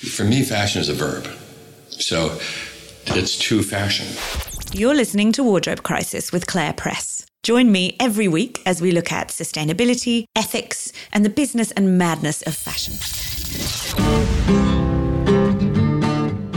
For 0.00 0.24
me, 0.24 0.42
fashion 0.42 0.80
is 0.80 0.88
a 0.88 0.94
verb. 0.94 1.28
So 1.90 2.38
it's 3.06 3.36
to 3.36 3.62
fashion. 3.62 4.06
You're 4.72 4.94
listening 4.94 5.30
to 5.32 5.44
Wardrobe 5.44 5.82
Crisis 5.82 6.32
with 6.32 6.46
Claire 6.46 6.72
Press. 6.72 7.26
Join 7.42 7.70
me 7.70 7.96
every 8.00 8.26
week 8.26 8.62
as 8.64 8.80
we 8.80 8.92
look 8.92 9.12
at 9.12 9.28
sustainability, 9.28 10.24
ethics, 10.34 10.90
and 11.12 11.22
the 11.22 11.28
business 11.28 11.70
and 11.72 11.98
madness 11.98 12.40
of 12.42 12.54
fashion. 12.54 12.94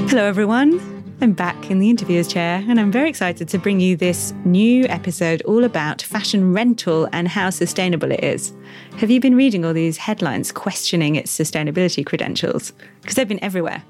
Hello, 0.08 0.24
everyone. 0.24 0.93
I'm 1.24 1.32
back 1.32 1.72
in 1.72 1.80
the 1.80 1.90
interviewer's 1.90 2.28
chair, 2.28 2.62
and 2.68 2.78
I'm 2.78 2.92
very 2.92 3.08
excited 3.08 3.48
to 3.48 3.58
bring 3.58 3.80
you 3.80 3.96
this 3.96 4.34
new 4.44 4.84
episode 4.88 5.42
all 5.44 5.64
about 5.64 6.02
fashion 6.02 6.52
rental 6.52 7.08
and 7.14 7.30
how 7.30 7.50
sustainable 7.50 8.12
it 8.12 8.22
is. 8.22 8.52
Have 8.98 9.10
you 9.10 9.22
been 9.22 9.38
reading 9.38 9.64
all 9.64 9.72
these 9.72 9.96
headlines 9.96 10.52
questioning 10.52 11.16
its 11.16 11.32
sustainability 11.32 12.06
credentials? 12.06 12.74
Because 13.00 13.16
they've 13.16 13.26
been 13.26 13.42
everywhere. 13.42 13.86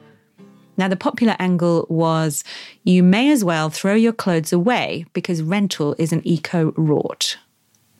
Now, 0.78 0.88
the 0.88 0.96
popular 0.96 1.36
angle 1.40 1.88
was 1.90 2.44
you 2.84 3.02
may 3.02 3.32
as 3.32 3.44
well 3.44 3.72
throw 3.72 3.96
your 3.96 4.14
clothes 4.14 4.54
away 4.54 5.08
because 5.14 5.42
rental 5.42 5.96
is 5.98 6.14
an 6.14 6.22
eco 6.24 6.70
rort. 6.74 7.38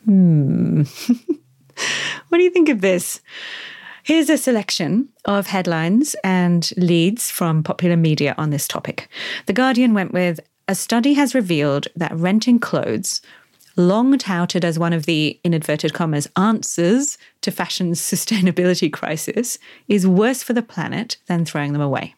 Hmm. 0.06 0.84
what 2.30 2.38
do 2.38 2.44
you 2.44 2.52
think 2.52 2.70
of 2.70 2.82
this? 2.82 3.20
Here's 4.06 4.30
a 4.30 4.38
selection 4.38 5.08
of 5.24 5.48
headlines 5.48 6.14
and 6.26 6.70
leads 6.76 7.32
from 7.32 7.64
popular 7.64 7.96
media 7.96 8.36
on 8.38 8.50
this 8.50 8.68
topic. 8.68 9.08
The 9.46 9.54
Guardian 9.54 9.94
went 9.94 10.12
with 10.12 10.42
A 10.68 10.76
study 10.76 11.14
has 11.14 11.34
revealed 11.34 11.88
that 11.96 12.14
renting 12.14 12.60
clothes, 12.60 13.22
long 13.78 14.18
touted 14.18 14.66
as 14.66 14.78
one 14.78 14.92
of 14.92 15.06
the, 15.06 15.40
in 15.46 15.54
inverted 15.54 15.94
commas, 15.94 16.28
answers 16.36 17.18
to 17.44 17.50
fashion's 17.50 18.02
sustainability 18.12 18.92
crisis, 18.92 19.58
is 19.88 20.06
worse 20.06 20.44
for 20.44 20.52
the 20.52 20.62
planet 20.62 21.16
than 21.28 21.46
throwing 21.46 21.72
them 21.72 21.82
away. 21.82 22.14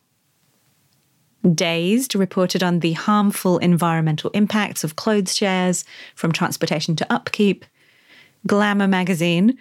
Dazed 1.54 2.16
reported 2.16 2.64
on 2.64 2.80
the 2.80 2.94
harmful 2.94 3.60
environmental 3.60 4.32
impacts 4.32 4.84
of 4.84 4.96
clothes 4.96 5.38
shares, 5.38 5.86
from 6.16 6.32
transportation 6.32 6.96
to 6.96 7.14
upkeep. 7.14 7.64
Glamour 8.48 8.88
magazine 8.88 9.56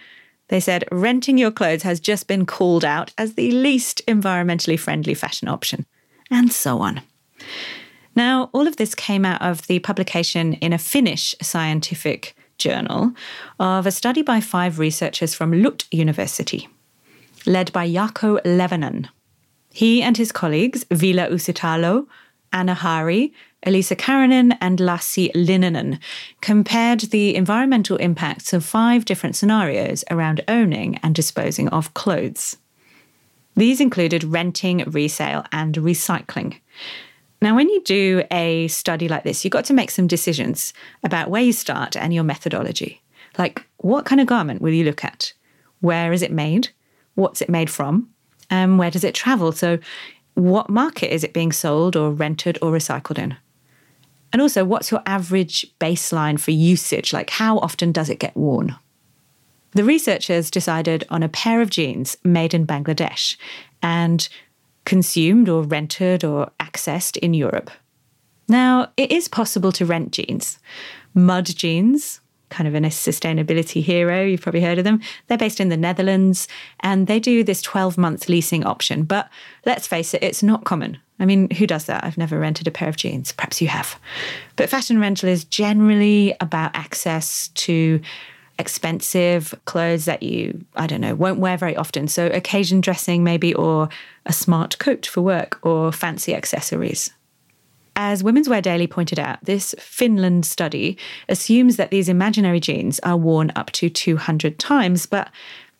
they 0.49 0.61
said 0.61 0.85
renting 0.93 1.39
your 1.39 1.51
clothes 1.51 1.83
has 1.83 2.01
just 2.01 2.27
been 2.27 2.47
called 2.47 2.85
out 2.85 3.13
as 3.17 3.35
the 3.35 3.51
least 3.51 4.03
environmentally 4.07 4.79
friendly 4.79 5.15
fashion 5.15 5.49
option, 5.49 5.87
and 6.31 6.53
so 6.53 6.79
on. 6.79 7.01
Now, 8.17 8.51
all 8.53 8.69
of 8.69 8.77
this 8.77 8.95
came 8.95 9.25
out 9.25 9.43
of 9.43 9.67
the 9.67 9.81
publication 9.81 10.55
in 10.55 10.73
a 10.73 10.79
Finnish 10.79 11.35
scientific 11.43 12.37
journal 12.59 13.13
of 13.59 13.87
a 13.87 13.91
study 13.91 14.23
by 14.23 14.41
five 14.41 14.79
researchers 14.79 15.35
from 15.35 15.63
LUT 15.63 15.85
University, 15.91 16.69
led 17.47 17.73
by 17.73 17.89
Jarkko 17.89 18.41
Levanen. 18.45 19.09
He 19.73 20.03
and 20.03 20.17
his 20.17 20.31
colleagues, 20.31 20.85
Ville 20.91 21.29
Uusitalo, 21.29 22.07
Anna 22.53 22.77
Härri, 22.77 23.33
Elisa 23.65 23.97
Kareinen 23.97 24.57
and 24.61 24.79
Lassi 24.79 25.33
Linnanen 25.33 25.99
compared 26.41 27.01
the 27.01 27.35
environmental 27.35 27.97
impacts 27.97 28.53
of 28.53 28.65
five 28.65 29.05
different 29.05 29.37
scenarios 29.37 30.05
around 30.11 30.43
owning 30.49 30.99
and 31.03 31.15
disposing 31.15 31.69
of 31.69 31.95
clothes. 31.95 32.57
These 33.57 33.81
included 33.81 34.25
renting, 34.25 34.85
resale, 34.87 35.45
and 35.53 35.75
recycling. 35.77 36.59
Now, 37.41 37.55
when 37.55 37.69
you 37.69 37.83
do 37.83 38.25
a 38.31 38.69
study 38.69 39.09
like 39.09 39.25
this, 39.25 39.45
you've 39.45 39.53
got 39.53 39.67
to 39.67 39.75
make 39.75 39.91
some 39.91 40.07
decisions 40.07 40.73
about 41.03 41.31
where 41.31 41.43
you 41.43 41.53
start 41.53 41.97
and 41.97 42.13
your 42.13 42.25
methodology. 42.25 43.03
Like, 43.39 43.67
what 43.79 44.07
kind 44.07 44.21
of 44.21 44.27
garment 44.27 44.63
will 44.63 44.73
you 44.73 44.85
look 44.85 45.05
at? 45.05 45.33
Where 45.81 46.13
is 46.13 46.23
it 46.23 46.33
made? 46.33 46.71
What's 47.15 47.43
it 47.43 47.49
made 47.49 47.71
from? 47.71 48.09
And 48.51 48.79
where 48.79 48.91
does 48.91 49.05
it 49.05 49.15
travel? 49.15 49.53
So, 49.53 49.79
what 50.35 50.69
market 50.69 51.13
is 51.13 51.23
it 51.23 51.33
being 51.33 51.53
sold 51.53 51.97
or 51.97 52.11
rented 52.11 52.59
or 52.61 52.73
recycled 52.73 53.19
in? 53.19 53.37
And 54.35 54.43
also, 54.43 54.65
what's 54.65 54.91
your 54.91 55.01
average 55.07 55.65
baseline 55.79 56.41
for 56.41 56.51
usage? 56.51 57.13
Like, 57.13 57.31
how 57.31 57.59
often 57.61 57.93
does 57.93 58.11
it 58.11 58.19
get 58.19 58.37
worn? 58.37 58.75
The 59.75 59.85
researchers 59.85 60.51
decided 60.51 61.07
on 61.09 61.23
a 61.23 61.29
pair 61.29 61.61
of 61.61 61.71
jeans 61.71 62.17
made 62.25 62.53
in 62.53 62.67
Bangladesh 62.67 63.37
and 63.81 64.29
consumed 64.85 65.49
or 65.49 65.63
rented 65.63 66.25
or 66.25 66.51
accessed 66.59 67.17
in 67.19 67.33
Europe. 67.33 67.71
Now, 68.49 68.91
it 68.97 69.13
is 69.13 69.29
possible 69.29 69.71
to 69.71 69.87
rent 69.87 70.11
jeans. 70.11 70.59
Mud 71.15 71.47
jeans, 71.47 72.21
kind 72.51 72.69
of 72.69 72.75
a 72.75 72.81
sustainability 72.81 73.83
hero, 73.83 74.25
you've 74.25 74.43
probably 74.43 74.61
heard 74.61 74.79
of 74.79 74.85
them. 74.85 75.01
They're 75.27 75.39
based 75.39 75.61
in 75.61 75.69
the 75.69 75.77
Netherlands 75.77 76.49
and 76.81 77.07
they 77.07 77.19
do 77.19 77.43
this 77.43 77.63
12 77.63 77.99
month 77.99 78.29
leasing 78.29 78.65
option. 78.65 79.05
But 79.05 79.29
let's 79.65 79.87
face 79.87 80.15
it, 80.15 80.23
it's 80.23 80.43
not 80.43 80.65
common. 80.65 80.99
I 81.19 81.27
mean, 81.27 81.51
who 81.51 81.67
does 81.67 81.87
that? 81.87 82.05
I've 82.05 82.19
never 82.19 82.39
rented 82.39 82.67
a 82.67 82.73
pair 82.73 82.89
of 82.89 82.97
jeans. 82.97 83.33
Perhaps 83.33 83.63
you 83.63 83.69
have. 83.69 83.99
But 84.57 84.69
fashion 84.69 85.01
rental 85.01 85.29
is 85.29 85.45
generally 85.45 86.35
about 86.41 86.73
access 86.75 87.49
to 87.49 88.01
expensive 88.59 89.55
clothes 89.65 90.05
that 90.05 90.23
you, 90.23 90.65
I 90.77 90.87
don't 90.87 91.01
know, 91.01 91.15
won't 91.15 91.41
wear 91.41 91.57
very 91.57 91.77
often. 91.77 92.09
So 92.09 92.27
occasion 92.27 92.81
dressing, 92.81 93.25
maybe, 93.25 93.55
or 93.55 93.89
a 94.27 94.33
smart 94.33 94.79
coat 94.79 95.07
for 95.07 95.23
work, 95.23 95.59
or 95.63 95.93
fancy 95.93 96.35
accessories. 96.35 97.11
As 97.97 98.25
Women's 98.25 98.49
Wear 98.49 98.61
Daily 98.61 98.87
pointed 98.87 99.21
out, 99.21 99.45
this 99.45 99.75
Finland 99.79 100.47
study 100.47 100.99
assumes 101.29 101.77
that 101.77 101.91
these 101.91 102.09
imaginary 102.09 102.61
jeans 102.61 102.99
are 103.01 103.17
worn 103.17 103.53
up 103.55 103.71
to 103.73 103.89
200 103.89 104.59
times, 104.59 105.07
but 105.07 105.31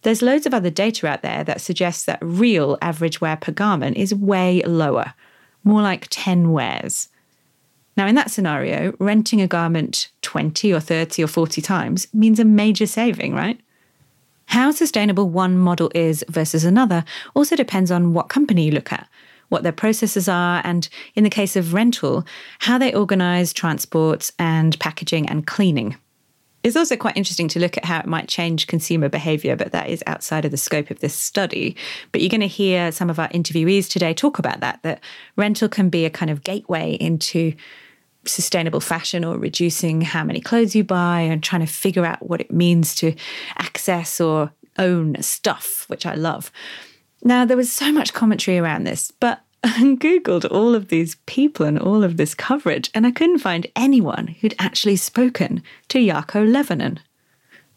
there's 0.03 0.23
loads 0.23 0.47
of 0.47 0.55
other 0.55 0.71
data 0.71 1.09
out 1.09 1.23
there 1.23 1.43
that 1.45 1.61
suggests 1.61 2.05
that 2.05 2.19
real 2.23 2.79
average 2.81 3.21
wear 3.21 3.37
per 3.37 3.53
garment 3.53 3.97
is 3.97 4.15
way 4.15 4.63
lower 4.63 5.15
more 5.65 5.83
like 5.83 6.07
10 6.11 6.53
wears. 6.53 7.09
Now, 7.97 8.07
in 8.07 8.15
that 8.17 8.31
scenario, 8.31 8.95
renting 8.99 9.41
a 9.41 9.47
garment 9.47 10.09
20 10.23 10.73
or 10.73 10.81
30 10.81 11.25
or 11.25 11.27
40 11.27 11.63
times 11.63 12.07
means 12.13 12.39
a 12.39 12.45
major 12.45 12.87
saving, 12.87 13.35
right? 13.35 13.59
How 14.47 14.71
sustainable 14.73 15.31
one 15.31 15.57
model 15.57 15.91
is 15.95 16.25
versus 16.29 16.65
another 16.65 17.05
also 17.35 17.57
depends 17.57 17.91
on 17.91 18.13
what 18.13 18.29
company 18.29 18.67
you 18.67 18.73
look 18.73 18.93
at, 18.93 19.09
what 19.55 19.63
their 19.63 19.73
processes 19.73 20.29
are, 20.29 20.61
and 20.65 20.89
in 21.15 21.23
the 21.23 21.31
case 21.31 21.55
of 21.55 21.73
rental, 21.73 22.27
how 22.59 22.77
they 22.77 22.93
organize 22.93 23.53
transports 23.53 24.33
and 24.39 24.79
packaging 24.81 25.29
and 25.29 25.47
cleaning. 25.47 25.97
It's 26.65 26.77
also 26.77 26.97
quite 26.97 27.17
interesting 27.17 27.47
to 27.49 27.61
look 27.61 27.77
at 27.77 27.85
how 27.85 28.01
it 28.01 28.07
might 28.07 28.27
change 28.27 28.67
consumer 28.67 29.09
behavior, 29.09 29.55
but 29.55 29.71
that 29.73 29.89
is 29.89 30.03
outside 30.07 30.45
of 30.45 30.51
the 30.51 30.57
scope 30.57 30.91
of 30.91 30.99
this 30.99 31.15
study. 31.15 31.77
But 32.11 32.21
you're 32.21 32.31
going 32.31 32.41
to 32.41 32.49
hear 32.49 32.91
some 32.91 33.11
of 33.11 33.19
our 33.19 33.29
interviewees 33.29 33.89
today 33.89 34.13
talk 34.13 34.41
about 34.41 34.61
that, 34.61 34.83
that 34.83 35.01
rental 35.37 35.69
can 35.69 35.89
be 35.89 36.05
a 36.05 36.11
kind 36.11 36.31
of 36.31 36.43
gateway 36.43 36.95
into 36.95 37.55
sustainable 38.25 38.81
fashion 38.81 39.25
or 39.25 39.37
reducing 39.39 40.01
how 40.01 40.25
many 40.25 40.41
clothes 40.41 40.75
you 40.75 40.83
buy 40.83 41.21
and 41.21 41.43
trying 41.43 41.65
to 41.65 41.73
figure 41.73 42.05
out 42.05 42.29
what 42.29 42.41
it 42.41 42.51
means 42.51 42.95
to 42.97 43.15
access 43.59 44.21
or 44.21 44.51
own 44.79 45.21
stuff, 45.23 45.85
which 45.89 46.07
I 46.07 46.15
love. 46.15 46.51
Now, 47.27 47.47
there 47.47 47.57
was 47.57 47.73
so 47.73 47.91
much 47.91 48.13
commentary 48.13 48.59
around 48.59 48.85
this, 48.85 49.11
but 49.11 49.41
I 49.65 49.81
Googled 49.99 50.51
all 50.51 50.75
of 50.75 50.89
these 50.89 51.17
people 51.25 51.65
and 51.65 51.79
all 51.79 52.05
of 52.05 52.19
this 52.19 52.35
coverage, 52.35 52.91
and 52.95 53.07
I 53.07 53.11
couldn't 53.11 53.39
find 53.39 53.67
anyone 53.75 54.27
who'd 54.27 54.55
actually 54.59 54.97
spoken 54.97 55.63
to 55.89 55.99
Jarkko 55.99 56.47
Levanen. 56.47 56.99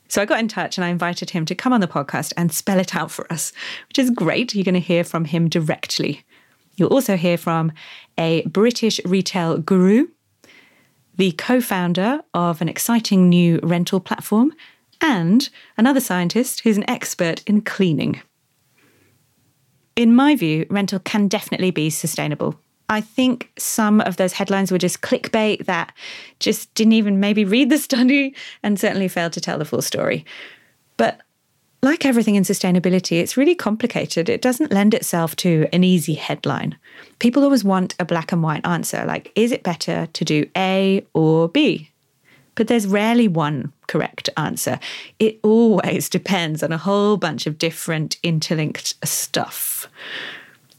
So 0.09 0.22
I 0.22 0.25
got 0.25 0.40
in 0.40 0.50
touch 0.50 0.78
and 0.78 0.84
I 0.84 0.90
invited 0.90 1.30
him 1.30 1.46
to 1.46 1.56
come 1.56 1.72
on 1.72 1.80
the 1.80 1.88
podcast 1.88 2.34
and 2.36 2.52
spell 2.52 2.80
it 2.80 2.94
out 2.94 3.09
for 3.09 3.31
us, 3.31 3.53
which 3.88 4.00
is 4.00 4.09
great. 4.09 4.53
You're 4.53 4.66
going 4.66 4.74
to 4.74 4.81
hear 4.81 5.06
from 5.06 5.25
him 5.25 5.47
directly. 5.47 6.24
You'll 6.75 6.94
also 6.94 7.16
hear 7.16 7.38
from 7.38 7.72
a 8.18 8.46
British 8.47 9.00
retail 9.06 9.57
guru, 9.57 10.07
the 11.16 11.31
co 11.34 11.62
founder 11.62 12.22
of 12.34 12.62
an 12.62 12.68
exciting 12.68 13.30
new 13.30 13.59
rental 13.63 14.02
platform, 14.02 14.53
and 15.00 15.50
another 15.78 16.02
scientist 16.02 16.62
who's 16.62 16.78
an 16.78 16.90
expert 16.90 17.44
in 17.47 17.62
cleaning. 17.62 18.22
In 19.97 20.16
my 20.16 20.35
view, 20.35 20.68
rental 20.69 21.00
can 21.00 21.28
definitely 21.28 21.72
be 21.72 21.90
sustainable. 21.90 22.56
I 22.88 23.01
think 23.01 23.51
some 23.57 24.00
of 24.01 24.18
those 24.18 24.31
headlines 24.31 24.71
were 24.71 24.77
just 24.77 25.01
clickbait 25.01 25.66
that 25.66 25.92
just 26.39 26.71
didn't 26.75 26.94
even 26.94 27.19
maybe 27.19 27.44
read 27.44 27.71
the 27.71 27.80
study 27.80 28.36
and 28.62 28.80
certainly 28.80 29.07
failed 29.07 29.33
to 29.33 29.42
tell 29.42 29.57
the 29.57 29.66
full 29.66 29.81
story. 29.81 30.24
But 30.98 31.21
like 31.81 32.06
everything 32.06 32.36
in 32.36 32.44
sustainability, 32.44 33.19
it's 33.19 33.38
really 33.38 33.56
complicated. 33.56 34.30
It 34.30 34.44
doesn't 34.44 34.71
lend 34.71 34.94
itself 34.94 35.36
to 35.38 35.68
an 35.74 35.83
easy 35.83 36.13
headline. 36.13 36.77
People 37.18 37.44
always 37.44 37.63
want 37.63 37.95
a 38.00 38.06
black 38.06 38.31
and 38.31 38.44
white 38.44 38.66
answer 38.68 39.04
like, 39.04 39.31
is 39.36 39.51
it 39.51 39.63
better 39.63 40.07
to 40.13 40.25
do 40.25 40.48
A 40.56 41.04
or 41.16 41.50
B? 41.50 41.89
But 42.57 42.68
there's 42.68 42.88
rarely 42.88 43.27
one 43.27 43.71
correct 43.88 44.30
answer. 44.36 44.80
It 45.19 45.39
always 45.44 46.09
depends 46.18 46.62
on 46.63 46.74
a 46.74 46.77
whole 46.77 47.15
bunch 47.15 47.48
of 47.48 47.57
different 47.57 48.18
interlinked 48.24 48.95
stuff. 49.07 49.88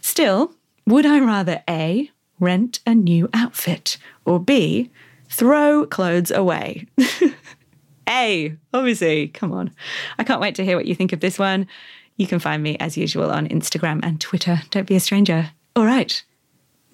Still, 0.01 0.53
would 0.87 1.07
I 1.07 1.21
rather 1.21 1.63
A, 1.71 2.11
rent 2.41 2.81
a 2.85 2.95
new 2.95 3.31
outfit, 3.33 3.97
or 4.25 4.41
B, 4.41 4.91
throw 5.31 5.87
clothes 5.87 6.31
away? 6.31 6.87
A, 8.09 8.57
obviously, 8.75 9.29
come 9.29 9.53
on. 9.53 9.71
I 10.19 10.25
can't 10.25 10.41
wait 10.41 10.55
to 10.57 10.65
hear 10.65 10.77
what 10.77 10.87
you 10.87 10.95
think 10.95 11.13
of 11.13 11.21
this 11.21 11.39
one. 11.39 11.69
You 12.17 12.27
can 12.27 12.41
find 12.41 12.63
me 12.63 12.77
as 12.79 12.97
usual 12.97 13.31
on 13.31 13.47
Instagram 13.47 14.01
and 14.03 14.21
Twitter. 14.21 14.63
Don't 14.71 14.89
be 14.89 14.97
a 14.97 15.01
stranger. 15.01 15.51
All 15.77 15.85
right. 15.85 16.25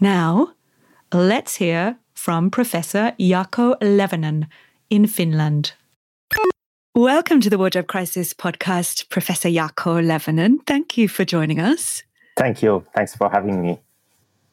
Now, 0.00 0.54
let's 1.12 1.54
hear 1.56 1.96
from 2.14 2.50
Professor 2.50 3.14
Jarkko 3.18 3.78
Levanen 3.80 4.48
in 4.94 5.06
Finland. 5.08 5.72
Welcome 6.94 7.40
to 7.40 7.50
the 7.50 7.58
Wardrobe 7.58 7.88
Crisis 7.88 8.32
podcast, 8.32 9.08
Professor 9.08 9.48
Jarkko 9.48 10.00
Levanen. 10.00 10.58
Thank 10.68 10.96
you 10.96 11.08
for 11.08 11.24
joining 11.24 11.58
us. 11.58 12.04
Thank 12.36 12.62
you. 12.62 12.84
Thanks 12.94 13.16
for 13.16 13.28
having 13.28 13.60
me. 13.60 13.80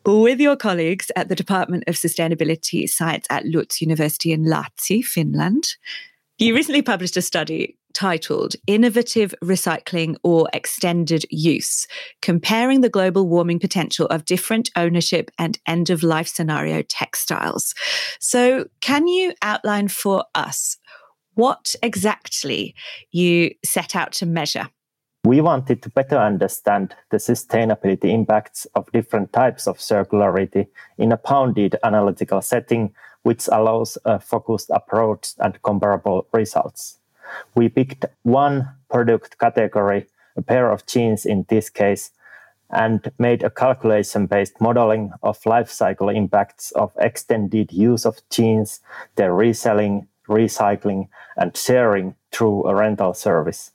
With 0.03 0.39
your 0.39 0.55
colleagues 0.55 1.11
at 1.15 1.29
the 1.29 1.35
Department 1.35 1.83
of 1.85 1.93
Sustainability 1.93 2.89
Science 2.89 3.27
at 3.29 3.45
LUT 3.45 3.81
University 3.81 4.31
in 4.31 4.45
Lahti, 4.45 5.05
Finland, 5.05 5.75
you 6.39 6.55
recently 6.55 6.81
published 6.81 7.17
a 7.17 7.21
study 7.21 7.77
titled 7.93 8.55
Innovative 8.67 9.33
Recycling 9.43 10.15
or 10.23 10.49
Extended 10.53 11.25
Use 11.29 11.87
Comparing 12.21 12.81
the 12.81 12.89
Global 12.89 13.27
Warming 13.27 13.59
Potential 13.59 14.07
of 14.07 14.25
Different 14.25 14.69
Ownership 14.75 15.31
and 15.37 15.59
End 15.67 15.89
of 15.89 16.03
Life 16.03 16.27
Scenario 16.27 16.81
Textiles. 16.83 17.73
So, 18.19 18.65
can 18.81 19.07
you 19.07 19.33
outline 19.41 19.87
for 19.87 20.25
us 20.35 20.77
what 21.35 21.75
exactly 21.81 22.75
you 23.11 23.51
set 23.63 23.95
out 23.95 24.11
to 24.13 24.25
measure? 24.25 24.69
We 25.23 25.39
wanted 25.39 25.83
to 25.83 25.89
better 25.89 26.17
understand 26.17 26.95
the 27.11 27.17
sustainability 27.17 28.05
impacts 28.05 28.65
of 28.73 28.91
different 28.91 29.31
types 29.33 29.67
of 29.67 29.77
circularity 29.77 30.67
in 30.97 31.11
a 31.11 31.17
bounded 31.17 31.75
analytical 31.83 32.41
setting, 32.41 32.93
which 33.21 33.47
allows 33.51 33.99
a 34.03 34.19
focused 34.19 34.71
approach 34.71 35.33
and 35.37 35.61
comparable 35.61 36.27
results. 36.33 36.97
We 37.55 37.69
picked 37.69 38.05
one 38.23 38.69
product 38.89 39.37
category, 39.39 40.07
a 40.35 40.41
pair 40.41 40.71
of 40.71 40.85
jeans 40.85 41.25
in 41.25 41.45
this 41.49 41.69
case, 41.69 42.11
and 42.69 43.11
made 43.19 43.43
a 43.43 43.49
calculation 43.49 44.25
based 44.25 44.59
modeling 44.61 45.11
of 45.23 45.45
life 45.45 45.69
cycle 45.69 46.09
impacts 46.09 46.71
of 46.71 46.91
extended 46.97 47.71
use 47.71 48.05
of 48.05 48.21
jeans, 48.29 48.79
their 49.15 49.33
reselling, 49.33 50.07
recycling, 50.27 51.09
and 51.35 51.55
sharing 51.55 52.15
through 52.31 52.65
a 52.65 52.75
rental 52.75 53.13
service. 53.13 53.71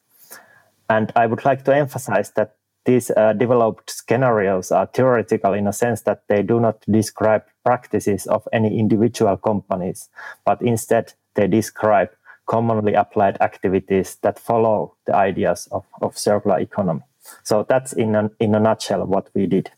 And 0.89 1.13
I 1.17 1.27
would 1.27 1.45
like 1.45 1.65
to 1.65 1.77
emphasize 1.77 2.31
that 2.33 2.57
these 2.87 3.11
uh, 3.11 3.33
developed 3.33 3.91
scenarios 3.91 4.71
are 4.71 4.87
theoretical 4.87 5.53
in 5.53 5.67
a 5.67 5.73
sense 5.73 6.03
that 6.03 6.23
they 6.29 6.43
do 6.43 6.61
not 6.61 6.81
describe 6.89 7.43
practices 7.65 8.27
of 8.29 8.47
any 8.53 8.79
individual 8.79 9.37
companies, 9.37 10.09
but 10.45 10.63
instead 10.63 11.13
they 11.35 11.49
describe 11.49 12.11
commonly 12.47 12.95
applied 12.95 13.41
activities 13.41 14.17
that 14.23 14.39
follow 14.39 14.95
the 15.07 15.15
ideas 15.15 15.69
of, 15.73 15.85
of 16.01 16.17
circular 16.17 16.59
economy. 16.59 17.03
So 17.43 17.67
that's 17.69 17.93
in 17.93 18.15
a, 18.15 18.31
in 18.41 18.55
a 18.55 18.61
nutshell 18.61 19.05
what 19.05 19.29
we 19.35 19.47
did. 19.47 19.71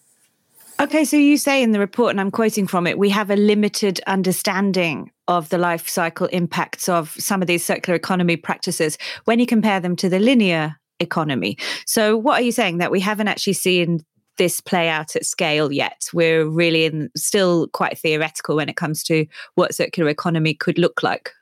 Okay, 0.80 1.04
so 1.04 1.16
you 1.16 1.38
say 1.38 1.60
in 1.60 1.72
the 1.72 1.80
report, 1.80 2.10
and 2.10 2.20
I'm 2.20 2.30
quoting 2.30 2.68
from 2.68 2.86
it, 2.86 2.98
we 2.98 3.08
have 3.08 3.30
a 3.30 3.36
limited 3.36 4.00
understanding 4.06 5.10
of 5.26 5.48
the 5.48 5.58
life 5.58 5.88
cycle 5.88 6.28
impacts 6.28 6.88
of 6.88 7.10
some 7.18 7.42
of 7.42 7.48
these 7.48 7.64
circular 7.64 7.96
economy 7.96 8.36
practices 8.36 8.96
when 9.24 9.40
you 9.40 9.46
compare 9.46 9.80
them 9.80 9.96
to 9.96 10.08
the 10.08 10.20
linear 10.20 10.76
economy. 11.00 11.58
So, 11.84 12.16
what 12.16 12.40
are 12.40 12.44
you 12.44 12.52
saying 12.52 12.78
that 12.78 12.92
we 12.92 13.00
haven't 13.00 13.26
actually 13.26 13.54
seen 13.54 14.04
this 14.36 14.60
play 14.60 14.88
out 14.88 15.16
at 15.16 15.26
scale 15.26 15.72
yet? 15.72 16.08
We're 16.12 16.48
really 16.48 16.84
in, 16.84 17.10
still 17.16 17.66
quite 17.68 17.98
theoretical 17.98 18.54
when 18.54 18.68
it 18.68 18.76
comes 18.76 19.02
to 19.04 19.26
what 19.56 19.74
circular 19.74 20.08
economy 20.08 20.54
could 20.54 20.78
look 20.78 21.02
like. 21.02 21.32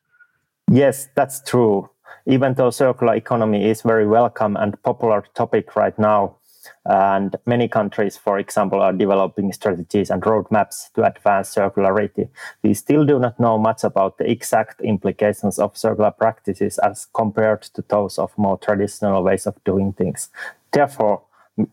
Yes, 0.71 1.09
that's 1.15 1.41
true. 1.43 1.91
Even 2.27 2.55
though 2.55 2.71
circular 2.71 3.15
economy 3.15 3.71
is 3.71 3.83
very 3.83 4.07
welcome 4.07 4.57
and 4.57 4.83
popular 4.83 5.25
topic 5.35 5.77
right 5.77 5.97
now, 5.99 6.37
and 6.85 7.37
many 7.47 7.69
countries, 7.69 8.17
for 8.17 8.41
example, 8.41 8.81
are 8.81 8.93
developing 8.93 9.53
strategies 9.53 10.11
and 10.11 10.23
roadmaps 10.23 10.93
to 10.95 11.05
advance 11.05 11.55
circularity. 11.55 12.29
We 12.65 12.75
still 12.75 13.05
do 13.07 13.21
not 13.21 13.39
know 13.39 13.59
much 13.59 13.85
about 13.85 14.19
the 14.19 14.29
exact 14.29 14.81
implications 14.81 15.61
of 15.61 15.77
circular 15.79 16.11
practices 16.11 16.79
as 16.79 17.07
compared 17.15 17.63
to 17.75 17.85
those 17.89 18.19
of 18.19 18.37
more 18.37 18.59
traditional 18.59 19.23
ways 19.23 19.47
of 19.47 19.63
doing 19.63 19.93
things. 19.93 20.29
Therefore, 20.73 21.23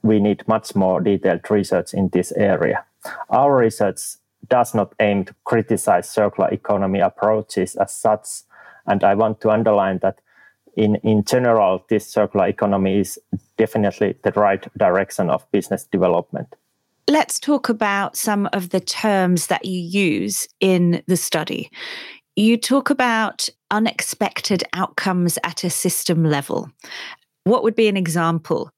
we 0.04 0.19
need 0.19 0.48
much 0.48 0.75
more 0.75 1.01
detailed 1.01 1.50
research 1.50 1.96
in 1.96 2.10
this 2.10 2.31
area. 2.34 2.86
Our 3.30 3.57
research 3.57 4.00
does 4.48 4.75
not 4.75 4.94
aim 5.00 5.25
to 5.25 5.36
criticize 5.44 6.10
circular 6.10 6.50
economy 6.50 7.00
approaches 7.00 7.75
as 7.75 7.96
such, 7.96 8.28
and 8.88 9.03
I 9.03 9.15
want 9.15 9.41
to 9.41 9.50
underline 9.50 10.00
that 10.01 10.19
in, 10.75 10.95
in 10.97 11.24
general, 11.24 11.85
this 11.89 12.07
circular 12.07 12.47
economy 12.47 13.00
is 13.00 13.19
definitely 13.57 14.15
the 14.24 14.31
right 14.31 14.65
direction 14.77 15.30
of 15.30 15.50
business 15.51 15.85
development. 15.85 16.56
Let's 17.07 17.39
talk 17.39 17.69
about 17.69 18.15
some 18.15 18.50
of 18.53 18.69
the 18.69 18.80
terms 18.80 19.47
that 19.47 19.65
you 19.65 19.80
use 19.80 20.47
in 20.59 21.03
the 21.07 21.18
study. 21.18 21.69
You 22.35 22.57
talk 22.57 22.89
about 22.89 23.50
unexpected 23.69 24.63
outcomes 24.74 25.38
at 25.44 25.63
a 25.63 25.69
system 25.69 26.24
level. 26.24 26.71
What 27.44 27.63
would 27.63 27.75
be 27.75 27.88
an 27.88 27.97
example? 27.97 28.71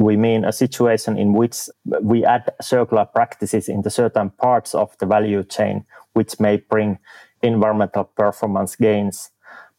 We 0.00 0.16
mean 0.16 0.44
a 0.44 0.52
situation 0.52 1.18
in 1.18 1.34
which 1.34 1.68
we 1.84 2.24
add 2.24 2.50
circular 2.60 3.04
practices 3.04 3.68
into 3.68 3.90
certain 3.90 4.30
parts 4.30 4.74
of 4.74 4.96
the 4.98 5.06
value 5.06 5.44
chain, 5.44 5.84
which 6.14 6.40
may 6.40 6.56
bring 6.56 6.98
environmental 7.42 8.04
performance 8.04 8.76
gains 8.76 9.30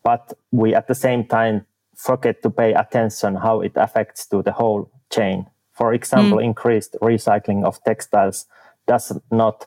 but 0.04 0.34
we 0.52 0.76
at 0.76 0.88
the 0.88 0.96
same 0.96 1.26
time 1.26 1.66
forget 1.96 2.42
to 2.42 2.50
pay 2.50 2.74
attention 2.74 3.36
how 3.36 3.62
it 3.62 3.74
affects 3.76 4.26
to 4.28 4.42
the 4.42 4.52
whole 4.52 4.90
chain. 5.10 5.46
For 5.74 5.94
example, 5.94 6.40
mm. 6.40 6.44
increased 6.44 6.96
recycling 7.02 7.64
of 7.66 7.84
textiles 7.84 8.46
does 8.88 9.18
not 9.32 9.66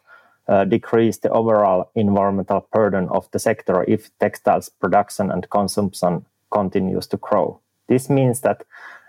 uh, 0.48 0.64
decrease 0.64 1.18
the 1.18 1.30
overall 1.30 1.90
environmental 1.94 2.66
burden 2.72 3.08
of 3.10 3.30
the 3.30 3.38
sector 3.38 3.84
if 3.86 4.10
textiles 4.18 4.68
production 4.68 5.30
and 5.30 5.48
consumption 5.50 6.26
continues 6.50 7.06
to 7.06 7.16
grow. 7.16 7.60
This 7.88 8.10
means 8.10 8.40
that 8.40 8.64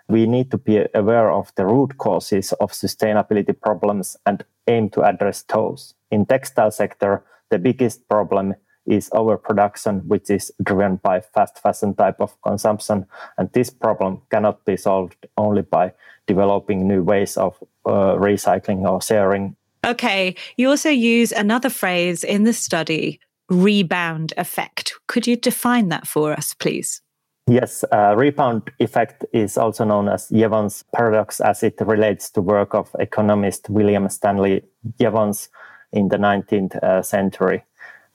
we 0.08 0.26
need 0.28 0.52
to 0.52 0.58
be 0.58 0.86
aware 0.94 1.32
of 1.32 1.52
the 1.56 1.66
root 1.66 1.98
causes 1.98 2.54
of 2.54 2.72
sustainability 2.72 3.60
problems 3.60 4.18
and 4.26 4.44
aim 4.68 4.90
to 4.90 5.02
address 5.02 5.44
those. 5.44 5.94
In 6.12 6.26
textile 6.26 6.72
sector, 6.72 7.24
the 7.50 7.60
biggest 7.60 8.08
problem 8.08 8.56
is 8.86 9.10
overproduction, 9.14 10.00
which 10.08 10.30
is 10.30 10.52
driven 10.62 10.98
by 10.98 11.22
fast 11.22 11.60
fashion 11.60 11.94
type 11.96 12.20
of 12.20 12.40
consumption. 12.42 13.06
And 13.38 13.52
this 13.54 13.70
problem 13.70 14.22
cannot 14.30 14.66
be 14.66 14.78
solved 14.78 15.26
only 15.38 15.62
by 15.62 15.94
developing 16.28 16.88
new 16.88 17.04
ways 17.04 17.38
of 17.38 17.58
uh, 17.86 18.16
recycling 18.16 18.90
or 18.90 19.02
sharing. 19.02 19.56
Okay. 19.86 20.36
You 20.58 20.70
also 20.70 20.90
use 20.90 21.32
another 21.32 21.70
phrase 21.70 22.24
in 22.24 22.44
the 22.44 22.54
study, 22.54 23.20
rebound 23.50 24.34
effect. 24.38 24.94
Could 25.08 25.28
you 25.28 25.36
define 25.36 25.90
that 25.90 26.08
for 26.08 26.34
us, 26.34 26.54
please? 26.54 27.02
Yes, 27.46 27.84
uh, 27.92 28.16
rebound 28.16 28.72
effect 28.80 29.26
is 29.34 29.58
also 29.58 29.84
known 29.84 30.08
as 30.08 30.30
Jevons 30.30 30.86
paradox 30.96 31.42
as 31.42 31.62
it 31.62 31.76
relates 31.82 32.30
to 32.32 32.42
work 32.42 32.74
of 32.74 32.96
economist 33.00 33.70
William 33.70 34.08
Stanley 34.08 34.62
Jevons 34.98 35.50
in 35.92 36.08
the 36.08 36.16
19th 36.16 36.82
uh, 36.82 37.02
century 37.02 37.66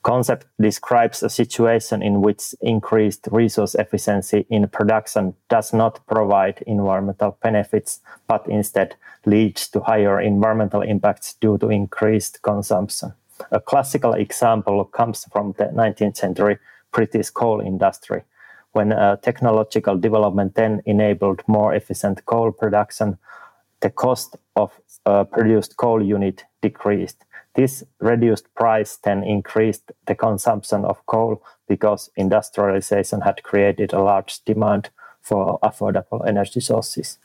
concept 0.03 0.45
describes 0.61 1.23
a 1.23 1.29
situation 1.29 2.01
in 2.01 2.21
which 2.21 2.55
increased 2.61 3.27
resource 3.31 3.75
efficiency 3.75 4.45
in 4.49 4.67
production 4.69 5.33
does 5.49 5.73
not 5.73 6.05
provide 6.07 6.63
environmental 6.65 7.37
benefits, 7.43 7.99
but 8.27 8.47
instead 8.47 8.95
leads 9.25 9.67
to 9.69 9.81
higher 9.81 10.21
environmental 10.21 10.81
impacts 10.81 11.33
due 11.35 11.57
to 11.57 11.69
increased 11.69 12.41
consumption. 12.41 13.13
A 13.51 13.59
classical 13.59 14.13
example 14.13 14.85
comes 14.85 15.25
from 15.31 15.53
the 15.57 15.65
19th 15.65 16.17
century 16.17 16.57
British 16.91 17.29
coal 17.29 17.61
industry. 17.61 18.23
When 18.71 18.91
uh, 18.91 19.17
technological 19.17 19.97
development 19.97 20.55
then 20.55 20.81
enabled 20.85 21.41
more 21.47 21.73
efficient 21.73 22.25
coal 22.25 22.51
production, 22.51 23.17
the 23.81 23.89
cost 23.89 24.35
of 24.55 24.71
a 25.05 25.25
produced 25.25 25.77
coal 25.77 26.03
unit 26.03 26.43
decreased 26.61 27.25
this 27.59 27.83
reduced 27.99 28.47
price 28.55 28.99
then 29.03 29.21
increased 29.21 29.91
the 30.05 30.15
consumption 30.15 30.85
of 30.85 31.05
coal 31.07 31.43
because 31.67 32.09
industrialization 32.15 33.19
had 33.19 33.43
created 33.43 33.91
a 33.91 34.01
large 34.01 34.39
demand 34.45 34.89
for 35.21 35.59
affordable 35.61 36.25
energy 36.25 36.61
sources. 36.61 37.17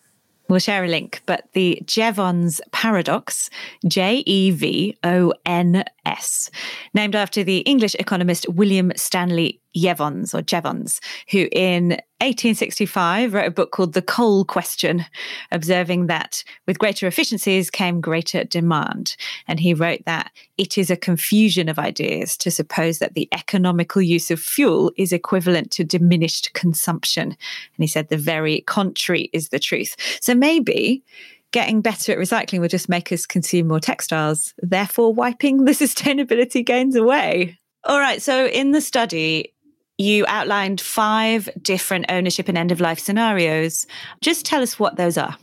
We'll 0.48 0.58
share 0.58 0.82
a 0.84 0.88
link, 0.88 1.22
but 1.24 1.44
the 1.52 1.80
Jevons 1.86 2.60
paradox, 2.72 3.48
J 3.86 4.24
E 4.26 4.50
V 4.50 4.96
O 5.04 5.32
N 5.46 5.84
S, 6.04 6.50
named 6.94 7.14
after 7.14 7.44
the 7.44 7.58
English 7.58 7.94
economist 7.94 8.48
William 8.48 8.90
Stanley 8.96 9.60
Jevons 9.76 10.34
or 10.34 10.42
Jevons, 10.42 11.00
who 11.30 11.48
in 11.52 11.98
1865 12.20 13.34
wrote 13.34 13.46
a 13.46 13.50
book 13.50 13.70
called 13.70 13.92
The 13.92 14.02
Coal 14.02 14.44
Question, 14.44 15.04
observing 15.50 16.06
that 16.06 16.42
with 16.66 16.78
greater 16.78 17.06
efficiencies 17.06 17.70
came 17.70 18.00
greater 18.00 18.44
demand. 18.44 19.16
And 19.46 19.60
he 19.60 19.74
wrote 19.74 20.04
that 20.06 20.30
it 20.56 20.78
is 20.78 20.90
a 20.90 20.96
confusion 20.96 21.68
of 21.68 21.78
ideas 21.78 22.36
to 22.38 22.50
suppose 22.50 22.98
that 22.98 23.14
the 23.14 23.28
economical 23.32 24.00
use 24.00 24.30
of 24.30 24.40
fuel 24.40 24.92
is 24.96 25.12
equivalent 25.12 25.70
to 25.72 25.84
diminished 25.84 26.52
consumption. 26.54 27.28
And 27.28 27.36
he 27.78 27.86
said 27.86 28.08
the 28.08 28.16
very 28.16 28.62
contrary 28.62 29.30
is 29.32 29.50
the 29.50 29.58
truth. 29.58 29.96
So 30.20 30.34
maybe 30.34 31.02
getting 31.50 31.80
better 31.80 32.10
at 32.12 32.18
recycling 32.18 32.60
will 32.60 32.68
just 32.68 32.88
make 32.88 33.12
us 33.12 33.26
consume 33.26 33.68
more 33.68 33.80
textiles, 33.80 34.54
therefore 34.58 35.14
wiping 35.14 35.64
the 35.64 35.72
sustainability 35.72 36.64
gains 36.64 36.96
away. 36.96 37.58
All 37.84 37.98
right. 37.98 38.22
So 38.22 38.46
in 38.46 38.72
the 38.72 38.80
study, 38.80 39.53
you 39.98 40.24
outlined 40.28 40.80
five 40.80 41.48
different 41.62 42.06
ownership 42.08 42.48
and 42.48 42.58
end 42.58 42.72
of 42.72 42.80
life 42.80 42.98
scenarios. 42.98 43.86
Just 44.20 44.44
tell 44.44 44.62
us 44.62 44.78
what 44.78 44.96
those 44.96 45.16
are. 45.16 45.36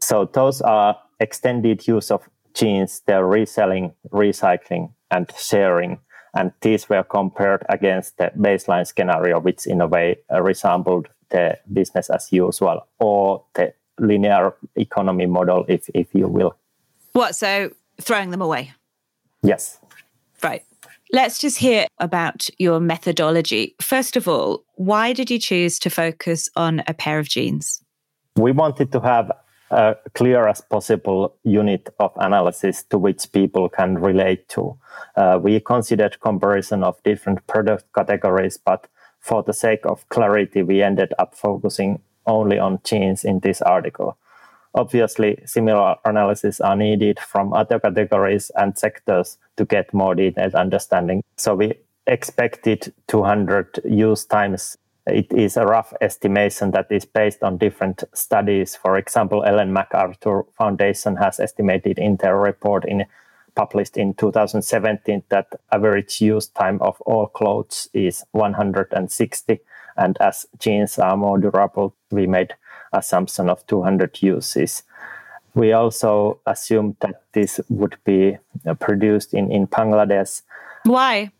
So, 0.00 0.24
those 0.24 0.60
are 0.62 0.98
extended 1.20 1.86
use 1.86 2.10
of 2.10 2.28
jeans, 2.54 3.02
their 3.06 3.24
reselling, 3.26 3.92
recycling, 4.10 4.92
and 5.10 5.30
sharing. 5.38 6.00
And 6.34 6.52
these 6.62 6.88
were 6.88 7.02
compared 7.02 7.64
against 7.68 8.16
the 8.16 8.32
baseline 8.36 8.86
scenario, 8.86 9.38
which 9.38 9.66
in 9.66 9.80
a 9.80 9.86
way 9.86 10.16
resembled 10.30 11.08
the 11.28 11.58
business 11.72 12.10
as 12.10 12.32
usual 12.32 12.86
or 12.98 13.44
the 13.54 13.74
linear 13.98 14.54
economy 14.76 15.26
model, 15.26 15.64
if, 15.68 15.88
if 15.94 16.14
you 16.14 16.26
will. 16.26 16.56
What? 17.12 17.36
So, 17.36 17.70
throwing 18.00 18.30
them 18.30 18.42
away? 18.42 18.72
Yes. 19.42 19.78
Right. 20.42 20.64
Let's 21.14 21.38
just 21.38 21.58
hear 21.58 21.84
about 21.98 22.48
your 22.58 22.80
methodology. 22.80 23.74
First 23.82 24.16
of 24.16 24.26
all, 24.26 24.64
why 24.76 25.12
did 25.12 25.30
you 25.30 25.38
choose 25.38 25.78
to 25.80 25.90
focus 25.90 26.48
on 26.56 26.82
a 26.86 26.94
pair 26.94 27.18
of 27.18 27.28
jeans? 27.28 27.84
We 28.36 28.52
wanted 28.52 28.92
to 28.92 29.00
have 29.00 29.30
a 29.70 29.96
clear 30.14 30.48
as 30.48 30.62
possible 30.62 31.36
unit 31.44 31.90
of 32.00 32.12
analysis 32.16 32.82
to 32.84 32.96
which 32.96 33.30
people 33.30 33.68
can 33.68 33.98
relate 33.98 34.48
to. 34.50 34.78
Uh, 35.14 35.38
we 35.42 35.60
considered 35.60 36.18
comparison 36.20 36.82
of 36.82 37.02
different 37.02 37.46
product 37.46 37.84
categories, 37.94 38.56
but 38.56 38.88
for 39.20 39.42
the 39.42 39.52
sake 39.52 39.84
of 39.84 40.08
clarity, 40.08 40.62
we 40.62 40.80
ended 40.82 41.12
up 41.18 41.34
focusing 41.34 42.00
only 42.26 42.58
on 42.58 42.80
jeans 42.84 43.22
in 43.22 43.40
this 43.40 43.60
article. 43.60 44.16
Obviously, 44.74 45.38
similar 45.44 45.96
analyses 46.04 46.60
are 46.60 46.76
needed 46.76 47.18
from 47.18 47.52
other 47.52 47.78
categories 47.78 48.50
and 48.56 48.76
sectors 48.76 49.38
to 49.56 49.64
get 49.64 49.92
more 49.92 50.14
detailed 50.14 50.54
understanding. 50.54 51.22
So 51.36 51.54
we 51.54 51.74
expected 52.06 52.92
200 53.08 53.80
use 53.84 54.24
times. 54.24 54.78
It 55.06 55.32
is 55.32 55.56
a 55.56 55.66
rough 55.66 55.92
estimation 56.00 56.70
that 56.70 56.90
is 56.90 57.04
based 57.04 57.42
on 57.42 57.58
different 57.58 58.04
studies. 58.14 58.76
For 58.76 58.96
example, 58.96 59.44
Ellen 59.44 59.72
MacArthur 59.72 60.44
Foundation 60.56 61.16
has 61.16 61.38
estimated 61.38 61.98
in 61.98 62.16
their 62.16 62.38
report 62.38 62.84
in 62.84 63.04
published 63.54 63.96
in 63.96 64.14
2017 64.14 65.22
that 65.28 65.46
average 65.70 66.20
use 66.20 66.46
time 66.48 66.80
of 66.80 67.00
all 67.02 67.26
clothes 67.26 67.88
is 67.92 68.24
160 68.32 69.60
and 69.96 70.16
as 70.20 70.46
jeans 70.58 70.98
are 70.98 71.16
more 71.16 71.38
durable 71.38 71.94
we 72.10 72.26
made 72.26 72.54
assumption 72.92 73.48
of 73.48 73.66
200 73.66 74.22
uses. 74.22 74.82
We 75.54 75.72
also 75.72 76.40
assumed 76.46 76.96
that 77.00 77.22
this 77.32 77.60
would 77.68 77.96
be 78.04 78.38
uh, 78.66 78.74
produced 78.74 79.34
in, 79.34 79.50
in 79.52 79.66
Bangladesh. 79.66 80.42
Why? 80.84 81.30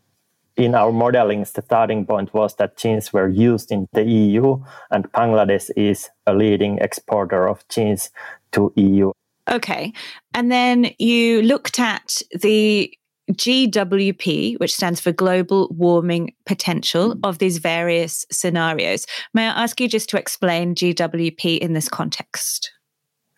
In 0.56 0.74
our 0.74 0.92
modeling, 0.92 1.46
the 1.54 1.62
starting 1.62 2.04
point 2.04 2.34
was 2.34 2.56
that 2.56 2.76
jeans 2.76 3.12
were 3.12 3.28
used 3.28 3.72
in 3.72 3.88
the 3.92 4.04
EU, 4.04 4.62
and 4.90 5.10
Bangladesh 5.12 5.70
is 5.76 6.10
a 6.26 6.34
leading 6.34 6.78
exporter 6.78 7.48
of 7.48 7.66
jeans 7.68 8.10
to 8.52 8.70
EU. 8.76 9.12
Okay. 9.50 9.92
And 10.34 10.52
then 10.52 10.90
you 10.98 11.42
looked 11.42 11.80
at 11.80 12.20
the 12.32 12.92
GWP, 13.34 14.58
which 14.60 14.74
stands 14.74 15.00
for 15.00 15.12
Global 15.12 15.68
Warming 15.70 16.34
Potential, 16.46 17.14
of 17.22 17.38
these 17.38 17.58
various 17.58 18.26
scenarios. 18.30 19.06
May 19.34 19.46
I 19.46 19.62
ask 19.62 19.80
you 19.80 19.88
just 19.88 20.08
to 20.10 20.18
explain 20.18 20.74
GWP 20.74 21.58
in 21.58 21.72
this 21.72 21.88
context? 21.88 22.72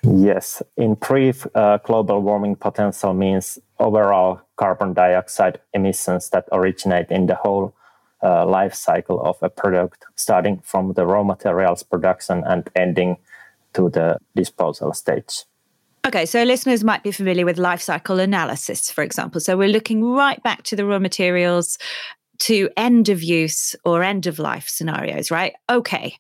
Yes. 0.03 0.63
In 0.77 0.95
brief, 0.95 1.47
uh, 1.55 1.79
global 1.79 2.21
warming 2.21 2.57
potential 2.57 3.15
means 3.15 3.59
overall 3.79 4.43
carbon 4.57 4.93
dioxide 4.93 5.61
emissions 5.73 6.29
that 6.31 6.47
originate 6.53 7.11
in 7.11 7.27
the 7.27 7.35
whole 7.35 7.75
uh, 8.23 8.45
life 8.47 8.75
cycle 8.75 9.21
of 9.23 9.37
a 9.43 9.49
product, 9.49 10.05
starting 10.15 10.61
from 10.63 10.93
the 10.93 11.07
raw 11.07 11.23
materials 11.23 11.83
production 11.83 12.43
and 12.47 12.69
ending 12.77 13.17
to 13.73 13.89
the 13.91 14.19
disposal 14.35 14.93
stage. 14.93 15.45
Okay, 16.07 16.27
so 16.27 16.43
listeners 16.43 16.85
might 16.85 17.03
be 17.03 17.11
familiar 17.11 17.47
with 17.47 17.57
life 17.57 17.81
cycle 17.81 18.21
analysis, 18.21 18.91
for 18.91 19.03
example. 19.03 19.41
So 19.41 19.57
we're 19.57 19.69
looking 19.69 20.05
right 20.05 20.43
back 20.43 20.63
to 20.65 20.77
the 20.77 20.85
raw 20.85 20.99
materials 20.99 21.79
to 22.41 22.69
end 22.77 23.09
of 23.09 23.23
use 23.23 23.75
or 23.87 24.03
end 24.03 24.27
of 24.27 24.39
life 24.39 24.69
scenarios, 24.69 25.31
right? 25.31 25.55
Okay. 25.71 26.17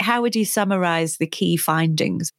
How 0.00 0.22
would 0.22 0.34
you 0.34 0.46
summarize 0.46 1.18
the 1.18 1.26
key 1.26 1.58
findings? 1.58 2.32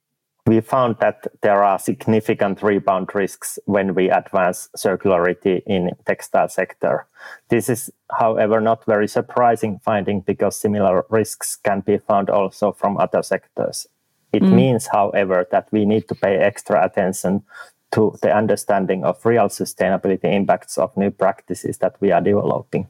We 0.48 0.62
found 0.62 0.96
that 1.02 1.28
there 1.42 1.62
are 1.62 1.78
significant 1.78 2.64
rebound 2.64 3.14
risks 3.14 3.60
when 3.66 3.94
we 3.94 4.10
advance 4.10 4.70
circularity 4.76 5.62
in 5.68 5.92
textile 6.06 6.48
sector. 6.48 7.06
This 7.50 7.70
is, 7.70 7.92
however, 8.18 8.60
not 8.62 8.86
very 8.86 9.10
surprising 9.10 9.80
finding 9.84 10.22
because 10.22 10.56
similar 10.56 11.06
risks 11.10 11.58
can 11.58 11.82
be 11.82 11.98
found 11.98 12.30
also 12.30 12.72
from 12.72 12.98
other 12.98 13.22
sectors. 13.22 13.88
It 14.34 14.44
mm. 14.44 14.54
means, 14.54 14.88
however, 14.88 15.48
that 15.52 15.68
we 15.72 15.86
need 15.86 16.08
to 16.10 16.16
pay 16.16 16.38
extra 16.38 16.84
attention 16.84 17.44
to 17.92 18.18
the 18.22 18.36
understanding 18.36 19.04
of 19.04 19.26
real 19.26 19.48
sustainability 19.48 20.26
impacts 20.34 20.78
of 20.78 20.96
new 20.98 21.12
practices 21.12 21.78
that 21.78 21.96
we 22.02 22.12
are 22.12 22.22
developing. 22.22 22.88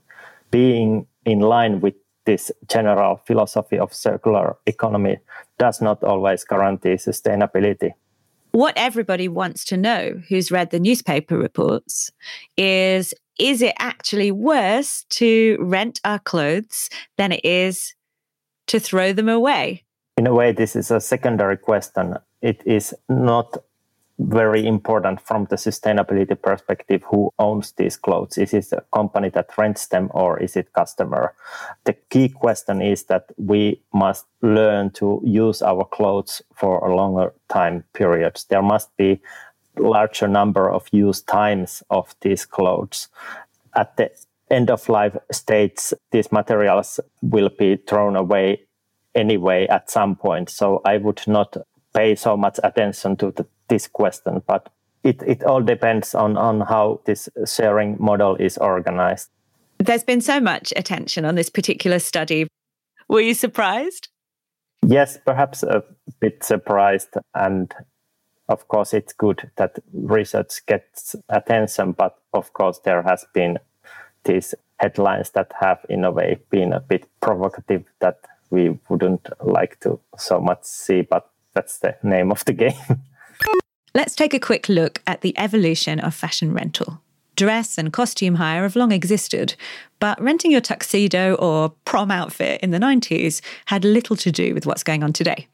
Being 0.50 1.06
in 1.26 1.40
line 1.40 1.82
with 1.82 1.94
this 2.26 2.52
general 2.68 3.22
philosophy 3.26 3.80
of 3.80 3.94
circular 3.94 4.58
economy 4.66 5.18
does 5.58 5.82
not 5.82 6.04
always 6.04 6.44
guarantee 6.44 6.96
sustainability. 6.96 7.94
What 8.52 8.74
everybody 8.76 9.28
wants 9.28 9.64
to 9.66 9.78
know 9.78 10.22
who's 10.30 10.52
read 10.52 10.72
the 10.72 10.80
newspaper 10.80 11.38
reports 11.38 12.12
is 12.58 13.14
is 13.40 13.62
it 13.62 13.76
actually 13.78 14.32
worse 14.32 15.06
to 15.10 15.58
rent 15.60 16.02
our 16.04 16.18
clothes 16.18 16.90
than 17.18 17.32
it 17.32 17.46
is 17.46 17.94
to 18.66 18.80
throw 18.80 19.14
them 19.14 19.30
away? 19.30 19.84
In 20.18 20.26
a 20.26 20.34
way, 20.34 20.52
this 20.52 20.76
is 20.76 20.92
a 20.92 21.00
secondary 21.00 21.58
question. 21.58 22.16
It 22.42 22.62
is 22.66 22.94
not 23.08 23.58
very 24.20 24.66
important 24.66 25.22
from 25.22 25.46
the 25.46 25.58
sustainability 25.58 26.42
perspective 26.42 27.04
who 27.04 27.32
owns 27.38 27.74
these 27.74 27.96
clothes. 27.96 28.38
Is 28.40 28.52
it 28.52 28.72
a 28.72 28.82
company 28.92 29.30
that 29.30 29.56
rents 29.58 29.86
them 29.88 30.10
or 30.12 30.40
is 30.40 30.56
it 30.56 30.74
customer? 30.74 31.36
The 31.84 31.94
key 32.10 32.30
question 32.30 32.82
is 32.82 33.04
that 33.04 33.26
we 33.38 33.80
must 33.94 34.26
learn 34.42 34.90
to 34.94 35.22
use 35.24 35.62
our 35.62 35.86
clothes 35.86 36.42
for 36.56 36.80
a 36.80 36.96
longer 36.96 37.34
time 37.48 37.84
periods. 37.94 38.46
There 38.46 38.64
must 38.64 38.96
be 38.98 39.22
larger 39.78 40.28
number 40.28 40.68
of 40.68 40.88
use 40.92 41.22
times 41.22 41.84
of 41.92 42.16
these 42.22 42.44
clothes. 42.44 43.10
At 43.76 43.98
the 43.98 44.10
end 44.50 44.72
of 44.72 44.90
life 44.90 45.16
stage 45.32 45.94
these 46.12 46.32
materials 46.32 47.00
will 47.22 47.50
be 47.50 47.76
thrown 47.76 48.16
away 48.16 48.67
anyway 49.18 49.68
at 49.68 49.90
some 49.90 50.16
point. 50.16 50.50
So 50.50 50.82
I 50.86 50.98
would 50.98 51.22
not 51.28 51.58
pay 51.94 52.16
so 52.16 52.38
much 52.38 52.60
attention 52.64 53.18
to 53.18 53.32
the, 53.32 53.46
this 53.68 53.88
question, 53.88 54.42
but 54.48 54.70
it, 55.04 55.22
it 55.26 55.44
all 55.44 55.62
depends 55.62 56.16
on, 56.16 56.38
on 56.38 56.62
how 56.62 57.02
this 57.06 57.30
sharing 57.46 57.98
model 58.00 58.36
is 58.36 58.58
organized. 58.58 59.30
There's 59.80 60.04
been 60.04 60.22
so 60.22 60.40
much 60.40 60.74
attention 60.76 61.26
on 61.26 61.36
this 61.36 61.50
particular 61.50 62.00
study. 62.00 62.48
Were 63.08 63.22
you 63.22 63.34
surprised? 63.34 64.10
Yes, 64.86 65.18
perhaps 65.26 65.64
a 65.64 65.84
bit 66.20 66.44
surprised. 66.44 67.10
And 67.34 67.74
of 68.50 68.68
course, 68.68 68.94
it's 68.94 69.14
good 69.14 69.50
that 69.58 69.78
research 69.94 70.66
gets 70.66 71.16
attention, 71.30 71.92
but 71.94 72.18
of 72.34 72.54
course, 72.54 72.80
there 72.80 73.02
has 73.02 73.26
been 73.34 73.60
these 74.24 74.56
headlines 74.80 75.32
that 75.32 75.52
have, 75.60 75.80
in 75.90 76.04
a 76.04 76.12
way, 76.12 76.40
been 76.50 76.74
a 76.74 76.80
bit 76.80 77.08
provocative 77.22 77.84
that 78.00 78.20
we 78.50 78.78
wouldn't 78.90 79.28
like 79.42 79.80
to 79.82 80.00
so 80.18 80.40
much 80.40 80.64
see, 80.64 81.02
but 81.02 81.30
that's 81.54 81.80
the 81.80 81.96
name 82.04 82.32
of 82.32 82.46
the 82.46 82.54
game. 82.54 82.74
Let's 83.96 84.16
take 84.16 84.34
a 84.34 84.40
quick 84.40 84.70
look 84.70 85.02
at 85.08 85.22
the 85.22 85.38
evolution 85.38 86.00
of 86.00 86.14
fashion 86.14 86.54
rental. 86.54 87.02
Dress 87.36 87.78
and 87.78 87.94
costume 87.94 88.36
hire 88.36 88.64
have 88.64 88.76
long 88.76 88.92
existed, 88.92 89.56
but 90.00 90.20
renting 90.22 90.52
your 90.52 90.62
tuxedo 90.62 91.36
or 91.36 91.70
prom 91.86 92.12
outfit 92.12 92.62
in 92.62 92.72
the 92.72 92.80
90s 92.80 93.42
had 93.66 93.86
little 93.86 94.16
to 94.18 94.32
do 94.32 94.54
with 94.54 94.66
what's 94.66 94.84
going 94.84 95.04
on 95.04 95.14
today. 95.14 95.48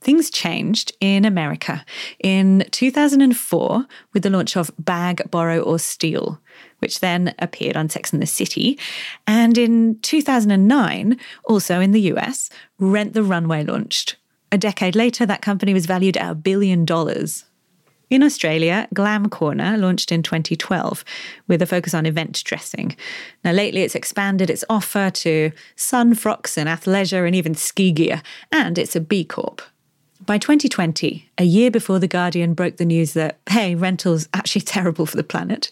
things 0.00 0.30
changed 0.30 0.92
in 1.00 1.24
America 1.24 1.84
in 2.22 2.64
2004 2.70 3.86
with 4.12 4.22
the 4.22 4.30
launch 4.30 4.56
of 4.56 4.70
Bag, 4.78 5.28
Borrow, 5.30 5.60
or 5.60 5.78
Steal, 5.78 6.40
which 6.78 7.00
then 7.00 7.34
appeared 7.38 7.76
on 7.76 7.88
Sex 7.88 8.12
and 8.12 8.20
the 8.20 8.26
City. 8.26 8.78
And 9.26 9.56
in 9.56 9.98
2009, 10.00 11.18
also 11.44 11.80
in 11.80 11.92
the 11.92 12.02
US, 12.12 12.50
Rent 12.78 13.14
the 13.14 13.22
Runway 13.22 13.64
launched. 13.64 14.16
A 14.52 14.58
decade 14.58 14.94
later, 14.94 15.26
that 15.26 15.42
company 15.42 15.74
was 15.74 15.86
valued 15.86 16.16
at 16.16 16.30
a 16.30 16.34
billion 16.34 16.84
dollars. 16.84 17.44
In 18.08 18.22
Australia, 18.22 18.86
Glam 18.94 19.28
Corner 19.28 19.76
launched 19.76 20.12
in 20.12 20.22
2012 20.22 21.04
with 21.48 21.60
a 21.60 21.66
focus 21.66 21.92
on 21.92 22.06
event 22.06 22.40
dressing. 22.44 22.96
Now, 23.42 23.50
lately, 23.50 23.82
it's 23.82 23.96
expanded 23.96 24.48
its 24.48 24.64
offer 24.70 25.10
to 25.10 25.50
sun 25.74 26.14
frocks 26.14 26.56
and 26.56 26.68
athleisure 26.68 27.26
and 27.26 27.34
even 27.34 27.56
ski 27.56 27.90
gear, 27.90 28.22
and 28.52 28.78
it's 28.78 28.94
a 28.94 29.00
B 29.00 29.24
Corp. 29.24 29.60
By 30.24 30.38
2020, 30.38 31.28
a 31.36 31.44
year 31.44 31.70
before 31.70 31.98
The 31.98 32.08
Guardian 32.08 32.54
broke 32.54 32.76
the 32.76 32.84
news 32.84 33.12
that, 33.14 33.38
hey, 33.50 33.74
rental's 33.74 34.28
actually 34.32 34.60
terrible 34.62 35.06
for 35.06 35.16
the 35.16 35.24
planet, 35.24 35.70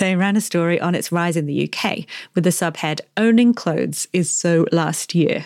they 0.00 0.16
ran 0.16 0.34
a 0.34 0.40
story 0.40 0.80
on 0.80 0.94
its 0.94 1.12
rise 1.12 1.36
in 1.36 1.44
the 1.44 1.70
UK 1.70 2.06
with 2.34 2.42
the 2.42 2.50
subhead 2.50 3.02
Owning 3.18 3.52
Clothes 3.52 4.08
is 4.14 4.30
So 4.30 4.66
Last 4.72 5.14
Year. 5.14 5.44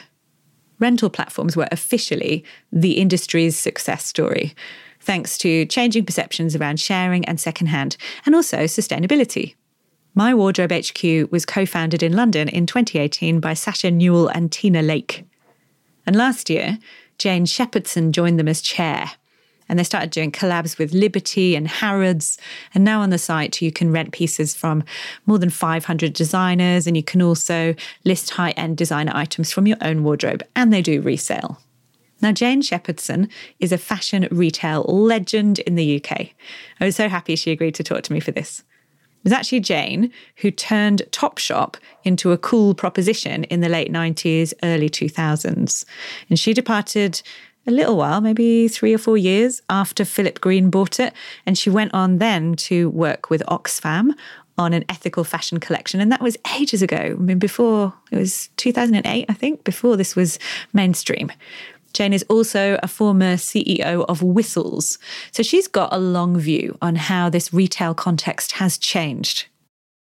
Rental 0.79 1.11
platforms 1.11 1.57
were 1.57 1.69
officially 1.73 2.45
the 2.73 2.93
industry's 2.93 3.59
success 3.59 4.05
story, 4.05 4.55
thanks 5.01 5.37
to 5.39 5.67
changing 5.67 6.07
perceptions 6.07 6.55
around 6.55 6.79
sharing 6.79 7.25
and 7.25 7.41
secondhand, 7.41 7.97
and 8.25 8.35
also 8.35 8.59
sustainability. 8.59 9.57
My 10.15 10.33
Wardrobe 10.33 10.71
HQ 10.71 11.33
was 11.33 11.45
co 11.45 11.67
founded 11.67 12.03
in 12.03 12.13
London 12.13 12.49
in 12.49 12.67
2018 12.67 13.41
by 13.41 13.55
Sacha 13.55 13.91
Newall 13.91 14.29
and 14.29 14.53
Tina 14.53 14.83
Lake. 14.83 15.25
And 16.07 16.15
last 16.15 16.49
year, 16.49 16.79
Jane 17.19 17.45
Shepherdson 17.45 18.13
joined 18.13 18.39
them 18.39 18.49
as 18.49 18.61
chair. 18.61 19.11
And 19.69 19.79
they 19.79 19.85
started 19.85 20.11
doing 20.11 20.31
collabs 20.31 20.79
with 20.79 20.93
Liberty 20.93 21.57
and 21.57 21.67
Harrods. 21.67 22.39
And 22.75 22.85
now 22.85 23.01
on 23.01 23.11
the 23.11 23.19
site, 23.19 23.63
you 23.63 23.73
can 23.73 23.93
rent 23.93 24.13
pieces 24.13 24.55
from 24.55 24.85
more 25.27 25.39
than 25.39 25.51
500 25.51 26.13
designers. 26.13 26.87
And 26.87 26.97
you 26.97 27.03
can 27.03 27.23
also 27.23 27.75
list 28.05 28.31
high 28.31 28.51
end 28.51 28.77
designer 28.77 29.13
items 29.15 29.53
from 29.53 29.67
your 29.67 29.79
own 29.81 30.05
wardrobe. 30.05 30.43
And 30.55 30.73
they 30.73 30.83
do 30.83 31.01
resale. 31.01 31.61
Now, 32.21 32.33
Jane 32.33 32.63
Shepherdson 32.63 33.31
is 33.61 33.73
a 33.73 33.79
fashion 33.79 34.29
retail 34.31 34.83
legend 34.85 35.59
in 35.61 35.75
the 35.75 35.97
UK. 36.03 36.31
I 36.81 36.85
was 36.87 36.97
so 36.97 37.09
happy 37.09 37.37
she 37.37 37.51
agreed 37.51 37.75
to 37.75 37.83
talk 37.83 38.03
to 38.05 38.13
me 38.13 38.21
for 38.21 38.31
this. 38.31 38.61
It 39.25 39.25
was 39.25 39.33
actually 39.33 39.61
Jane 39.61 40.13
who 40.37 40.51
turned 40.51 41.03
Topshop 41.11 41.77
into 42.03 42.33
a 42.33 42.39
cool 42.39 42.75
proposition 42.75 43.45
in 43.45 43.61
the 43.61 43.69
late 43.69 43.93
90s, 43.93 44.53
early 44.63 44.89
2000s. 44.89 45.85
And 46.29 46.39
she 46.39 46.53
departed 46.53 47.23
a 47.67 47.71
little 47.71 47.97
while, 47.97 48.21
maybe 48.21 48.69
three 48.69 48.95
or 48.95 48.99
four 48.99 49.17
years 49.17 49.63
after 49.69 50.05
Philip 50.05 50.41
Green 50.41 50.71
bought 50.71 51.01
it. 51.01 51.13
And 51.47 51.57
she 51.57 51.71
went 51.71 51.95
on 51.95 52.19
then 52.19 52.55
to 52.57 52.91
work 52.91 53.31
with 53.31 53.43
Oxfam 53.49 54.11
on 54.57 54.73
an 54.73 54.85
ethical 54.89 55.25
fashion 55.25 55.59
collection. 55.59 56.01
And 56.01 56.13
that 56.13 56.21
was 56.21 56.37
ages 56.57 56.83
ago. 56.83 56.97
I 56.97 57.15
mean, 57.15 57.39
before 57.39 57.93
it 58.11 58.19
was 58.19 58.49
2008, 58.57 59.27
I 59.29 59.33
think, 59.33 59.65
before 59.65 59.97
this 59.97 60.15
was 60.15 60.39
mainstream. 60.73 61.33
Jane 61.93 62.13
is 62.13 62.25
also 62.29 62.79
a 62.83 62.89
former 62.89 63.35
CEO 63.35 64.05
of 64.09 64.23
Whistles. 64.23 64.99
So 65.31 65.43
she's 65.43 65.69
got 65.69 65.93
a 65.93 65.99
long 65.99 66.37
view 66.39 66.77
on 66.83 66.97
how 66.97 67.31
this 67.31 67.53
retail 67.53 67.95
context 67.95 68.53
has 68.53 68.77
changed. 68.77 69.47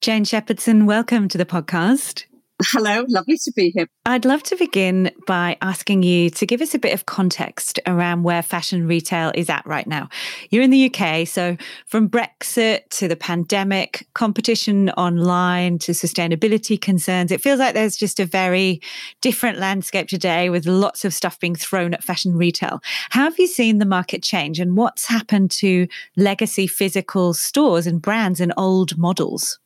Jane 0.01 0.23
Shepherdson, 0.23 0.85
welcome 0.85 1.27
to 1.27 1.37
the 1.37 1.45
podcast. 1.45 2.25
Hello, 2.61 3.05
lovely 3.07 3.37
to 3.37 3.53
be 3.55 3.69
here. 3.69 3.87
I'd 4.05 4.25
love 4.25 4.43
to 4.43 4.55
begin 4.57 5.11
by 5.25 5.55
asking 5.61 6.03
you 6.03 6.29
to 6.31 6.45
give 6.45 6.59
us 6.59 6.75
a 6.75 6.79
bit 6.79 6.93
of 6.93 7.05
context 7.05 7.79
around 7.87 8.23
where 8.23 8.41
fashion 8.41 8.85
retail 8.85 9.31
is 9.33 9.49
at 9.49 9.65
right 9.65 9.87
now. 9.87 10.09
You're 10.49 10.63
in 10.63 10.69
the 10.69 10.93
UK, 10.93 11.25
so 11.25 11.55
from 11.85 12.09
Brexit 12.09 12.89
to 12.89 13.07
the 13.07 13.15
pandemic, 13.15 14.07
competition 14.13 14.89
online 14.91 15.79
to 15.79 15.93
sustainability 15.93 16.79
concerns, 16.79 17.31
it 17.31 17.41
feels 17.41 17.59
like 17.59 17.75
there's 17.75 17.95
just 17.95 18.19
a 18.19 18.25
very 18.25 18.81
different 19.21 19.57
landscape 19.57 20.09
today 20.09 20.49
with 20.49 20.65
lots 20.65 21.05
of 21.05 21.13
stuff 21.13 21.39
being 21.39 21.55
thrown 21.55 21.93
at 21.93 22.03
fashion 22.03 22.35
retail. 22.35 22.81
How 23.11 23.23
have 23.23 23.39
you 23.39 23.47
seen 23.47 23.77
the 23.77 23.85
market 23.85 24.21
change 24.21 24.59
and 24.59 24.75
what's 24.75 25.05
happened 25.05 25.51
to 25.51 25.87
legacy 26.17 26.67
physical 26.67 27.33
stores 27.33 27.87
and 27.87 28.01
brands 28.01 28.41
and 28.41 28.53
old 28.57 28.97
models? 28.97 29.59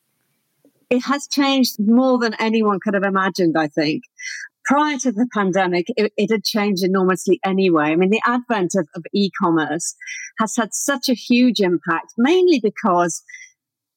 It 0.90 1.04
has 1.04 1.28
changed 1.28 1.76
more 1.78 2.18
than 2.18 2.34
anyone 2.34 2.78
could 2.82 2.94
have 2.94 3.04
imagined, 3.04 3.56
I 3.56 3.68
think. 3.68 4.02
Prior 4.64 4.96
to 4.98 5.12
the 5.12 5.28
pandemic, 5.34 5.86
it, 5.96 6.12
it 6.16 6.30
had 6.30 6.44
changed 6.44 6.84
enormously 6.84 7.38
anyway. 7.44 7.92
I 7.92 7.96
mean, 7.96 8.10
the 8.10 8.22
advent 8.24 8.72
of, 8.74 8.88
of 8.96 9.04
e 9.12 9.30
commerce 9.40 9.94
has 10.38 10.54
had 10.56 10.72
such 10.72 11.08
a 11.08 11.14
huge 11.14 11.60
impact, 11.60 12.14
mainly 12.16 12.60
because 12.62 13.22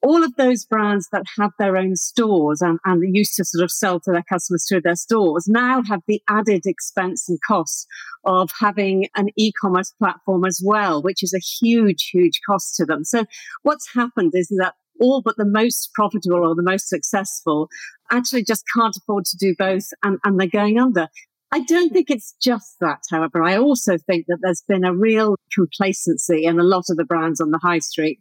all 0.04 0.24
of 0.24 0.36
those 0.36 0.66
brands 0.66 1.08
that 1.12 1.24
have 1.38 1.52
their 1.58 1.76
own 1.76 1.96
stores 1.96 2.62
and, 2.62 2.80
and 2.86 3.16
used 3.16 3.36
to 3.36 3.44
sort 3.44 3.64
of 3.64 3.72
sell 3.72 4.00
to 4.00 4.12
their 4.12 4.24
customers 4.24 4.66
through 4.68 4.82
their 4.82 4.96
stores 4.96 5.46
now 5.48 5.82
have 5.84 6.02
the 6.08 6.22
added 6.30 6.62
expense 6.66 7.28
and 7.28 7.40
cost 7.48 7.88
of 8.24 8.50
having 8.60 9.08
an 9.16 9.30
e-commerce 9.38 9.94
platform 9.98 10.46
as 10.46 10.62
well, 10.64 11.02
which 11.02 11.24
is 11.24 11.34
a 11.34 11.40
huge, 11.40 12.10
huge 12.14 12.40
cost 12.48 12.76
to 12.76 12.86
them. 12.86 13.04
So 13.04 13.26
what's 13.64 13.94
happened 13.94 14.34
is 14.36 14.50
that 14.50 14.76
all 15.00 15.22
but 15.22 15.38
the 15.38 15.46
most 15.46 15.92
profitable 15.94 16.46
or 16.46 16.56
the 16.56 16.64
most 16.64 16.90
successful 16.90 17.70
actually 18.12 18.44
just 18.44 18.64
can't 18.76 18.96
afford 18.96 19.26
to 19.26 19.38
do 19.38 19.56
both 19.58 19.88
and, 20.04 20.18
and 20.24 20.40
they're 20.40 20.48
going 20.48 20.80
under. 20.80 21.08
I 21.52 21.62
don't 21.62 21.94
think 21.94 22.10
it's 22.10 22.36
just 22.42 22.76
that, 22.82 23.04
however. 23.10 23.42
I 23.42 23.58
also 23.58 23.98
think 23.98 24.26
that 24.28 24.40
there's 24.42 24.64
been 24.68 24.84
a 24.84 24.94
real 24.94 25.38
complacency 25.54 26.44
in 26.44 26.60
a 26.60 26.64
lot 26.64 26.86
of 26.90 26.98
the 26.98 27.06
brands 27.06 27.40
on 27.40 27.52
the 27.52 27.60
high 27.60 27.80
street. 27.80 28.20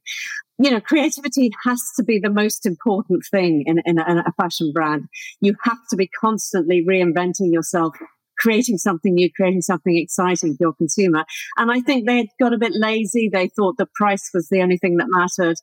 You 0.59 0.71
know, 0.71 0.81
creativity 0.81 1.51
has 1.65 1.83
to 1.97 2.05
be 2.05 2.21
the 2.21 2.31
most 2.31 2.67
important 2.67 3.25
thing 3.31 3.65
in, 3.67 3.83
in, 3.85 3.99
a, 3.99 4.11
in 4.11 4.19
a 4.19 4.33
fashion 4.41 4.73
brand. 4.73 5.07
You 5.41 5.55
have 5.65 5.79
to 5.91 5.97
be 5.97 6.07
constantly 6.07 6.85
reinventing 6.89 7.53
yourself 7.53 7.97
creating 8.39 8.79
something 8.79 9.15
new, 9.15 9.31
creating 9.35 9.63
something 9.63 9.97
exciting 9.97 10.57
for 10.57 10.65
your 10.65 10.75
consumer. 10.75 11.25
And 11.57 11.71
I 11.71 11.81
think 11.81 12.07
they 12.07 12.29
got 12.39 12.53
a 12.53 12.59
bit 12.59 12.73
lazy. 12.75 13.29
They 13.33 13.49
thought 13.49 13.77
the 13.79 13.89
price 13.95 14.31
was 14.35 14.49
the 14.49 14.63
only 14.63 14.79
thing 14.79 14.97
that 14.97 15.09
mattered. 15.09 15.57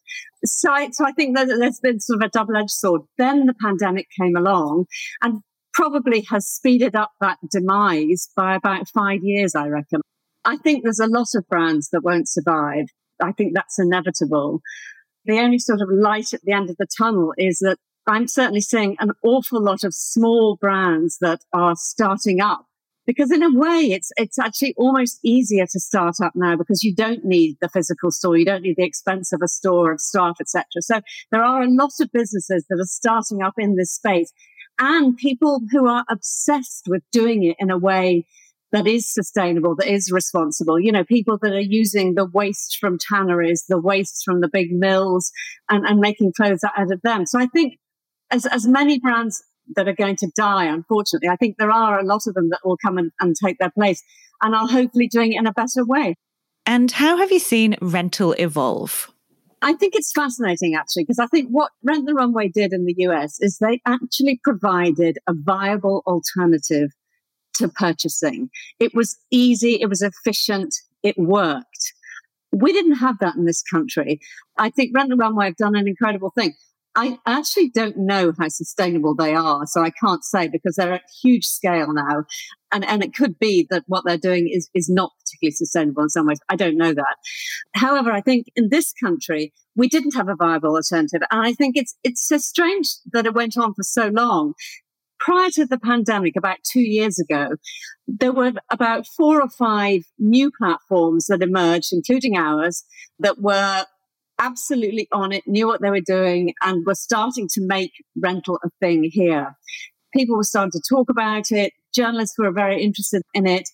So 0.45 0.71
I, 0.71 0.89
so 0.91 1.05
I 1.05 1.11
think 1.11 1.35
there's 1.35 1.79
been 1.79 1.99
sort 1.99 2.21
of 2.21 2.27
a 2.27 2.29
double 2.29 2.57
edged 2.57 2.71
sword. 2.71 3.01
Then 3.17 3.45
the 3.45 3.55
pandemic 3.61 4.07
came 4.19 4.35
along 4.35 4.85
and 5.21 5.41
probably 5.73 6.25
has 6.29 6.47
speeded 6.47 6.95
up 6.95 7.11
that 7.19 7.37
demise 7.51 8.29
by 8.35 8.55
about 8.55 8.87
five 8.89 9.19
years, 9.23 9.55
I 9.55 9.67
reckon. 9.67 10.01
I 10.45 10.57
think 10.57 10.83
there's 10.83 10.99
a 10.99 11.07
lot 11.07 11.27
of 11.35 11.47
brands 11.47 11.89
that 11.91 12.03
won't 12.03 12.29
survive. 12.29 12.85
I 13.21 13.31
think 13.31 13.53
that's 13.53 13.79
inevitable. 13.79 14.61
The 15.25 15.39
only 15.39 15.59
sort 15.59 15.81
of 15.81 15.87
light 15.89 16.33
at 16.33 16.41
the 16.43 16.51
end 16.51 16.69
of 16.69 16.77
the 16.77 16.87
tunnel 16.97 17.33
is 17.37 17.59
that 17.59 17.77
I'm 18.07 18.27
certainly 18.27 18.61
seeing 18.61 18.95
an 18.99 19.11
awful 19.23 19.61
lot 19.61 19.83
of 19.83 19.93
small 19.93 20.57
brands 20.57 21.17
that 21.21 21.41
are 21.53 21.75
starting 21.75 22.41
up 22.41 22.65
because 23.05 23.31
in 23.31 23.43
a 23.43 23.53
way 23.53 23.91
it's 23.91 24.11
it's 24.17 24.39
actually 24.39 24.73
almost 24.77 25.19
easier 25.23 25.65
to 25.65 25.79
start 25.79 26.15
up 26.21 26.33
now 26.35 26.55
because 26.55 26.83
you 26.83 26.93
don't 26.95 27.25
need 27.25 27.57
the 27.61 27.69
physical 27.69 28.11
store 28.11 28.37
you 28.37 28.45
don't 28.45 28.61
need 28.61 28.77
the 28.77 28.85
expense 28.85 29.33
of 29.33 29.41
a 29.43 29.47
store 29.47 29.91
of 29.91 29.99
staff 29.99 30.37
etc 30.39 30.65
so 30.79 31.01
there 31.31 31.43
are 31.43 31.63
a 31.63 31.69
lot 31.69 31.91
of 31.99 32.09
businesses 32.13 32.65
that 32.69 32.79
are 32.79 32.85
starting 32.85 33.41
up 33.41 33.55
in 33.57 33.75
this 33.75 33.91
space 33.91 34.31
and 34.79 35.17
people 35.17 35.61
who 35.71 35.87
are 35.87 36.05
obsessed 36.09 36.85
with 36.87 37.03
doing 37.11 37.43
it 37.43 37.55
in 37.59 37.69
a 37.69 37.77
way 37.77 38.25
that 38.71 38.87
is 38.87 39.13
sustainable, 39.13 39.75
that 39.75 39.87
is 39.87 40.11
responsible. 40.11 40.79
You 40.79 40.91
know, 40.91 41.03
people 41.03 41.37
that 41.43 41.53
are 41.53 41.59
using 41.59 42.15
the 42.15 42.25
waste 42.25 42.77
from 42.81 42.97
tanneries, 42.97 43.65
the 43.69 43.79
waste 43.79 44.23
from 44.25 44.41
the 44.41 44.49
big 44.49 44.71
mills, 44.71 45.31
and, 45.69 45.85
and 45.85 45.99
making 45.99 46.33
clothes 46.33 46.63
out 46.63 46.91
of 46.91 46.99
them. 47.03 47.27
So 47.27 47.39
I 47.39 47.45
think 47.45 47.77
as, 48.31 48.45
as 48.45 48.67
many 48.67 48.99
brands 48.99 49.43
that 49.75 49.87
are 49.87 49.95
going 49.95 50.15
to 50.17 50.31
die, 50.35 50.65
unfortunately, 50.65 51.29
I 51.29 51.35
think 51.35 51.57
there 51.57 51.71
are 51.71 51.99
a 51.99 52.03
lot 52.03 52.27
of 52.27 52.33
them 52.33 52.49
that 52.49 52.59
will 52.63 52.77
come 52.77 52.97
and, 52.97 53.11
and 53.19 53.35
take 53.35 53.57
their 53.59 53.71
place 53.71 54.03
and 54.41 54.53
are 54.53 54.67
hopefully 54.67 55.07
doing 55.07 55.33
it 55.33 55.39
in 55.39 55.47
a 55.47 55.53
better 55.53 55.85
way. 55.85 56.15
And 56.65 56.91
how 56.91 57.17
have 57.17 57.31
you 57.31 57.39
seen 57.39 57.75
rental 57.81 58.33
evolve? 58.33 59.11
I 59.61 59.73
think 59.73 59.95
it's 59.95 60.11
fascinating 60.11 60.75
actually, 60.75 61.03
because 61.03 61.19
I 61.19 61.27
think 61.27 61.49
what 61.49 61.71
Rent 61.83 62.05
the 62.05 62.13
Runway 62.13 62.49
did 62.49 62.73
in 62.73 62.85
the 62.85 62.95
US 62.97 63.39
is 63.39 63.57
they 63.57 63.81
actually 63.85 64.39
provided 64.43 65.17
a 65.27 65.33
viable 65.33 66.03
alternative 66.05 66.91
to 67.55 67.69
purchasing. 67.69 68.49
It 68.79 68.93
was 68.93 69.17
easy, 69.31 69.81
it 69.81 69.87
was 69.87 70.01
efficient, 70.01 70.75
it 71.01 71.17
worked. 71.17 71.93
We 72.51 72.73
didn't 72.73 72.95
have 72.95 73.19
that 73.19 73.35
in 73.35 73.45
this 73.45 73.63
country. 73.63 74.19
I 74.57 74.69
think 74.69 74.91
Rent 74.93 75.09
the 75.09 75.15
Runway 75.15 75.45
have 75.45 75.55
done 75.55 75.75
an 75.75 75.87
incredible 75.87 76.31
thing. 76.35 76.53
I 76.95 77.17
actually 77.25 77.69
don't 77.69 77.97
know 77.97 78.33
how 78.37 78.47
sustainable 78.49 79.15
they 79.15 79.33
are, 79.33 79.65
so 79.65 79.81
I 79.81 79.89
can't 79.89 80.23
say 80.23 80.47
because 80.47 80.75
they're 80.75 80.93
at 80.93 81.01
huge 81.23 81.45
scale 81.45 81.91
now. 81.91 82.25
And, 82.71 82.85
and 82.85 83.03
it 83.03 83.15
could 83.15 83.39
be 83.39 83.67
that 83.71 83.83
what 83.87 84.03
they're 84.05 84.17
doing 84.17 84.49
is, 84.51 84.69
is 84.73 84.89
not 84.89 85.11
particularly 85.19 85.53
sustainable 85.53 86.03
in 86.03 86.09
some 86.09 86.27
ways. 86.27 86.39
I 86.49 86.55
don't 86.55 86.77
know 86.77 86.93
that. 86.93 87.15
However, 87.75 88.11
I 88.11 88.21
think 88.21 88.47
in 88.55 88.69
this 88.69 88.93
country, 88.93 89.53
we 89.75 89.87
didn't 89.87 90.15
have 90.15 90.29
a 90.29 90.35
viable 90.35 90.75
alternative. 90.75 91.21
And 91.31 91.45
I 91.45 91.53
think 91.53 91.77
it's, 91.77 91.95
it's 92.03 92.27
so 92.27 92.37
strange 92.37 92.87
that 93.11 93.25
it 93.25 93.33
went 93.33 93.57
on 93.57 93.73
for 93.73 93.83
so 93.83 94.07
long 94.07 94.53
prior 95.23 95.49
to 95.49 95.65
the 95.65 95.79
pandemic, 95.79 96.35
about 96.35 96.57
two 96.69 96.81
years 96.81 97.17
ago, 97.17 97.55
there 98.07 98.33
were 98.33 98.51
about 98.69 99.07
four 99.07 99.41
or 99.41 99.49
five 99.49 100.01
new 100.19 100.51
platforms 100.57 101.27
that 101.27 101.41
emerged, 101.41 101.89
including 101.93 102.35
ours, 102.35 102.83
that 103.19 103.39
were 103.39 103.85
absolutely 104.39 105.07
on 105.11 105.31
it, 105.31 105.43
knew 105.47 105.67
what 105.67 105.81
they 105.81 105.89
were 105.89 106.01
doing, 106.01 106.53
and 106.61 106.85
were 106.85 106.95
starting 106.95 107.47
to 107.53 107.61
make 107.65 107.91
rental 108.15 108.59
a 108.63 108.69
thing 108.79 109.03
here. 109.03 109.55
People 110.13 110.37
were 110.37 110.43
starting 110.43 110.71
to 110.71 110.81
talk 110.87 111.09
about 111.09 111.51
it. 111.51 111.73
Journalists 111.93 112.37
were 112.37 112.51
very 112.51 112.81
interested 112.81 113.23
in 113.33 113.47
it. 113.47 113.67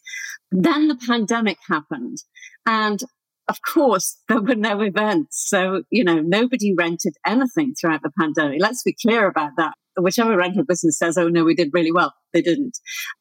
Then 0.52 0.88
the 0.88 0.96
pandemic 0.96 1.58
happened. 1.68 2.18
And 2.66 3.02
of 3.48 3.58
course, 3.62 4.18
there 4.30 4.42
were 4.42 4.56
no 4.56 4.82
events. 4.82 5.46
So, 5.50 5.84
you 5.90 6.04
know, 6.04 6.20
nobody 6.20 6.74
rented 6.78 7.16
anything 7.26 7.74
throughout 7.74 8.04
the 8.04 8.12
pandemic. 8.18 8.62
Let's 8.62 8.84
be 8.84 8.96
clear 9.02 9.28
about 9.28 9.52
that. 9.58 9.74
Whichever 10.02 10.36
rental 10.38 10.64
business 10.64 10.98
says, 10.98 11.18
oh, 11.18 11.28
no, 11.28 11.44
we 11.44 11.56
did 11.56 11.70
really 11.74 11.92
well, 11.92 12.14
they 12.34 12.42
didn't. 12.42 12.78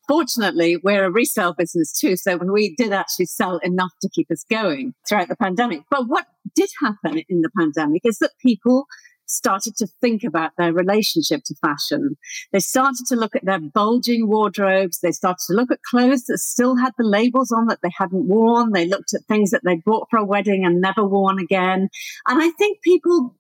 Fortunately, 0.07 0.77
we're 0.83 1.05
a 1.05 1.11
resale 1.11 1.55
business 1.55 1.93
too. 1.93 2.17
So 2.17 2.37
we 2.37 2.75
did 2.77 2.93
actually 2.93 3.27
sell 3.27 3.59
enough 3.59 3.93
to 4.03 4.09
keep 4.15 4.31
us 4.31 4.45
going 4.51 4.95
throughout 5.09 5.29
the 5.29 5.37
pandemic. 5.37 5.83
But 5.91 6.09
what 6.09 6.27
did 6.55 6.71
happen 6.83 7.23
in 7.29 7.43
the 7.43 7.51
pandemic 7.57 8.03
is 8.05 8.19
that 8.19 8.33
people 8.41 8.87
started 9.29 9.77
to 9.77 9.87
think 10.01 10.25
about 10.25 10.53
their 10.57 10.73
relationship 10.73 11.43
to 11.45 11.55
fashion. 11.57 12.17
They 12.53 12.61
started 12.61 13.05
to 13.09 13.17
look 13.17 13.37
at 13.37 13.45
their 13.45 13.61
bulging 13.61 14.27
wardrobes. 14.27 15.01
They 15.01 15.13
started 15.13 15.45
to 15.49 15.55
look 15.55 15.71
at 15.71 15.83
clothes 15.83 16.25
that 16.25 16.39
still 16.39 16.77
had 16.77 16.93
the 16.97 17.05
labels 17.05 17.53
on 17.53 17.67
that 17.67 17.81
they 17.83 17.91
hadn't 17.97 18.27
worn. 18.27 18.73
They 18.73 18.87
looked 18.87 19.13
at 19.15 19.27
things 19.29 19.51
that 19.51 19.63
they'd 19.65 19.85
bought 19.85 20.09
for 20.11 20.19
a 20.19 20.25
wedding 20.25 20.65
and 20.65 20.81
never 20.81 21.05
worn 21.05 21.39
again. 21.39 21.89
And 22.27 22.43
I 22.43 22.51
think 22.59 22.81
people 22.83 23.37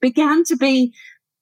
began 0.00 0.44
to 0.44 0.56
be 0.56 0.94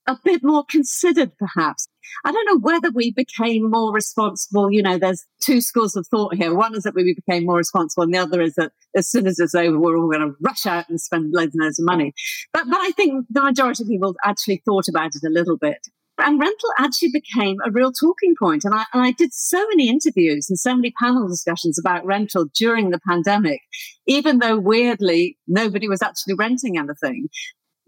a 0.06 0.18
bit 0.24 0.42
more 0.42 0.64
considered, 0.68 1.32
perhaps. 1.38 1.88
I 2.24 2.32
don't 2.32 2.46
know 2.46 2.58
whether 2.60 2.90
we 2.90 3.12
became 3.12 3.70
more 3.70 3.92
responsible. 3.92 4.70
You 4.70 4.82
know, 4.82 4.98
there's 4.98 5.24
two 5.40 5.60
schools 5.60 5.96
of 5.96 6.06
thought 6.06 6.34
here. 6.34 6.54
One 6.54 6.74
is 6.74 6.82
that 6.82 6.94
we 6.94 7.14
became 7.14 7.46
more 7.46 7.56
responsible, 7.56 8.04
and 8.04 8.14
the 8.14 8.18
other 8.18 8.40
is 8.40 8.54
that 8.54 8.72
as 8.94 9.08
soon 9.08 9.26
as 9.26 9.38
it's 9.38 9.54
over, 9.54 9.78
we're 9.78 9.96
all 9.96 10.10
going 10.10 10.20
to 10.28 10.36
rush 10.40 10.66
out 10.66 10.88
and 10.88 11.00
spend 11.00 11.32
loads 11.32 11.54
and 11.54 11.64
loads 11.64 11.78
of 11.78 11.86
money. 11.86 12.12
But, 12.52 12.64
but 12.68 12.78
I 12.80 12.90
think 12.90 13.26
the 13.30 13.42
majority 13.42 13.82
of 13.82 13.88
people 13.88 14.14
actually 14.24 14.62
thought 14.64 14.88
about 14.88 15.12
it 15.14 15.26
a 15.26 15.30
little 15.30 15.56
bit. 15.56 15.78
And 16.16 16.38
rental 16.38 16.70
actually 16.78 17.10
became 17.10 17.56
a 17.66 17.72
real 17.72 17.90
talking 17.90 18.34
point. 18.38 18.64
And 18.64 18.72
I, 18.72 18.84
and 18.92 19.02
I 19.02 19.10
did 19.10 19.32
so 19.32 19.66
many 19.68 19.88
interviews 19.88 20.48
and 20.48 20.56
so 20.56 20.74
many 20.74 20.92
panel 20.92 21.26
discussions 21.26 21.76
about 21.76 22.06
rental 22.06 22.46
during 22.56 22.90
the 22.90 23.00
pandemic, 23.06 23.60
even 24.06 24.38
though 24.38 24.56
weirdly 24.56 25.38
nobody 25.48 25.88
was 25.88 26.02
actually 26.02 26.34
renting 26.34 26.78
anything. 26.78 27.28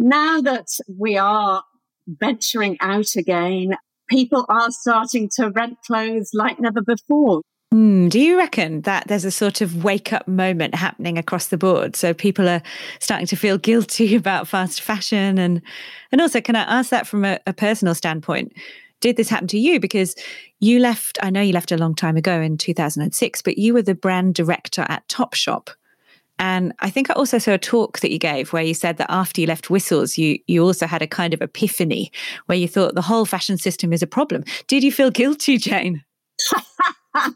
Now 0.00 0.40
that 0.40 0.66
we 0.98 1.16
are 1.16 1.62
venturing 2.06 2.76
out 2.80 3.16
again. 3.16 3.76
People 4.08 4.46
are 4.48 4.70
starting 4.70 5.28
to 5.36 5.50
rent 5.50 5.78
clothes 5.86 6.30
like 6.32 6.60
never 6.60 6.80
before. 6.80 7.42
Mm, 7.74 8.08
do 8.08 8.20
you 8.20 8.38
reckon 8.38 8.82
that 8.82 9.08
there's 9.08 9.24
a 9.24 9.30
sort 9.30 9.60
of 9.60 9.82
wake 9.82 10.12
up 10.12 10.26
moment 10.28 10.74
happening 10.74 11.18
across 11.18 11.48
the 11.48 11.58
board? 11.58 11.96
So 11.96 12.14
people 12.14 12.48
are 12.48 12.62
starting 13.00 13.26
to 13.26 13.36
feel 13.36 13.58
guilty 13.58 14.14
about 14.16 14.48
fast 14.48 14.80
fashion, 14.80 15.38
and 15.38 15.60
and 16.12 16.20
also, 16.20 16.40
can 16.40 16.56
I 16.56 16.62
ask 16.62 16.90
that 16.90 17.06
from 17.06 17.24
a, 17.24 17.38
a 17.46 17.52
personal 17.52 17.94
standpoint? 17.94 18.52
Did 19.00 19.16
this 19.16 19.28
happen 19.28 19.48
to 19.48 19.58
you? 19.58 19.80
Because 19.80 20.14
you 20.60 20.78
left. 20.78 21.18
I 21.22 21.30
know 21.30 21.42
you 21.42 21.52
left 21.52 21.72
a 21.72 21.76
long 21.76 21.94
time 21.94 22.16
ago 22.16 22.40
in 22.40 22.56
2006, 22.56 23.42
but 23.42 23.58
you 23.58 23.74
were 23.74 23.82
the 23.82 23.94
brand 23.94 24.34
director 24.34 24.86
at 24.88 25.06
Topshop. 25.08 25.68
And 26.38 26.74
I 26.80 26.90
think 26.90 27.10
I 27.10 27.14
also 27.14 27.38
saw 27.38 27.52
a 27.52 27.58
talk 27.58 28.00
that 28.00 28.12
you 28.12 28.18
gave 28.18 28.52
where 28.52 28.62
you 28.62 28.74
said 28.74 28.98
that 28.98 29.10
after 29.10 29.40
you 29.40 29.46
left 29.46 29.70
Whistles, 29.70 30.18
you 30.18 30.38
you 30.46 30.62
also 30.62 30.86
had 30.86 31.02
a 31.02 31.06
kind 31.06 31.32
of 31.32 31.40
epiphany 31.40 32.12
where 32.46 32.58
you 32.58 32.68
thought 32.68 32.94
the 32.94 33.02
whole 33.02 33.24
fashion 33.24 33.56
system 33.56 33.92
is 33.92 34.02
a 34.02 34.06
problem. 34.06 34.44
Did 34.66 34.84
you 34.84 34.92
feel 34.92 35.10
guilty, 35.10 35.56
Jane? 35.56 36.04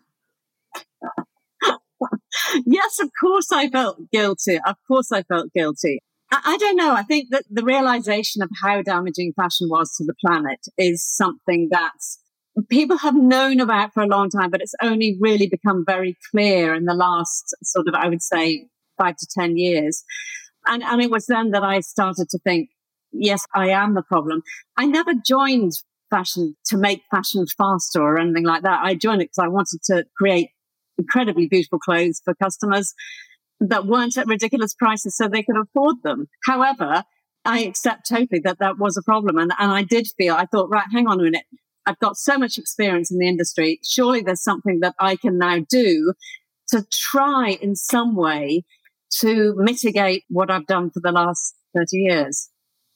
yes, 2.67 2.99
of 3.01 3.11
course 3.19 3.51
I 3.53 3.69
felt 3.69 4.11
guilty. 4.11 4.59
Of 4.67 4.77
course 4.87 5.13
I 5.13 5.23
felt 5.23 5.53
guilty. 5.53 6.03
I, 6.31 6.41
I 6.45 6.57
don't 6.59 6.77
know. 6.77 6.95
I 6.95 7.03
think 7.03 7.31
that 7.31 7.45
the 7.51 7.65
realization 7.65 8.43
of 8.43 8.51
how 8.63 8.83
damaging 8.83 9.33
fashion 9.35 9.69
was 9.71 9.95
to 9.97 10.05
the 10.05 10.15
planet 10.25 10.61
is 10.77 11.03
something 11.05 11.69
that's 11.71 12.19
people 12.69 12.99
have 12.99 13.15
known 13.15 13.61
about 13.61 13.95
for 13.95 14.03
a 14.03 14.07
long 14.07 14.29
time, 14.29 14.51
but 14.51 14.61
it's 14.61 14.75
only 14.83 15.17
really 15.21 15.49
become 15.49 15.85
very 15.87 16.17
clear 16.31 16.75
in 16.75 16.85
the 16.85 16.95
last 16.95 17.55
sort 17.63 17.89
of, 17.89 17.95
I 17.95 18.09
would 18.09 18.23
say, 18.23 18.67
five 19.01 19.17
to 19.17 19.27
10 19.27 19.57
years. 19.57 20.05
And, 20.67 20.83
and 20.83 21.01
it 21.01 21.11
was 21.11 21.27
then 21.27 21.51
that 21.53 21.63
I 21.63 21.81
started 21.81 22.29
to 22.31 22.39
think, 22.39 22.71
yes, 23.13 23.45
I 23.55 23.71
am 23.71 23.95
the 23.95 24.03
problem. 24.03 24.43
I 24.77 24.87
never 24.87 25.13
joined 25.15 25.73
fashion 26.11 26.57
to 26.67 26.77
make 26.77 27.03
fashion 27.11 27.47
faster 27.57 28.03
or 28.03 28.19
anything 28.19 28.45
like 28.45 28.63
that. 28.63 28.81
I 28.83 28.95
joined 28.95 29.23
it 29.23 29.31
because 29.31 29.45
I 29.45 29.49
wanted 29.49 29.81
to 29.85 30.05
create 30.17 30.51
incredibly 30.99 31.49
beautiful 31.49 31.79
clothes 31.79 32.21
for 32.25 32.35
customers 32.35 32.93
that 33.61 33.87
weren't 33.87 34.17
at 34.17 34.27
ridiculous 34.27 34.75
prices 34.75 35.17
so 35.17 35.29
they 35.29 35.43
could 35.43 35.57
afford 35.57 35.97
them. 36.03 36.27
However, 36.47 37.05
I 37.45 37.61
accept 37.61 38.09
totally 38.09 38.41
that 38.45 38.59
that 38.59 38.79
was 38.79 38.97
a 38.97 39.03
problem. 39.03 39.39
And, 39.39 39.53
and 39.59 39.73
I 39.73 39.83
did 39.83 40.07
feel, 40.19 40.35
I 40.35 40.47
thought, 40.47 40.71
right, 40.71 40.87
hang 40.93 41.07
on 41.07 41.21
a 41.21 41.23
minute. 41.23 41.45
I've 41.87 41.99
got 41.99 42.17
so 42.17 42.39
much 42.39 42.59
experience 42.59 43.11
in 43.11 43.19
the 43.19 43.29
industry. 43.29 43.81
Surely 43.85 44.21
there's 44.21 44.43
something 44.43 44.81
that 44.81 44.95
I 45.01 45.17
can 45.17 45.39
now 45.39 45.59
do 45.69 46.13
to 46.69 46.87
try 46.93 47.59
in 47.61 47.75
some 47.75 48.15
way 48.15 48.65
to 49.19 49.55
mitigate 49.57 50.25
what 50.29 50.51
I've 50.51 50.67
done 50.67 50.91
for 50.91 51.01
the 51.01 51.13
last 51.13 51.55
30 51.75 51.97
years. 51.97 52.49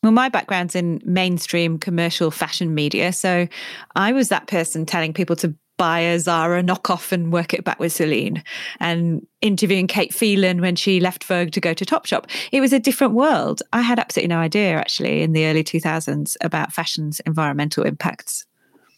Well, 0.02 0.12
my 0.12 0.28
background's 0.28 0.74
in 0.74 1.00
mainstream 1.04 1.78
commercial 1.78 2.30
fashion 2.30 2.74
media. 2.74 3.12
So 3.12 3.48
I 3.96 4.12
was 4.12 4.28
that 4.28 4.46
person 4.46 4.84
telling 4.84 5.14
people 5.14 5.34
to 5.36 5.54
buy 5.76 6.00
a 6.00 6.20
Zara 6.20 6.62
knockoff 6.62 7.10
and 7.10 7.32
work 7.32 7.52
it 7.52 7.64
back 7.64 7.80
with 7.80 7.92
Celine 7.92 8.42
and 8.80 9.26
interviewing 9.40 9.86
Kate 9.86 10.14
Phelan 10.14 10.60
when 10.60 10.76
she 10.76 11.00
left 11.00 11.24
Vogue 11.24 11.50
to 11.52 11.60
go 11.60 11.74
to 11.74 11.84
Topshop. 11.84 12.30
It 12.52 12.60
was 12.60 12.72
a 12.72 12.78
different 12.78 13.14
world. 13.14 13.62
I 13.72 13.80
had 13.80 13.98
absolutely 13.98 14.28
no 14.28 14.38
idea 14.38 14.76
actually 14.76 15.22
in 15.22 15.32
the 15.32 15.46
early 15.46 15.64
2000s 15.64 16.36
about 16.42 16.72
fashion's 16.72 17.20
environmental 17.20 17.84
impacts. 17.84 18.44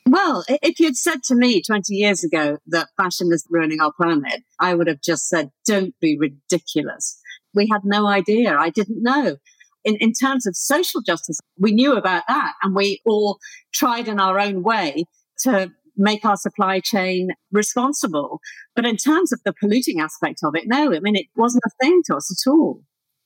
Well, 0.08 0.44
if 0.48 0.78
you'd 0.78 0.96
said 0.96 1.24
to 1.24 1.34
me 1.34 1.60
20 1.60 1.92
years 1.92 2.22
ago 2.22 2.58
that 2.68 2.90
fashion 2.96 3.32
is 3.32 3.44
ruining 3.50 3.80
our 3.80 3.92
planet, 3.92 4.42
I 4.60 4.74
would 4.74 4.86
have 4.86 5.02
just 5.02 5.28
said, 5.28 5.50
don't 5.66 5.94
be 6.00 6.16
ridiculous. 6.16 7.20
We 7.54 7.68
had 7.70 7.80
no 7.84 8.06
idea. 8.06 8.56
I 8.56 8.70
didn't 8.70 9.02
know. 9.02 9.36
In, 9.84 9.96
in 9.96 10.12
terms 10.12 10.46
of 10.46 10.56
social 10.56 11.00
justice, 11.00 11.40
we 11.58 11.72
knew 11.72 11.96
about 11.96 12.22
that 12.28 12.52
and 12.62 12.74
we 12.74 13.00
all 13.04 13.38
tried 13.74 14.06
in 14.06 14.20
our 14.20 14.38
own 14.38 14.62
way 14.62 15.04
to 15.40 15.72
make 15.96 16.24
our 16.24 16.36
supply 16.36 16.78
chain 16.78 17.30
responsible. 17.50 18.40
But 18.76 18.86
in 18.86 18.96
terms 18.96 19.32
of 19.32 19.40
the 19.44 19.54
polluting 19.58 20.00
aspect 20.00 20.40
of 20.44 20.54
it, 20.54 20.64
no, 20.66 20.94
I 20.94 21.00
mean, 21.00 21.16
it 21.16 21.26
wasn't 21.34 21.64
a 21.66 21.84
thing 21.84 22.02
to 22.06 22.16
us 22.16 22.30
at 22.30 22.50
all. 22.50 22.82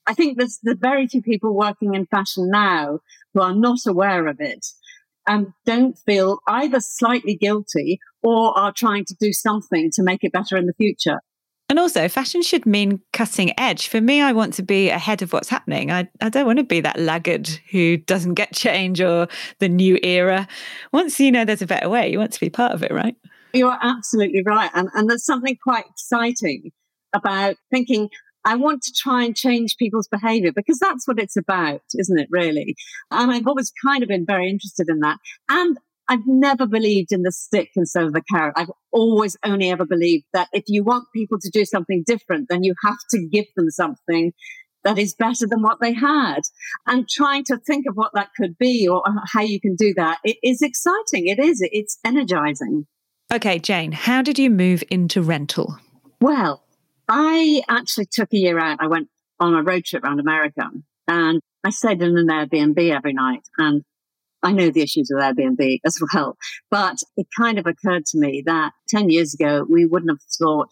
I 0.06 0.14
think 0.14 0.38
there's 0.38 0.58
the 0.62 0.74
very 0.74 1.06
few 1.06 1.20
people 1.20 1.54
working 1.54 1.94
in 1.94 2.06
fashion 2.06 2.50
now 2.50 3.00
who 3.34 3.42
are 3.42 3.54
not 3.54 3.80
aware 3.86 4.26
of 4.26 4.40
it 4.40 4.66
and 5.26 5.48
don't 5.64 5.98
feel 5.98 6.40
either 6.46 6.80
slightly 6.80 7.36
guilty 7.36 8.00
or 8.22 8.58
are 8.58 8.72
trying 8.72 9.04
to 9.06 9.14
do 9.20 9.32
something 9.32 9.90
to 9.94 10.02
make 10.02 10.24
it 10.24 10.32
better 10.32 10.56
in 10.56 10.66
the 10.66 10.74
future. 10.74 11.20
And 11.70 11.78
also, 11.78 12.08
fashion 12.08 12.42
should 12.42 12.66
mean 12.66 13.00
cutting 13.12 13.52
edge. 13.58 13.86
For 13.86 14.00
me, 14.00 14.20
I 14.20 14.32
want 14.32 14.54
to 14.54 14.62
be 14.62 14.90
ahead 14.90 15.22
of 15.22 15.32
what's 15.32 15.48
happening. 15.48 15.92
I, 15.92 16.08
I 16.20 16.28
don't 16.28 16.44
want 16.44 16.58
to 16.58 16.64
be 16.64 16.80
that 16.80 16.98
laggard 16.98 17.46
who 17.70 17.96
doesn't 17.96 18.34
get 18.34 18.52
change 18.52 19.00
or 19.00 19.28
the 19.60 19.68
new 19.68 19.96
era. 20.02 20.48
Once 20.92 21.20
you 21.20 21.30
know 21.30 21.44
there's 21.44 21.62
a 21.62 21.68
better 21.68 21.88
way, 21.88 22.10
you 22.10 22.18
want 22.18 22.32
to 22.32 22.40
be 22.40 22.50
part 22.50 22.72
of 22.72 22.82
it, 22.82 22.90
right? 22.90 23.14
You're 23.52 23.78
absolutely 23.80 24.42
right. 24.44 24.70
And, 24.74 24.88
and 24.94 25.08
there's 25.08 25.24
something 25.24 25.56
quite 25.62 25.84
exciting 25.88 26.72
about 27.12 27.54
thinking, 27.70 28.08
I 28.44 28.56
want 28.56 28.82
to 28.82 28.92
try 28.96 29.24
and 29.24 29.36
change 29.36 29.76
people's 29.76 30.08
behavior 30.08 30.52
because 30.54 30.78
that's 30.78 31.06
what 31.06 31.18
it's 31.18 31.36
about, 31.36 31.82
isn't 31.98 32.18
it, 32.18 32.28
really? 32.30 32.74
And 33.10 33.30
I've 33.30 33.46
always 33.46 33.72
kind 33.84 34.02
of 34.02 34.08
been 34.08 34.26
very 34.26 34.48
interested 34.48 34.88
in 34.88 35.00
that. 35.00 35.18
And 35.48 35.78
I've 36.08 36.26
never 36.26 36.66
believed 36.66 37.12
in 37.12 37.22
the 37.22 37.30
stick 37.30 37.70
instead 37.76 38.02
of 38.02 38.12
the 38.12 38.22
carrot. 38.32 38.54
I've 38.56 38.70
always 38.90 39.36
only 39.44 39.70
ever 39.70 39.84
believed 39.84 40.24
that 40.32 40.48
if 40.52 40.64
you 40.66 40.82
want 40.82 41.04
people 41.14 41.38
to 41.40 41.50
do 41.50 41.64
something 41.64 42.02
different, 42.04 42.48
then 42.48 42.64
you 42.64 42.74
have 42.84 42.98
to 43.10 43.28
give 43.30 43.46
them 43.56 43.70
something 43.70 44.32
that 44.82 44.98
is 44.98 45.14
better 45.14 45.46
than 45.46 45.62
what 45.62 45.78
they 45.80 45.92
had. 45.92 46.40
And 46.86 47.08
trying 47.08 47.44
to 47.44 47.58
think 47.58 47.84
of 47.88 47.94
what 47.94 48.12
that 48.14 48.30
could 48.36 48.58
be 48.58 48.88
or 48.88 49.04
how 49.32 49.42
you 49.42 49.60
can 49.60 49.76
do 49.76 49.94
that 49.98 50.18
it 50.24 50.38
is 50.42 50.62
exciting. 50.62 51.28
It 51.28 51.38
is. 51.38 51.60
It's 51.62 51.98
energizing. 52.04 52.86
Okay, 53.32 53.60
Jane, 53.60 53.92
how 53.92 54.22
did 54.22 54.38
you 54.38 54.50
move 54.50 54.82
into 54.90 55.22
rental? 55.22 55.78
Well, 56.20 56.64
I 57.10 57.62
actually 57.68 58.06
took 58.06 58.32
a 58.32 58.38
year 58.38 58.58
out. 58.58 58.78
I 58.80 58.86
went 58.86 59.08
on 59.40 59.54
a 59.54 59.62
road 59.62 59.84
trip 59.84 60.04
around 60.04 60.20
America 60.20 60.70
and 61.08 61.40
I 61.64 61.70
stayed 61.70 62.00
in 62.00 62.16
an 62.16 62.28
Airbnb 62.28 62.78
every 62.90 63.12
night. 63.12 63.42
And 63.58 63.82
I 64.44 64.52
know 64.52 64.70
the 64.70 64.82
issues 64.82 65.10
with 65.12 65.22
Airbnb 65.22 65.80
as 65.84 65.98
well. 66.14 66.36
But 66.70 66.98
it 67.16 67.26
kind 67.36 67.58
of 67.58 67.66
occurred 67.66 68.06
to 68.06 68.18
me 68.18 68.44
that 68.46 68.72
10 68.88 69.10
years 69.10 69.34
ago, 69.34 69.66
we 69.68 69.86
wouldn't 69.86 70.12
have 70.12 70.22
thought 70.38 70.68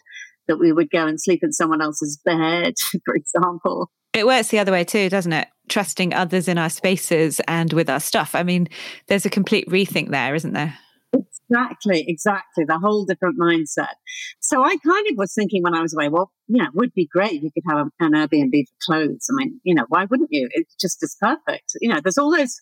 that 0.47 0.59
we 0.59 0.73
would 0.73 0.91
go 0.91 1.07
and 1.07 1.21
sleep 1.21 1.41
in 1.43 1.53
someone 1.53 1.83
else's 1.83 2.17
bed, 2.25 2.75
for 3.05 3.15
example. 3.15 3.91
It 4.15 4.27
works 4.27 4.49
the 4.49 4.61
other 4.61 4.73
way 4.73 4.85
too, 4.85 5.11
doesn't 5.11 5.33
it? 5.33 5.49
Trusting 5.69 6.15
others 6.15 6.47
in 6.47 6.57
our 6.57 6.71
spaces 6.71 7.41
and 7.49 7.73
with 7.73 7.91
our 7.91 8.01
stuff. 8.01 8.35
I 8.35 8.45
mean, 8.45 8.69
there's 9.09 9.27
a 9.27 9.31
complete 9.31 9.69
rethink 9.69 10.11
there, 10.11 10.35
isn't 10.35 10.53
there? 10.53 10.79
Exactly, 11.13 12.05
exactly. 12.07 12.65
The 12.65 12.79
whole 12.79 13.05
different 13.07 13.39
mindset. 13.39 13.95
So 14.41 14.63
I 14.63 14.77
kind 14.77 15.07
of 15.11 15.17
was 15.17 15.33
thinking 15.35 15.63
when 15.63 15.75
I 15.75 15.81
was 15.81 15.95
away, 15.95 16.09
well, 16.09 16.31
you 16.49 16.59
know, 16.59 16.65
it 16.69 16.75
would 16.75 16.93
be 16.95 17.07
great 17.11 17.33
if 17.35 17.43
you 17.43 17.51
could 17.53 17.65
have 17.67 17.89
an 18.01 18.13
Airbnb 18.13 18.53
for 18.53 18.75
clothes. 18.93 19.27
I 19.31 19.35
mean, 19.35 19.61
you 19.63 19.75
know, 19.75 19.87
why 19.89 20.05
wouldn't 20.05 20.29
you? 20.31 20.49
It's 20.53 20.75
just 20.81 21.03
as 21.03 21.17
perfect. 21.21 21.73
You 21.81 21.89
know, 21.93 22.01
there's 22.03 22.19
all 22.19 22.31
those 22.37 22.61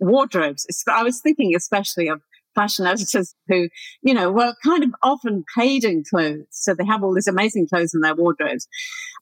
wardrobes. 0.00 0.66
I 0.88 1.02
was 1.04 1.20
thinking 1.20 1.54
especially 1.56 2.08
of 2.08 2.20
fashion 2.54 2.86
editors 2.86 3.34
who, 3.48 3.68
you 4.02 4.14
know, 4.14 4.30
were 4.30 4.54
kind 4.64 4.84
of 4.84 4.90
often 5.02 5.44
paid 5.56 5.84
in 5.84 6.02
clothes. 6.08 6.46
So 6.50 6.74
they 6.74 6.84
have 6.84 7.02
all 7.02 7.14
these 7.14 7.26
amazing 7.26 7.68
clothes 7.68 7.94
in 7.94 8.00
their 8.00 8.14
wardrobes. 8.14 8.66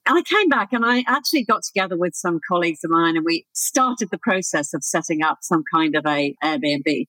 And 0.05 0.17
I 0.17 0.21
came 0.21 0.49
back 0.49 0.69
and 0.73 0.85
I 0.85 1.03
actually 1.07 1.43
got 1.43 1.61
together 1.63 1.97
with 1.97 2.15
some 2.15 2.39
colleagues 2.47 2.83
of 2.83 2.91
mine 2.91 3.15
and 3.15 3.25
we 3.25 3.45
started 3.53 4.09
the 4.09 4.17
process 4.17 4.73
of 4.73 4.83
setting 4.83 5.23
up 5.23 5.39
some 5.41 5.63
kind 5.73 5.95
of 5.95 6.05
a 6.05 6.35
Airbnb. 6.43 7.07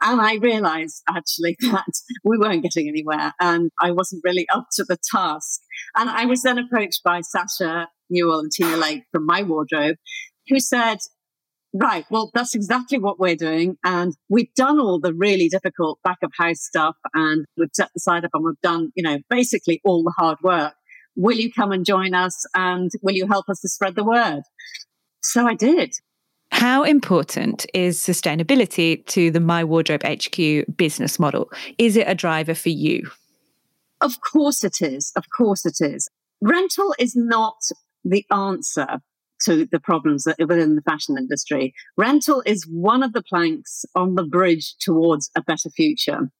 And 0.00 0.20
I 0.20 0.36
realized 0.36 1.02
actually 1.08 1.56
that 1.62 1.92
we 2.24 2.38
weren't 2.38 2.62
getting 2.62 2.88
anywhere 2.88 3.32
and 3.40 3.70
I 3.80 3.90
wasn't 3.90 4.22
really 4.24 4.46
up 4.54 4.66
to 4.74 4.84
the 4.84 4.98
task. 5.10 5.60
And 5.96 6.08
I 6.08 6.26
was 6.26 6.42
then 6.42 6.58
approached 6.58 7.02
by 7.04 7.20
Sacha 7.22 7.88
Newall 8.10 8.40
and 8.40 8.52
Tina 8.52 8.76
Lake 8.76 9.04
from 9.10 9.26
my 9.26 9.42
wardrobe 9.42 9.96
who 10.48 10.60
said, 10.60 10.98
Right. 11.80 12.04
Well, 12.10 12.30
that's 12.34 12.56
exactly 12.56 12.98
what 12.98 13.20
we're 13.20 13.36
doing. 13.36 13.76
And 13.84 14.16
we've 14.28 14.52
done 14.54 14.80
all 14.80 14.98
the 14.98 15.14
really 15.14 15.48
difficult 15.48 16.00
back 16.02 16.18
of 16.24 16.32
house 16.36 16.60
stuff 16.60 16.96
and 17.14 17.44
we've 17.56 17.68
set 17.72 17.90
the 17.94 18.00
site 18.00 18.24
up 18.24 18.30
and 18.34 18.44
we've 18.44 18.60
done, 18.62 18.90
you 18.96 19.02
know, 19.04 19.18
basically 19.30 19.80
all 19.84 20.02
the 20.02 20.12
hard 20.18 20.38
work. 20.42 20.74
Will 21.14 21.36
you 21.36 21.52
come 21.52 21.70
and 21.70 21.84
join 21.84 22.14
us? 22.14 22.44
And 22.54 22.90
will 23.00 23.14
you 23.14 23.28
help 23.28 23.48
us 23.48 23.60
to 23.60 23.68
spread 23.68 23.94
the 23.94 24.02
word? 24.02 24.42
So 25.22 25.46
I 25.46 25.54
did. 25.54 25.92
How 26.50 26.82
important 26.82 27.66
is 27.74 28.00
sustainability 28.00 29.06
to 29.06 29.30
the 29.30 29.40
My 29.40 29.62
Wardrobe 29.62 30.02
HQ 30.02 30.76
business 30.76 31.18
model? 31.20 31.48
Is 31.76 31.96
it 31.96 32.08
a 32.08 32.14
driver 32.14 32.54
for 32.54 32.70
you? 32.70 33.08
Of 34.00 34.20
course 34.20 34.64
it 34.64 34.80
is. 34.80 35.12
Of 35.14 35.24
course 35.36 35.64
it 35.64 35.76
is. 35.80 36.08
Rental 36.40 36.94
is 36.98 37.14
not 37.14 37.58
the 38.04 38.24
answer 38.32 38.98
to 39.44 39.66
the 39.70 39.80
problems 39.80 40.24
that 40.24 40.36
within 40.38 40.74
the 40.74 40.82
fashion 40.82 41.16
industry. 41.18 41.74
Rental 41.96 42.42
is 42.46 42.66
one 42.70 43.02
of 43.02 43.12
the 43.12 43.22
planks 43.22 43.84
on 43.94 44.14
the 44.14 44.24
bridge 44.24 44.74
towards 44.80 45.30
a 45.36 45.42
better 45.42 45.70
future. 45.70 46.30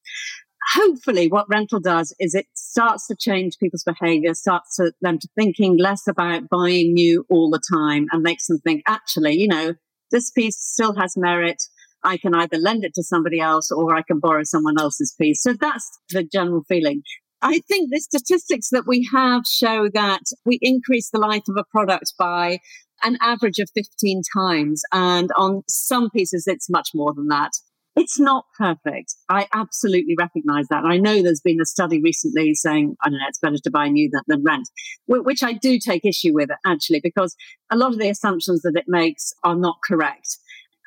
Hopefully, 0.74 1.28
what 1.28 1.48
rental 1.48 1.80
does 1.80 2.14
is 2.18 2.34
it 2.34 2.46
starts 2.54 3.06
to 3.06 3.16
change 3.18 3.58
people's 3.58 3.84
behavior, 3.84 4.34
starts 4.34 4.76
to 4.76 4.92
them 5.00 5.18
to 5.18 5.28
thinking 5.34 5.78
less 5.78 6.06
about 6.06 6.48
buying 6.50 6.92
new 6.92 7.24
all 7.30 7.48
the 7.48 7.62
time 7.72 8.06
and 8.12 8.22
makes 8.22 8.46
them 8.48 8.58
think, 8.58 8.82
actually, 8.86 9.38
you 9.38 9.48
know, 9.48 9.74
this 10.10 10.30
piece 10.30 10.58
still 10.58 10.94
has 10.96 11.16
merit. 11.16 11.62
I 12.04 12.16
can 12.16 12.34
either 12.34 12.58
lend 12.58 12.84
it 12.84 12.92
to 12.94 13.02
somebody 13.02 13.40
else 13.40 13.70
or 13.70 13.96
I 13.96 14.02
can 14.02 14.20
borrow 14.20 14.42
someone 14.44 14.78
else's 14.78 15.14
piece. 15.18 15.42
So 15.42 15.54
that's 15.54 15.88
the 16.10 16.24
general 16.24 16.64
feeling. 16.68 17.02
I 17.40 17.60
think 17.68 17.90
the 17.90 18.00
statistics 18.00 18.70
that 18.70 18.86
we 18.86 19.08
have 19.12 19.42
show 19.46 19.88
that 19.94 20.22
we 20.44 20.58
increase 20.60 21.10
the 21.10 21.18
life 21.18 21.44
of 21.48 21.56
a 21.56 21.64
product 21.70 22.14
by 22.18 22.58
an 23.02 23.18
average 23.20 23.58
of 23.58 23.70
15 23.74 24.22
times. 24.36 24.82
And 24.92 25.30
on 25.36 25.62
some 25.68 26.10
pieces, 26.10 26.44
it's 26.46 26.70
much 26.70 26.90
more 26.94 27.12
than 27.14 27.28
that. 27.28 27.52
It's 27.96 28.20
not 28.20 28.44
perfect. 28.56 29.16
I 29.28 29.48
absolutely 29.52 30.14
recognize 30.16 30.68
that. 30.68 30.84
I 30.84 30.98
know 30.98 31.20
there's 31.20 31.40
been 31.40 31.60
a 31.60 31.64
study 31.64 32.00
recently 32.00 32.54
saying, 32.54 32.94
I 33.02 33.08
don't 33.08 33.18
know, 33.18 33.24
it's 33.28 33.40
better 33.40 33.58
to 33.60 33.70
buy 33.72 33.88
new 33.88 34.08
than, 34.08 34.22
than 34.28 34.44
rent, 34.44 34.68
which 35.06 35.42
I 35.42 35.54
do 35.54 35.80
take 35.80 36.04
issue 36.04 36.32
with 36.32 36.48
actually, 36.64 37.00
because 37.02 37.34
a 37.72 37.76
lot 37.76 37.92
of 37.92 37.98
the 37.98 38.08
assumptions 38.08 38.62
that 38.62 38.76
it 38.76 38.84
makes 38.86 39.32
are 39.42 39.56
not 39.56 39.78
correct. 39.84 40.38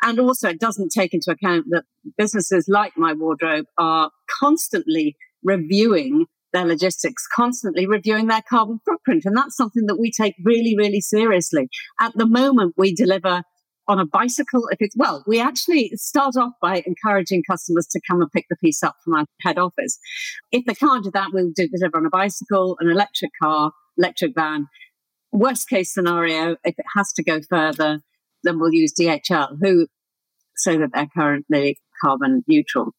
And 0.01 0.19
also, 0.19 0.49
it 0.49 0.59
doesn't 0.59 0.93
take 0.93 1.13
into 1.13 1.31
account 1.31 1.65
that 1.71 1.83
businesses 2.17 2.65
like 2.69 2.93
my 2.95 3.13
wardrobe 3.13 3.65
are 3.77 4.09
constantly 4.39 5.17
reviewing 5.43 6.27
their 6.53 6.65
logistics, 6.65 7.27
constantly 7.27 7.87
reviewing 7.87 8.27
their 8.27 8.43
carbon 8.49 8.79
footprint. 8.85 9.23
And 9.25 9.35
that's 9.35 9.55
something 9.55 9.85
that 9.87 9.99
we 9.99 10.11
take 10.11 10.35
really, 10.43 10.75
really 10.77 11.01
seriously. 11.01 11.69
At 11.99 12.13
the 12.15 12.27
moment, 12.27 12.75
we 12.77 12.93
deliver 12.93 13.43
on 13.87 13.99
a 13.99 14.05
bicycle. 14.05 14.67
If 14.69 14.77
it's, 14.79 14.95
well, 14.97 15.23
we 15.27 15.39
actually 15.41 15.91
start 15.95 16.35
off 16.37 16.53
by 16.61 16.83
encouraging 16.85 17.43
customers 17.49 17.87
to 17.87 18.01
come 18.09 18.21
and 18.21 18.31
pick 18.31 18.45
the 18.49 18.55
piece 18.57 18.83
up 18.83 18.95
from 19.03 19.15
our 19.15 19.25
head 19.41 19.57
office. 19.57 19.99
If 20.51 20.65
they 20.65 20.75
can't 20.75 21.03
do 21.03 21.11
that, 21.13 21.29
we'll 21.33 21.51
do 21.55 21.67
deliver 21.67 21.97
on 21.97 22.05
a 22.05 22.09
bicycle, 22.09 22.77
an 22.79 22.89
electric 22.89 23.31
car, 23.41 23.71
electric 23.97 24.33
van. 24.35 24.67
Worst 25.31 25.69
case 25.69 25.93
scenario, 25.93 26.57
if 26.63 26.77
it 26.77 26.85
has 26.95 27.13
to 27.13 27.23
go 27.23 27.39
further, 27.49 28.01
then 28.43 28.59
we'll 28.59 28.73
use 28.73 28.93
DHL, 28.99 29.57
who 29.61 29.87
so 30.55 30.77
that 30.77 30.89
they're 30.93 31.07
currently 31.15 31.77
carbon 32.03 32.43
neutral. 32.47 32.93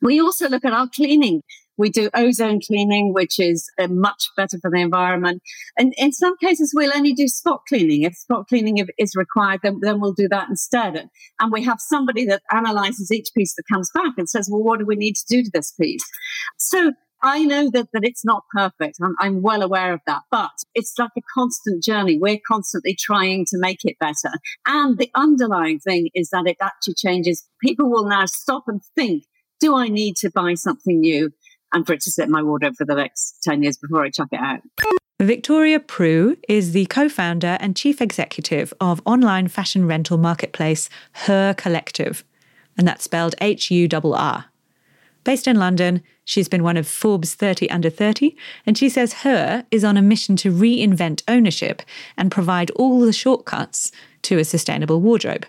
We 0.00 0.20
also 0.20 0.48
look 0.48 0.64
at 0.64 0.72
our 0.72 0.88
cleaning. 0.94 1.42
We 1.78 1.90
do 1.90 2.10
ozone 2.14 2.60
cleaning, 2.66 3.12
which 3.12 3.38
is 3.38 3.70
uh, 3.78 3.88
much 3.88 4.30
better 4.36 4.58
for 4.60 4.70
the 4.70 4.80
environment. 4.80 5.42
And 5.78 5.94
in 5.96 6.12
some 6.12 6.36
cases, 6.38 6.72
we'll 6.74 6.96
only 6.96 7.12
do 7.12 7.28
spot 7.28 7.62
cleaning. 7.68 8.02
If 8.02 8.14
spot 8.14 8.48
cleaning 8.48 8.84
is 8.98 9.14
required, 9.14 9.60
then, 9.62 9.80
then 9.82 10.00
we'll 10.00 10.12
do 10.12 10.28
that 10.28 10.48
instead. 10.48 11.08
And 11.40 11.52
we 11.52 11.62
have 11.64 11.78
somebody 11.80 12.24
that 12.26 12.42
analyzes 12.50 13.10
each 13.12 13.28
piece 13.36 13.54
that 13.54 13.64
comes 13.70 13.90
back 13.94 14.14
and 14.16 14.28
says, 14.28 14.48
well, 14.50 14.62
what 14.62 14.78
do 14.78 14.86
we 14.86 14.96
need 14.96 15.16
to 15.16 15.24
do 15.28 15.42
to 15.42 15.50
this 15.52 15.72
piece? 15.72 16.04
So 16.58 16.92
I 17.22 17.44
know 17.44 17.70
that, 17.70 17.88
that 17.92 18.04
it's 18.04 18.24
not 18.24 18.44
perfect. 18.54 18.98
I'm, 19.02 19.14
I'm 19.20 19.42
well 19.42 19.62
aware 19.62 19.92
of 19.92 20.00
that, 20.06 20.22
but 20.30 20.50
it's 20.74 20.94
like 20.98 21.10
a 21.16 21.22
constant 21.34 21.82
journey. 21.82 22.18
We're 22.18 22.38
constantly 22.46 22.96
trying 22.98 23.46
to 23.46 23.58
make 23.58 23.84
it 23.84 23.98
better. 23.98 24.34
And 24.66 24.98
the 24.98 25.10
underlying 25.14 25.80
thing 25.80 26.10
is 26.14 26.30
that 26.30 26.46
it 26.46 26.58
actually 26.60 26.94
changes. 26.94 27.48
People 27.62 27.90
will 27.90 28.06
now 28.06 28.26
stop 28.26 28.64
and 28.66 28.80
think, 28.94 29.24
do 29.60 29.74
I 29.74 29.88
need 29.88 30.16
to 30.16 30.30
buy 30.30 30.54
something 30.54 31.00
new? 31.00 31.30
And 31.76 31.86
for 31.86 31.92
it 31.92 32.00
to 32.00 32.10
sit 32.10 32.24
in 32.24 32.30
my 32.30 32.42
wardrobe 32.42 32.74
for 32.74 32.86
the 32.86 32.94
next 32.94 33.42
10 33.42 33.62
years 33.62 33.76
before 33.76 34.02
I 34.02 34.08
chuck 34.08 34.28
it 34.32 34.40
out. 34.40 34.62
Victoria 35.20 35.78
Prew 35.78 36.38
is 36.48 36.72
the 36.72 36.86
co 36.86 37.06
founder 37.10 37.58
and 37.60 37.76
chief 37.76 38.00
executive 38.00 38.72
of 38.80 39.02
online 39.04 39.48
fashion 39.48 39.86
rental 39.86 40.16
marketplace 40.16 40.88
HURR 41.12 41.52
Collective, 41.52 42.24
and 42.78 42.88
that's 42.88 43.04
spelled 43.04 43.34
H 43.42 43.70
U 43.70 43.86
R 43.92 44.14
R. 44.14 44.44
Based 45.22 45.46
in 45.46 45.58
London, 45.58 46.02
she's 46.24 46.48
been 46.48 46.62
one 46.62 46.78
of 46.78 46.88
Forbes 46.88 47.34
30 47.34 47.68
under 47.68 47.90
30, 47.90 48.34
and 48.64 48.78
she 48.78 48.88
says 48.88 49.12
HURR 49.12 49.64
is 49.70 49.84
on 49.84 49.98
a 49.98 50.02
mission 50.02 50.34
to 50.36 50.50
reinvent 50.50 51.24
ownership 51.28 51.82
and 52.16 52.32
provide 52.32 52.70
all 52.70 53.00
the 53.00 53.12
shortcuts 53.12 53.92
to 54.22 54.38
a 54.38 54.44
sustainable 54.44 55.02
wardrobe. 55.02 55.44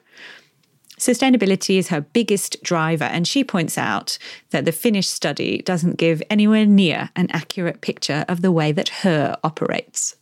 Sustainability 0.99 1.77
is 1.77 1.89
her 1.89 2.01
biggest 2.01 2.61
driver, 2.63 3.03
and 3.03 3.27
she 3.27 3.43
points 3.43 3.77
out 3.77 4.17
that 4.49 4.65
the 4.65 4.71
Finnish 4.71 5.07
study 5.07 5.61
doesn't 5.61 5.97
give 5.97 6.23
anywhere 6.29 6.65
near 6.65 7.11
an 7.15 7.27
accurate 7.31 7.81
picture 7.81 8.25
of 8.27 8.41
the 8.41 8.51
way 8.51 8.71
that 8.71 8.89
HURR 8.89 9.37
operates. 9.43 10.15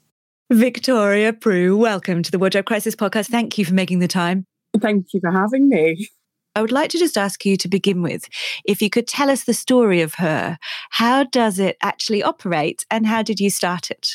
Victoria 0.52 1.32
Prew, 1.32 1.78
welcome 1.78 2.22
to 2.24 2.30
the 2.30 2.38
Wardrobe 2.38 2.66
Crisis 2.66 2.94
podcast. 2.94 3.30
Thank 3.30 3.58
you 3.58 3.64
for 3.64 3.74
making 3.74 4.00
the 4.00 4.08
time. 4.08 4.44
Thank 4.82 5.08
you 5.14 5.22
for 5.22 5.32
having 5.32 5.70
me. 5.70 6.10
I 6.56 6.62
would 6.62 6.74
like 6.74 6.90
to 6.92 7.00
just 7.00 7.18
ask 7.18 7.46
you 7.46 7.56
to 7.56 7.70
begin 7.70 8.02
with 8.02 8.28
if 8.66 8.82
you 8.82 8.90
could 8.90 9.08
tell 9.08 9.30
us 9.30 9.46
the 9.46 9.54
story 9.54 10.02
of 10.02 10.16
HURR. 10.16 10.58
How 10.92 11.24
does 11.24 11.58
it 11.58 11.78
actually 11.82 12.22
operate, 12.22 12.86
and 12.92 13.08
how 13.08 13.24
did 13.24 13.40
you 13.40 13.50
start 13.50 13.92
it? 13.92 14.10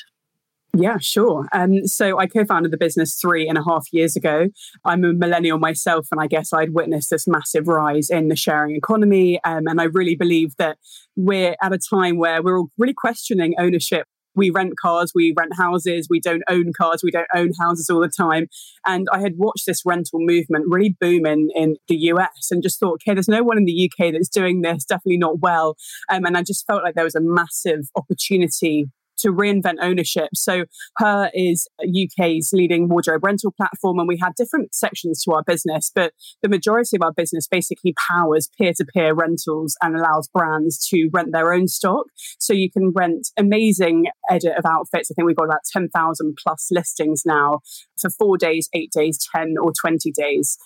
Yeah, 0.77 0.99
sure. 1.01 1.49
Um, 1.53 1.87
so 1.87 2.19
I 2.19 2.27
co-founded 2.27 2.73
the 2.73 2.79
business 2.79 3.19
three 3.21 3.49
and 3.49 3.59
a 3.59 3.65
half 3.65 3.87
years 3.93 4.15
ago. 4.15 4.49
I'm 4.85 5.05
a 5.05 5.13
millennial 5.13 5.59
myself, 5.59 6.07
and 6.13 6.21
I 6.21 6.27
guess 6.29 6.53
I'd 6.53 6.73
witnessed 6.73 7.11
this 7.11 7.27
massive 7.27 7.67
rise 7.67 8.09
in 8.09 8.29
the 8.29 8.37
sharing 8.37 8.77
economy. 8.77 9.41
Um, 9.45 9.67
and 9.67 9.81
I 9.81 9.85
really 9.85 10.15
believe 10.15 10.55
that 10.59 10.79
we're 11.17 11.57
at 11.61 11.73
a 11.73 11.79
time 11.79 12.19
where 12.19 12.43
we're 12.43 12.59
all 12.59 12.71
really 12.79 12.95
questioning 12.97 13.55
ownership. 13.59 14.07
We 14.37 14.51
rent 14.51 14.75
cars, 14.81 15.11
we 15.13 15.35
rent 15.37 15.57
houses, 15.57 16.07
we 16.09 16.21
don't 16.21 16.45
own 16.49 16.73
cars, 16.73 17.03
we 17.03 17.11
don't 17.11 17.27
own 17.35 17.51
houses 17.59 17.91
all 17.91 18.01
the 18.01 18.09
time. 18.09 18.47
And 18.87 19.09
I 19.13 19.19
had 19.19 19.33
watched 19.37 19.67
this 19.67 19.83
rental 19.85 20.21
movement 20.21 20.67
really 20.69 20.97
boom 21.01 21.27
in, 21.27 21.49
in 21.57 21.77
the 21.89 21.97
US 21.97 22.49
and 22.53 22.63
just 22.63 22.79
thought, 22.79 23.01
okay, 23.03 23.13
there's 23.13 23.27
no 23.27 23.43
one 23.43 23.59
in 23.59 23.65
the 23.65 23.91
UK 23.91 24.13
that's 24.13 24.29
doing 24.29 24.63
this, 24.63 24.85
definitely 24.85 25.19
not 25.19 25.41
well. 25.41 25.77
Um, 26.09 26.25
and 26.25 26.37
I 26.37 26.45
just 26.45 26.65
felt 26.65 26.85
like 26.85 26.95
there 26.95 27.05
was 27.05 27.17
a 27.17 27.21
massive 27.21 27.89
opportunity 27.97 28.87
to 29.21 29.29
reinvent 29.29 29.77
ownership. 29.81 30.29
So 30.35 30.65
HURR 30.99 31.31
is 31.35 31.69
UK's 31.83 32.51
leading 32.53 32.89
wardrobe 32.89 33.25
rental 33.25 33.53
platform, 33.53 33.99
and 33.99 34.09
we 34.09 34.19
have 34.23 34.35
different 34.35 34.75
sections 34.75 35.23
to 35.25 35.33
our 35.33 35.43
business, 35.43 35.91
but 35.95 36.13
the 36.43 36.49
majority 36.49 36.97
of 36.97 37.03
our 37.03 37.13
business 37.13 37.47
basically 37.47 37.95
powers 38.09 38.49
peer-to-peer 38.59 39.15
rentals 39.15 39.77
and 39.83 39.97
allows 39.97 40.29
brands 40.29 40.87
to 40.89 41.09
rent 41.13 41.31
their 41.33 41.53
own 41.53 41.69
stock. 41.69 42.07
So 42.39 42.53
you 42.53 42.71
can 42.71 42.93
rent 42.95 43.29
amazing 43.37 44.07
edit 44.29 44.57
of 44.57 44.65
outfits. 44.65 45.11
I 45.11 45.15
think 45.15 45.27
we've 45.27 45.37
got 45.37 45.45
about 45.45 45.65
10,000 45.73 46.37
plus 46.43 46.69
listings 46.71 47.23
now 47.25 47.61
for 48.01 48.11
four 48.11 48.37
days, 48.37 48.69
eight 48.75 48.91
days, 48.93 49.19
10 49.35 49.55
or 49.61 49.73
20 49.81 50.13
days. 50.13 50.59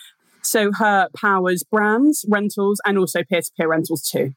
So 0.43 0.73
HURR 0.73 1.09
powers 1.17 1.63
brands, 1.63 2.25
rentals, 2.29 2.81
and 2.85 2.99
also 2.99 3.23
peer 3.29 3.41
to 3.41 3.51
peer 3.57 3.69
rentals 3.69 4.03
too. 4.03 4.35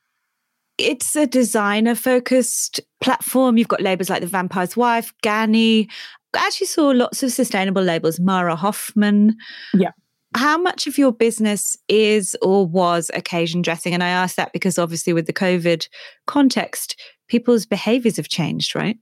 It's 0.78 1.16
a 1.16 1.26
designer 1.26 1.96
focused 1.96 2.80
platform. 3.02 3.58
You've 3.58 3.68
got 3.68 3.82
labels 3.82 4.10
like 4.10 4.22
The 4.22 4.28
Vampire's 4.28 4.78
Wife, 4.78 5.14
Ganni. 5.24 5.90
I 6.36 6.46
actually 6.46 6.68
saw 6.68 6.90
lots 6.90 7.24
of 7.24 7.32
sustainable 7.32 7.82
labels, 7.82 8.20
Mara 8.20 8.56
Hoffman. 8.56 9.36
Yeah. 9.74 9.92
how 10.36 10.58
much 10.58 10.86
of 10.86 10.98
your 10.98 11.12
business 11.12 11.78
is 11.88 12.36
or 12.42 12.68
was 12.68 13.10
occasion 13.14 13.62
dressing? 13.62 13.94
And 13.94 14.04
I 14.04 14.10
ask 14.10 14.36
that 14.36 14.54
because 14.54 14.78
obviously, 14.78 15.14
with 15.14 15.26
the 15.26 15.34
COVID 15.34 15.88
context, 16.28 17.00
people's 17.28 17.66
behaviors 17.66 18.18
have 18.18 18.30
changed, 18.30 18.76
right? 18.76 18.98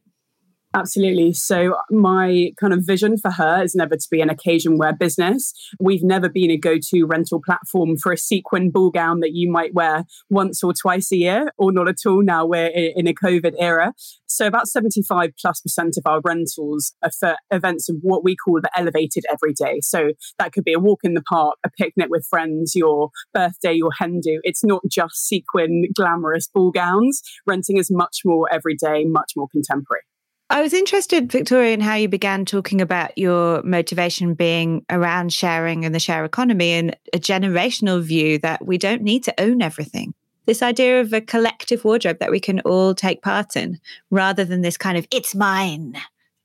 Absolutely. 0.75 1.31
So, 1.31 1.77
my 1.89 2.51
kind 2.59 2.73
of 2.73 2.85
vision 2.85 3.17
for 3.17 3.31
HURR 3.31 3.63
is 3.63 3.75
never 3.75 3.95
to 3.95 4.07
be 4.11 4.19
an 4.19 4.29
occasion 4.29 4.77
wear 4.77 4.91
business. 4.91 5.53
We've 5.79 6.03
never 6.03 6.27
been 6.27 6.51
a 6.51 6.57
go 6.57 6.75
to 6.89 7.05
rental 7.05 7.41
platform 7.41 7.95
for 7.95 8.11
a 8.11 8.17
sequin 8.17 8.71
ball 8.71 8.91
gown 8.91 9.21
that 9.21 9.31
you 9.31 9.49
might 9.49 9.73
wear 9.73 10.03
once 10.29 10.61
or 10.65 10.73
twice 10.73 11.13
a 11.13 11.15
year, 11.15 11.53
or 11.57 11.71
not 11.71 11.87
at 11.87 12.05
all. 12.05 12.21
Now 12.21 12.45
we're 12.45 12.67
in 12.67 13.07
a 13.07 13.13
COVID 13.13 13.53
era. 13.57 13.93
So, 14.27 14.47
about 14.47 14.67
75 14.67 15.29
plus 15.39 15.61
percent 15.61 15.95
of 15.97 16.03
our 16.05 16.19
rentals 16.25 16.93
are 17.01 17.11
for 17.17 17.37
events 17.51 17.87
of 17.87 17.95
what 18.01 18.25
we 18.25 18.35
call 18.35 18.59
the 18.61 18.69
elevated 18.77 19.23
everyday. 19.31 19.79
So, 19.79 20.11
that 20.39 20.51
could 20.51 20.65
be 20.65 20.73
a 20.73 20.79
walk 20.79 21.05
in 21.05 21.13
the 21.13 21.23
park, 21.23 21.55
a 21.65 21.69
picnic 21.69 22.07
with 22.09 22.27
friends, 22.29 22.73
your 22.75 23.11
birthday, 23.33 23.71
your 23.71 23.91
hen 23.97 24.19
do. 24.21 24.41
It's 24.43 24.65
not 24.65 24.81
just 24.91 25.25
sequin, 25.25 25.85
glamorous 25.95 26.49
ball 26.53 26.71
gowns. 26.71 27.21
Renting 27.47 27.77
is 27.77 27.89
much 27.89 28.23
more 28.25 28.51
everyday, 28.51 29.05
much 29.05 29.31
more 29.37 29.47
contemporary. 29.49 30.01
I 30.49 30.61
was 30.61 30.73
interested, 30.73 31.31
Victoria, 31.31 31.73
in 31.73 31.81
how 31.81 31.95
you 31.95 32.07
began 32.07 32.45
talking 32.45 32.79
about 32.79 33.17
your 33.17 33.63
motivation 33.63 34.35
being 34.35 34.85
around 34.91 35.33
sharing 35.33 35.85
and 35.85 35.95
the 35.95 35.99
share 35.99 36.23
economy 36.23 36.71
and 36.73 36.95
a 37.13 37.17
generational 37.17 38.01
view 38.01 38.37
that 38.39 38.63
we 38.63 38.77
don't 38.77 39.01
need 39.01 39.23
to 39.23 39.41
own 39.41 39.63
everything. 39.63 40.13
This 40.45 40.61
idea 40.61 41.01
of 41.01 41.11
a 41.13 41.21
collective 41.21 41.83
wardrobe 41.83 42.19
that 42.19 42.29
we 42.29 42.39
can 42.39 42.59
all 42.59 42.93
take 42.93 43.23
part 43.23 43.55
in 43.55 43.79
rather 44.11 44.45
than 44.45 44.61
this 44.61 44.77
kind 44.77 44.97
of, 44.99 45.07
it's 45.11 45.33
mine. 45.33 45.97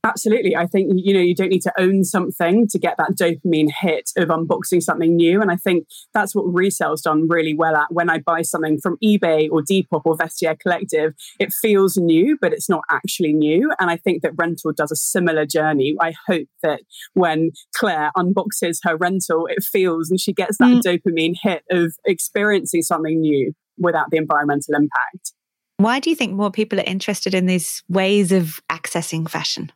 Absolutely. 0.02 0.56
I 0.56 0.66
think, 0.66 0.92
you 0.94 1.12
know, 1.12 1.20
you 1.20 1.34
don't 1.34 1.50
need 1.50 1.62
to 1.62 1.72
own 1.78 2.04
something 2.04 2.66
to 2.68 2.78
get 2.78 2.96
that 2.96 3.16
dopamine 3.20 3.70
hit 3.82 4.10
of 4.16 4.28
unboxing 4.28 4.82
something 4.82 5.14
new. 5.14 5.42
And 5.42 5.50
I 5.50 5.56
think 5.56 5.86
that's 6.14 6.34
what 6.34 6.46
resale's 6.46 7.02
done 7.02 7.28
really 7.28 7.54
well 7.54 7.76
at. 7.76 7.88
When 7.92 8.08
I 8.08 8.18
buy 8.18 8.40
something 8.40 8.78
from 8.80 8.96
eBay 9.04 9.50
or 9.50 9.60
Depop 9.60 10.02
or 10.06 10.16
Vestiaire 10.16 10.58
Collective, 10.58 11.12
it 11.38 11.52
feels 11.52 11.98
new, 11.98 12.38
but 12.40 12.54
it's 12.54 12.68
not 12.68 12.82
actually 12.90 13.34
new. 13.34 13.72
And 13.78 13.90
I 13.90 13.98
think 13.98 14.22
that 14.22 14.32
rental 14.38 14.72
does 14.72 14.90
a 14.90 14.96
similar 14.96 15.44
journey. 15.44 15.94
I 16.00 16.14
hope 16.26 16.48
that 16.62 16.80
when 17.12 17.50
Clare 17.76 18.10
unboxes 18.16 18.78
her 18.84 18.96
rental, 18.96 19.46
it 19.48 19.62
feels 19.62 20.10
and 20.10 20.18
she 20.18 20.32
gets 20.32 20.56
that 20.58 20.68
mm. 20.68 20.80
dopamine 20.80 21.34
hit 21.42 21.62
of 21.70 21.92
experiencing 22.06 22.82
something 22.82 23.20
new 23.20 23.52
without 23.76 24.06
the 24.10 24.16
environmental 24.16 24.74
impact. 24.74 25.34
Why 25.76 26.00
do 26.00 26.08
you 26.08 26.16
think 26.16 26.32
more 26.32 26.50
people 26.50 26.78
are 26.80 26.84
interested 26.84 27.34
in 27.34 27.44
these 27.44 27.82
ways 27.88 28.32
of 28.32 28.60
accessing 28.70 29.28
fashion? 29.28 29.72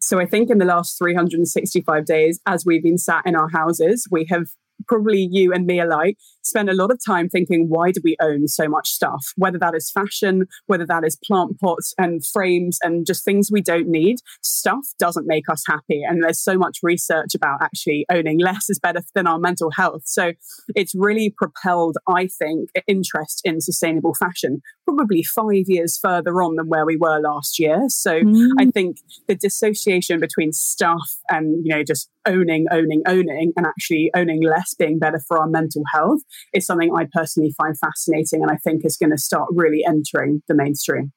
So 0.00 0.20
I 0.20 0.26
think 0.26 0.50
in 0.50 0.58
the 0.58 0.64
last 0.64 0.98
365 0.98 2.04
days, 2.04 2.40
as 2.46 2.64
we've 2.64 2.82
been 2.82 2.98
sat 2.98 3.22
in 3.26 3.34
our 3.34 3.48
houses, 3.48 4.06
we 4.10 4.26
have 4.30 4.46
probably 4.88 5.28
you 5.30 5.52
and 5.52 5.66
me 5.66 5.80
alike, 5.80 6.16
spend 6.42 6.70
a 6.70 6.74
lot 6.74 6.90
of 6.90 6.98
time 7.04 7.28
thinking, 7.28 7.66
why 7.68 7.90
do 7.90 8.00
we 8.04 8.16
own 8.20 8.48
so 8.48 8.68
much 8.68 8.88
stuff? 8.90 9.32
Whether 9.36 9.58
that 9.58 9.74
is 9.74 9.90
fashion, 9.90 10.46
whether 10.66 10.86
that 10.86 11.04
is 11.04 11.18
plant 11.24 11.58
pots 11.60 11.92
and 11.98 12.24
frames 12.24 12.78
and 12.82 13.06
just 13.06 13.24
things 13.24 13.50
we 13.50 13.60
don't 13.60 13.88
need, 13.88 14.18
stuff 14.42 14.86
doesn't 14.98 15.26
make 15.26 15.48
us 15.48 15.62
happy. 15.66 16.02
And 16.02 16.22
there's 16.22 16.40
so 16.40 16.56
much 16.56 16.78
research 16.82 17.34
about 17.34 17.62
actually 17.62 18.06
owning 18.10 18.38
less 18.38 18.70
is 18.70 18.78
better 18.78 19.00
than 19.14 19.26
our 19.26 19.38
mental 19.38 19.70
health. 19.70 20.02
So 20.04 20.32
it's 20.74 20.94
really 20.94 21.34
propelled, 21.36 21.96
I 22.08 22.28
think, 22.28 22.70
interest 22.86 23.42
in 23.44 23.60
sustainable 23.60 24.14
fashion, 24.14 24.62
probably 24.84 25.22
five 25.22 25.64
years 25.66 25.98
further 25.98 26.42
on 26.42 26.56
than 26.56 26.68
where 26.68 26.86
we 26.86 26.96
were 26.96 27.20
last 27.20 27.58
year. 27.58 27.84
So 27.88 28.20
mm. 28.20 28.50
I 28.58 28.66
think 28.66 28.98
the 29.26 29.34
dissociation 29.34 30.20
between 30.20 30.52
stuff 30.52 31.16
and, 31.28 31.64
you 31.64 31.74
know, 31.74 31.82
just 31.82 32.10
owning, 32.26 32.66
owning, 32.70 33.02
owning, 33.06 33.52
and 33.56 33.66
actually 33.66 34.10
owning 34.14 34.42
less 34.42 34.74
being 34.74 34.98
better 34.98 35.20
for 35.26 35.38
our 35.38 35.48
mental 35.48 35.82
health 35.92 36.20
is 36.52 36.66
something 36.66 36.94
I 36.94 37.06
personally 37.12 37.54
find 37.56 37.76
fascinating 37.78 38.42
and 38.42 38.50
I 38.50 38.56
think 38.56 38.84
is 38.84 38.96
going 38.96 39.10
to 39.10 39.18
start 39.18 39.48
really 39.52 39.84
entering 39.86 40.42
the 40.48 40.54
mainstream. 40.54 41.12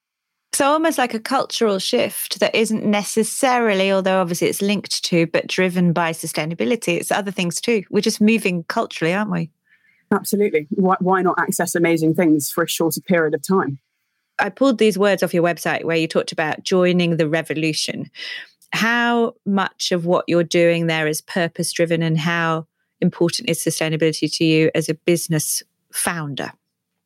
So, 0.54 0.66
almost 0.66 0.98
like 0.98 1.14
a 1.14 1.20
cultural 1.20 1.80
shift 1.80 2.40
that 2.40 2.56
isn't 2.56 2.84
necessarily, 2.84 3.92
although 3.92 4.20
obviously 4.20 4.48
it's 4.48 4.62
linked 4.62 5.04
to, 5.06 5.28
but 5.28 5.48
driven 5.48 5.94
by 5.94 6.12
sustainability. 6.12 6.98
It's 6.98 7.12
other 7.12 7.32
things 7.32 7.62
too. 7.62 7.84
We're 7.90 8.02
just 8.02 8.20
moving 8.20 8.64
culturally, 8.64 9.14
aren't 9.14 9.32
we? 9.32 9.52
Absolutely. 10.12 10.68
Why, 10.72 10.96
why 11.00 11.22
not 11.22 11.40
access 11.40 11.76
amazing 11.76 12.16
things 12.16 12.50
for 12.50 12.64
a 12.64 12.68
shorter 12.68 13.02
period 13.02 13.36
of 13.36 13.48
time? 13.48 13.80
I 14.40 14.50
pulled 14.50 14.78
these 14.78 14.98
words 14.98 15.22
off 15.22 15.34
your 15.34 15.44
website 15.44 15.84
where 15.84 15.98
you 15.98 16.08
talked 16.08 16.32
about 16.32 16.64
joining 16.64 17.18
the 17.18 17.28
revolution. 17.28 18.10
How 18.72 19.34
much 19.46 19.92
of 19.92 20.06
what 20.06 20.26
you're 20.28 20.44
doing 20.44 20.88
there 20.88 21.08
is 21.08 21.22
purpose 21.22 21.72
driven 21.72 22.02
and 22.04 22.18
how 22.18 22.68
important 23.02 23.50
is 23.50 23.60
sustainability 23.60 24.32
to 24.38 24.46
you 24.46 24.72
as 24.76 24.90
a 24.90 24.94
business 24.94 25.64
founder? 25.92 26.52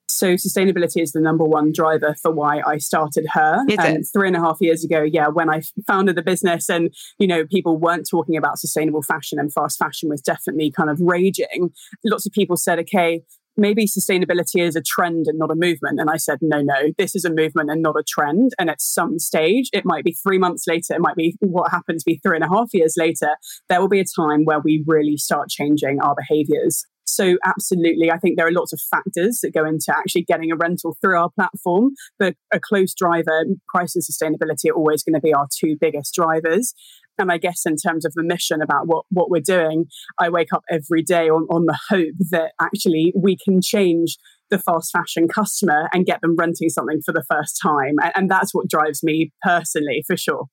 So 0.10 0.34
sustainability 0.34 1.02
is 1.02 1.14
the 1.14 1.22
number 1.22 1.44
one 1.44 1.72
driver 1.72 2.16
for 2.22 2.32
why 2.32 2.62
I 2.66 2.78
started 2.78 3.26
HURR. 3.34 3.66
And 3.80 4.06
three 4.12 4.28
and 4.28 4.36
a 4.36 4.40
half 4.40 4.58
years 4.60 4.84
ago, 4.84 5.02
yeah, 5.02 5.28
when 5.28 5.50
I 5.50 5.62
founded 5.88 6.16
the 6.16 6.22
business 6.22 6.70
and, 6.70 6.94
you 7.18 7.26
know, 7.26 7.46
people 7.46 7.78
weren't 7.78 8.08
talking 8.08 8.38
about 8.38 8.60
sustainable 8.60 9.02
fashion 9.02 9.40
and 9.40 9.52
fast 9.52 9.80
fashion 9.80 10.10
was 10.10 10.22
definitely 10.22 10.72
kind 10.72 10.90
of 10.90 11.00
raging. 11.00 11.72
Lots 12.04 12.26
of 12.26 12.34
people 12.34 12.58
said, 12.58 12.80
okay, 12.80 13.24
maybe 13.58 13.86
sustainability 13.86 14.62
is 14.62 14.76
a 14.76 14.82
trend 14.82 15.26
and 15.28 15.38
not 15.38 15.52
a 15.52 15.56
movement. 15.56 16.00
And 16.00 16.10
I 16.10 16.18
said, 16.18 16.40
no, 16.42 16.62
no, 16.62 16.92
this 16.98 17.16
is 17.16 17.26
a 17.26 17.34
movement 17.34 17.70
and 17.70 17.82
not 17.82 17.98
a 17.98 18.04
trend. 18.08 18.52
And 18.60 18.70
at 18.70 18.82
some 18.82 19.20
stage, 19.20 19.70
it 19.74 19.86
might 19.86 20.04
be 20.04 20.16
three 20.24 20.38
months 20.38 20.66
later, 20.68 20.94
it 20.94 21.02
might 21.02 21.16
be 21.16 21.36
what 21.40 21.72
happens 21.72 22.04
to 22.04 22.12
be 22.12 22.20
three 22.24 22.38
and 22.38 22.46
a 22.46 22.50
half 22.50 22.70
years 22.74 22.96
later, 22.98 23.30
there 23.70 23.80
will 23.80 23.90
be 23.90 24.00
a 24.00 24.06
time 24.06 24.44
where 24.46 24.60
we 24.60 24.84
really 24.88 25.18
start 25.18 25.50
changing 25.50 26.00
our 26.02 26.16
behaviors. 26.16 26.86
So, 27.06 27.38
absolutely, 27.46 28.12
I 28.12 28.18
think 28.18 28.38
there 28.38 28.48
are 28.48 28.52
lots 28.52 28.74
of 28.74 28.80
factors 28.90 29.40
that 29.44 29.54
go 29.54 29.66
into 29.66 29.94
actually 29.96 30.24
getting 30.24 30.52
a 30.52 30.56
rental 30.56 30.98
through 31.02 31.18
our 31.18 31.30
platform. 31.30 31.92
But 32.18 32.36
a 32.52 32.60
close 32.60 32.94
driver, 32.94 33.46
price 33.68 33.96
and 33.96 34.04
sustainability 34.04 34.70
are 34.70 34.76
always 34.76 35.04
going 35.04 35.16
to 35.16 35.20
be 35.20 35.34
our 35.34 35.48
two 35.54 35.76
biggest 35.80 36.14
drivers. 36.16 36.74
And 37.18 37.32
I 37.32 37.38
guess 37.38 37.66
in 37.66 37.76
terms 37.76 38.06
of 38.06 38.14
the 38.14 38.24
mission 38.24 38.62
about 38.62 38.88
what, 38.88 39.06
what 39.10 39.30
we're 39.30 39.40
doing, 39.40 39.86
I 40.20 40.30
wake 40.30 40.54
up 40.54 40.64
every 40.70 41.04
day 41.04 41.30
on, 41.30 41.48
on 41.50 41.66
the 41.66 41.78
hope 41.90 42.16
that 42.32 42.54
actually 42.62 43.14
we 43.16 43.38
can 43.38 43.62
change 43.62 44.18
the 44.50 44.60
fast 44.60 44.92
fashion 44.92 45.28
customer 45.28 45.90
and 45.94 46.06
get 46.06 46.22
them 46.22 46.36
renting 46.38 46.70
something 46.70 47.02
for 47.06 47.12
the 47.12 47.24
first 47.30 47.60
time. 47.62 47.96
And, 48.02 48.12
and 48.16 48.32
that's 48.32 48.54
what 48.54 48.70
drives 48.70 49.04
me 49.04 49.32
personally, 49.42 50.04
for 50.06 50.18
sure. 50.18 50.46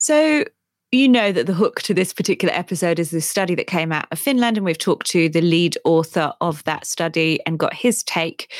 So, 0.00 0.44
you 0.90 1.08
know 1.08 1.32
that 1.32 1.46
the 1.46 1.54
hook 1.54 1.82
to 1.82 1.92
this 1.92 2.14
particular 2.14 2.54
episode 2.54 2.98
is 2.98 3.10
this 3.10 3.28
study 3.28 3.54
that 3.56 3.66
came 3.66 3.92
out 3.92 4.06
of 4.10 4.18
Finland, 4.18 4.56
and 4.56 4.64
we've 4.64 4.78
talked 4.78 5.06
to 5.08 5.28
the 5.28 5.42
lead 5.42 5.76
author 5.84 6.32
of 6.40 6.64
that 6.64 6.86
study 6.86 7.40
and 7.44 7.58
got 7.58 7.74
his 7.74 8.02
take. 8.02 8.50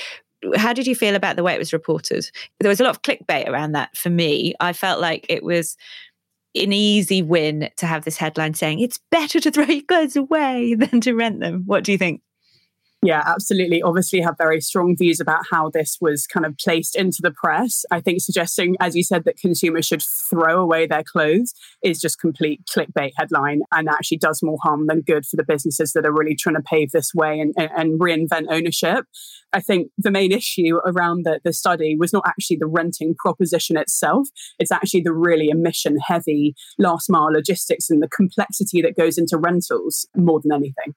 How 0.57 0.73
did 0.73 0.87
you 0.87 0.95
feel 0.95 1.15
about 1.15 1.37
the 1.37 1.43
way 1.43 1.55
it 1.55 1.59
was 1.59 1.73
reported? 1.73 2.31
There 2.61 2.69
was 2.69 2.81
a 2.81 2.85
lot 2.85 2.91
of 2.91 3.03
clickbait 3.03 3.49
around 3.49 3.73
that 3.73 3.97
for 3.97 4.11
me. 4.11 4.55
I 4.61 4.73
felt 4.73 5.01
like 5.01 5.25
it 5.29 5.43
was 5.43 5.77
an 6.63 6.73
easy 6.73 7.23
win 7.23 7.71
to 7.77 7.87
have 7.87 8.05
this 8.05 8.17
headline 8.17 8.55
saying 8.55 8.81
it's 8.81 9.01
better 9.11 9.41
to 9.41 9.51
throw 9.51 9.65
your 9.65 9.83
clothes 9.83 10.17
away 10.17 10.75
than 10.79 11.01
to 11.03 11.15
rent 11.15 11.41
them. 11.41 11.65
What 11.67 11.85
do 11.85 11.93
you 11.93 11.99
think? 11.99 12.23
Yeah, 13.03 13.23
absolutely. 13.25 13.81
Obviously, 13.81 14.21
have 14.21 14.37
very 14.37 14.61
strong 14.61 14.97
views 14.97 15.21
about 15.21 15.45
how 15.53 15.71
this 15.71 15.99
was 16.01 16.27
kind 16.27 16.45
of 16.45 16.57
placed 16.59 16.97
into 16.97 17.19
the 17.23 17.31
press. 17.31 17.85
I 17.93 18.01
think 18.01 18.21
suggesting, 18.21 18.75
as 18.81 18.97
you 18.97 19.05
said, 19.05 19.25
that 19.25 19.37
consumers 19.37 19.87
should 19.87 20.03
throw 20.03 20.61
away 20.61 20.87
their 20.87 21.05
clothes 21.05 21.55
is 21.85 22.01
just 22.01 22.19
complete 22.19 22.63
clickbait 22.67 23.13
headline 23.17 23.61
and 23.71 23.89
actually 23.89 24.19
does 24.19 24.43
more 24.43 24.59
harm 24.63 24.89
than 24.89 25.03
good 25.03 25.25
for 25.27 25.37
the 25.37 25.45
businesses 25.45 25.93
that 25.93 26.07
are 26.07 26.13
really 26.13 26.35
trying 26.35 26.57
to 26.57 26.63
pave 26.63 26.91
this 26.91 27.15
way 27.15 27.39
and, 27.39 27.55
and 27.57 28.01
reinvent 28.01 28.47
ownership. 28.51 29.05
I 29.53 29.61
think 29.61 29.91
the 29.97 30.11
main 30.11 30.33
issue 30.33 30.79
around 30.85 31.25
the, 31.25 31.41
the 31.45 31.53
study 31.53 31.97
was 31.97 32.13
not 32.13 32.25
actually 32.27 32.57
the 32.57 32.67
renting 32.67 33.15
proposition 33.17 33.77
itself, 33.77 34.29
it's 34.59 34.73
actually 34.73 35.03
the 35.03 35.15
really 35.15 35.49
emission 35.51 35.99
heavy 36.05 36.55
last 36.79 37.09
mile 37.09 37.33
logistics 37.33 37.91
and 37.91 38.03
the 38.03 38.09
complexity 38.09 38.83
that 38.83 38.97
goes 38.97 39.19
into 39.19 39.39
rentals 39.39 40.07
more 40.17 40.41
than 40.43 40.53
anything. 40.53 40.95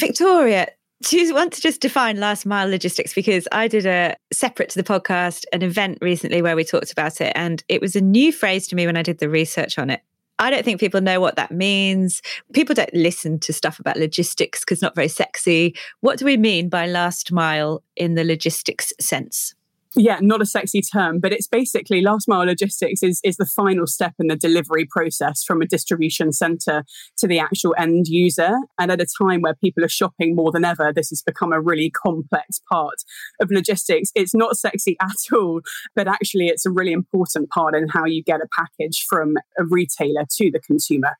Victoria, 0.00 0.68
do 1.04 1.18
you 1.18 1.34
want 1.34 1.52
to 1.52 1.60
just 1.60 1.80
define 1.80 2.18
last 2.18 2.46
mile 2.46 2.68
logistics? 2.68 3.12
Because 3.12 3.46
I 3.52 3.68
did 3.68 3.84
a 3.84 4.16
separate 4.32 4.70
to 4.70 4.82
the 4.82 4.88
podcast, 4.88 5.44
an 5.52 5.62
event 5.62 5.98
recently 6.00 6.40
where 6.40 6.56
we 6.56 6.64
talked 6.64 6.92
about 6.92 7.20
it, 7.20 7.32
and 7.34 7.62
it 7.68 7.80
was 7.80 7.94
a 7.94 8.00
new 8.00 8.32
phrase 8.32 8.66
to 8.68 8.76
me 8.76 8.86
when 8.86 8.96
I 8.96 9.02
did 9.02 9.18
the 9.18 9.28
research 9.28 9.78
on 9.78 9.90
it. 9.90 10.00
I 10.38 10.50
don't 10.50 10.64
think 10.64 10.80
people 10.80 11.00
know 11.00 11.20
what 11.20 11.36
that 11.36 11.52
means. 11.52 12.20
People 12.52 12.74
don't 12.74 12.92
listen 12.92 13.38
to 13.40 13.52
stuff 13.52 13.78
about 13.78 13.98
logistics 13.98 14.60
because 14.60 14.82
not 14.82 14.94
very 14.94 15.08
sexy. 15.08 15.76
What 16.00 16.18
do 16.18 16.24
we 16.24 16.36
mean 16.36 16.68
by 16.68 16.86
last 16.86 17.30
mile 17.30 17.82
in 17.96 18.14
the 18.14 18.24
logistics 18.24 18.92
sense? 18.98 19.54
Yeah, 19.96 20.18
not 20.20 20.42
a 20.42 20.46
sexy 20.46 20.80
term, 20.80 21.20
but 21.20 21.32
it's 21.32 21.46
basically 21.46 22.00
last 22.00 22.26
mile 22.26 22.44
logistics 22.44 23.02
is, 23.02 23.20
is 23.22 23.36
the 23.36 23.46
final 23.46 23.86
step 23.86 24.14
in 24.18 24.26
the 24.26 24.36
delivery 24.36 24.86
process 24.86 25.44
from 25.44 25.62
a 25.62 25.66
distribution 25.66 26.32
center 26.32 26.84
to 27.18 27.26
the 27.26 27.38
actual 27.38 27.74
end 27.78 28.06
user. 28.08 28.56
And 28.78 28.90
at 28.90 29.00
a 29.00 29.06
time 29.22 29.42
where 29.42 29.54
people 29.54 29.84
are 29.84 29.88
shopping 29.88 30.34
more 30.34 30.50
than 30.50 30.64
ever, 30.64 30.92
this 30.92 31.10
has 31.10 31.22
become 31.22 31.52
a 31.52 31.60
really 31.60 31.90
complex 31.90 32.60
part 32.70 32.96
of 33.40 33.50
logistics. 33.50 34.10
It's 34.14 34.34
not 34.34 34.56
sexy 34.56 34.96
at 35.00 35.36
all, 35.36 35.60
but 35.94 36.08
actually 36.08 36.48
it's 36.48 36.66
a 36.66 36.70
really 36.70 36.92
important 36.92 37.50
part 37.50 37.74
in 37.74 37.88
how 37.88 38.04
you 38.04 38.22
get 38.22 38.40
a 38.40 38.48
package 38.56 39.04
from 39.08 39.36
a 39.58 39.64
retailer 39.64 40.26
to 40.38 40.50
the 40.50 40.60
consumer. 40.60 41.16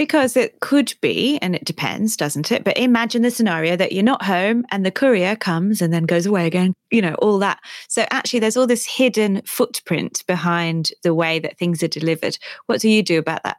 Because 0.00 0.34
it 0.34 0.60
could 0.60 0.94
be, 1.02 1.38
and 1.42 1.54
it 1.54 1.66
depends, 1.66 2.16
doesn't 2.16 2.50
it? 2.50 2.64
But 2.64 2.78
imagine 2.78 3.20
the 3.20 3.30
scenario 3.30 3.76
that 3.76 3.92
you're 3.92 4.02
not 4.02 4.24
home 4.24 4.64
and 4.70 4.86
the 4.86 4.90
courier 4.90 5.36
comes 5.36 5.82
and 5.82 5.92
then 5.92 6.04
goes 6.04 6.24
away 6.24 6.46
again, 6.46 6.72
you 6.90 7.02
know, 7.02 7.12
all 7.16 7.38
that. 7.40 7.60
So 7.86 8.06
actually, 8.10 8.38
there's 8.38 8.56
all 8.56 8.66
this 8.66 8.86
hidden 8.86 9.42
footprint 9.44 10.24
behind 10.26 10.88
the 11.02 11.12
way 11.12 11.38
that 11.40 11.58
things 11.58 11.82
are 11.82 11.88
delivered. 11.88 12.38
What 12.64 12.80
do 12.80 12.88
you 12.88 13.02
do 13.02 13.18
about 13.18 13.42
that? 13.42 13.58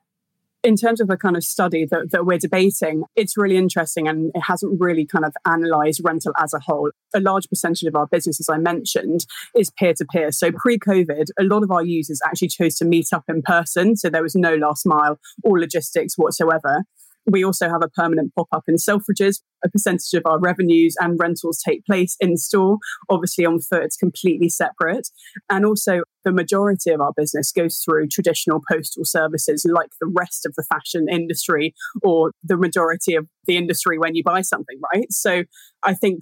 In 0.64 0.76
terms 0.76 1.01
of 1.01 1.07
the 1.07 1.18
kind 1.18 1.36
of 1.36 1.43
study 1.43 1.86
that, 1.89 2.12
that 2.12 2.26
we're 2.26 2.38
debating, 2.38 3.03
it's 3.16 3.38
really 3.38 3.57
interesting 3.57 4.07
and 4.07 4.32
it 4.36 4.41
hasn't 4.41 4.80
really 4.80 5.05
kind 5.05 5.26
of 5.26 5.34
analysed 5.45 6.01
rental 6.03 6.34
as 6.38 6.53
a 6.53 6.59
whole. 6.59 6.91
A 7.16 7.20
large 7.20 7.49
percentage 7.49 7.88
of 7.88 7.95
our 7.95 8.07
business, 8.07 8.39
as 8.39 8.49
I 8.49 8.57
mentioned, 8.57 9.26
is 9.55 9.72
peer 9.72 9.93
to 9.95 10.05
peer. 10.05 10.32
So 10.32 10.51
pre 10.51 10.78
COVID, 10.78 11.26
a 11.39 11.43
lot 11.43 11.64
of 11.64 11.72
our 11.72 11.84
users 11.84 12.22
actually 12.26 12.49
chose 12.49 12.76
to 12.76 12.86
meet 12.86 13.07
up 13.12 13.24
in 13.28 13.41
person. 13.41 13.95
So 13.95 14.09
there 14.09 14.24
was 14.24 14.36
no 14.36 14.55
last 14.55 14.86
mile 14.86 15.20
or 15.43 15.59
logistics 15.59 16.18
whatsoever. 16.18 16.84
We 17.28 17.44
also 17.44 17.70
have 17.70 17.82
a 17.84 17.90
permanent 17.90 18.34
pop 18.36 18.48
up 18.52 18.64
in 18.68 18.76
Selfridges. 18.76 19.42
A 19.64 19.70
percentage 19.70 20.14
of 20.14 20.24
our 20.26 20.40
revenues 20.40 20.96
and 21.00 21.20
rentals 21.20 21.62
take 21.64 21.86
place 21.86 22.18
in 22.20 22.38
store. 22.38 22.78
Obviously, 23.10 23.46
on 23.46 23.60
foot, 23.60 23.84
it's 23.84 23.96
completely 23.96 24.50
separate. 24.50 25.08
And 25.50 25.66
also, 25.66 26.02
the 26.24 26.32
majority 26.32 26.92
of 26.92 27.02
our 27.02 27.14
business 27.16 27.52
goes 27.52 27.82
through 27.84 28.08
traditional 28.08 28.62
postal 28.72 29.06
services 29.06 29.66
like 29.72 29.90
the 30.00 30.08
rest 30.08 30.46
of 30.46 30.54
the 30.56 30.66
fashion 30.68 31.08
industry 31.10 31.74
or 32.04 32.32
the 32.44 32.58
majority 32.58 33.16
of 33.16 33.28
the 33.46 33.58
industry 33.58 34.00
when 34.00 34.16
you 34.16 34.24
buy 34.24 34.42
something, 34.42 34.80
right? 34.94 35.12
So 35.12 35.44
I 35.84 35.94
think 35.94 36.22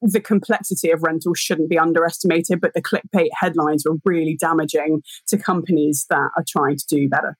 the 0.00 0.20
complexity 0.20 0.90
of 0.90 1.02
rental 1.02 1.34
shouldn't 1.34 1.68
be 1.68 1.78
underestimated, 1.78 2.60
but 2.60 2.72
the 2.74 2.82
clickbait 2.82 3.30
headlines 3.32 3.84
are 3.84 3.96
really 4.04 4.36
damaging 4.38 5.02
to 5.28 5.36
companies 5.36 6.06
that 6.08 6.30
are 6.36 6.44
trying 6.46 6.76
to 6.76 6.84
do 6.88 7.08
better 7.08 7.36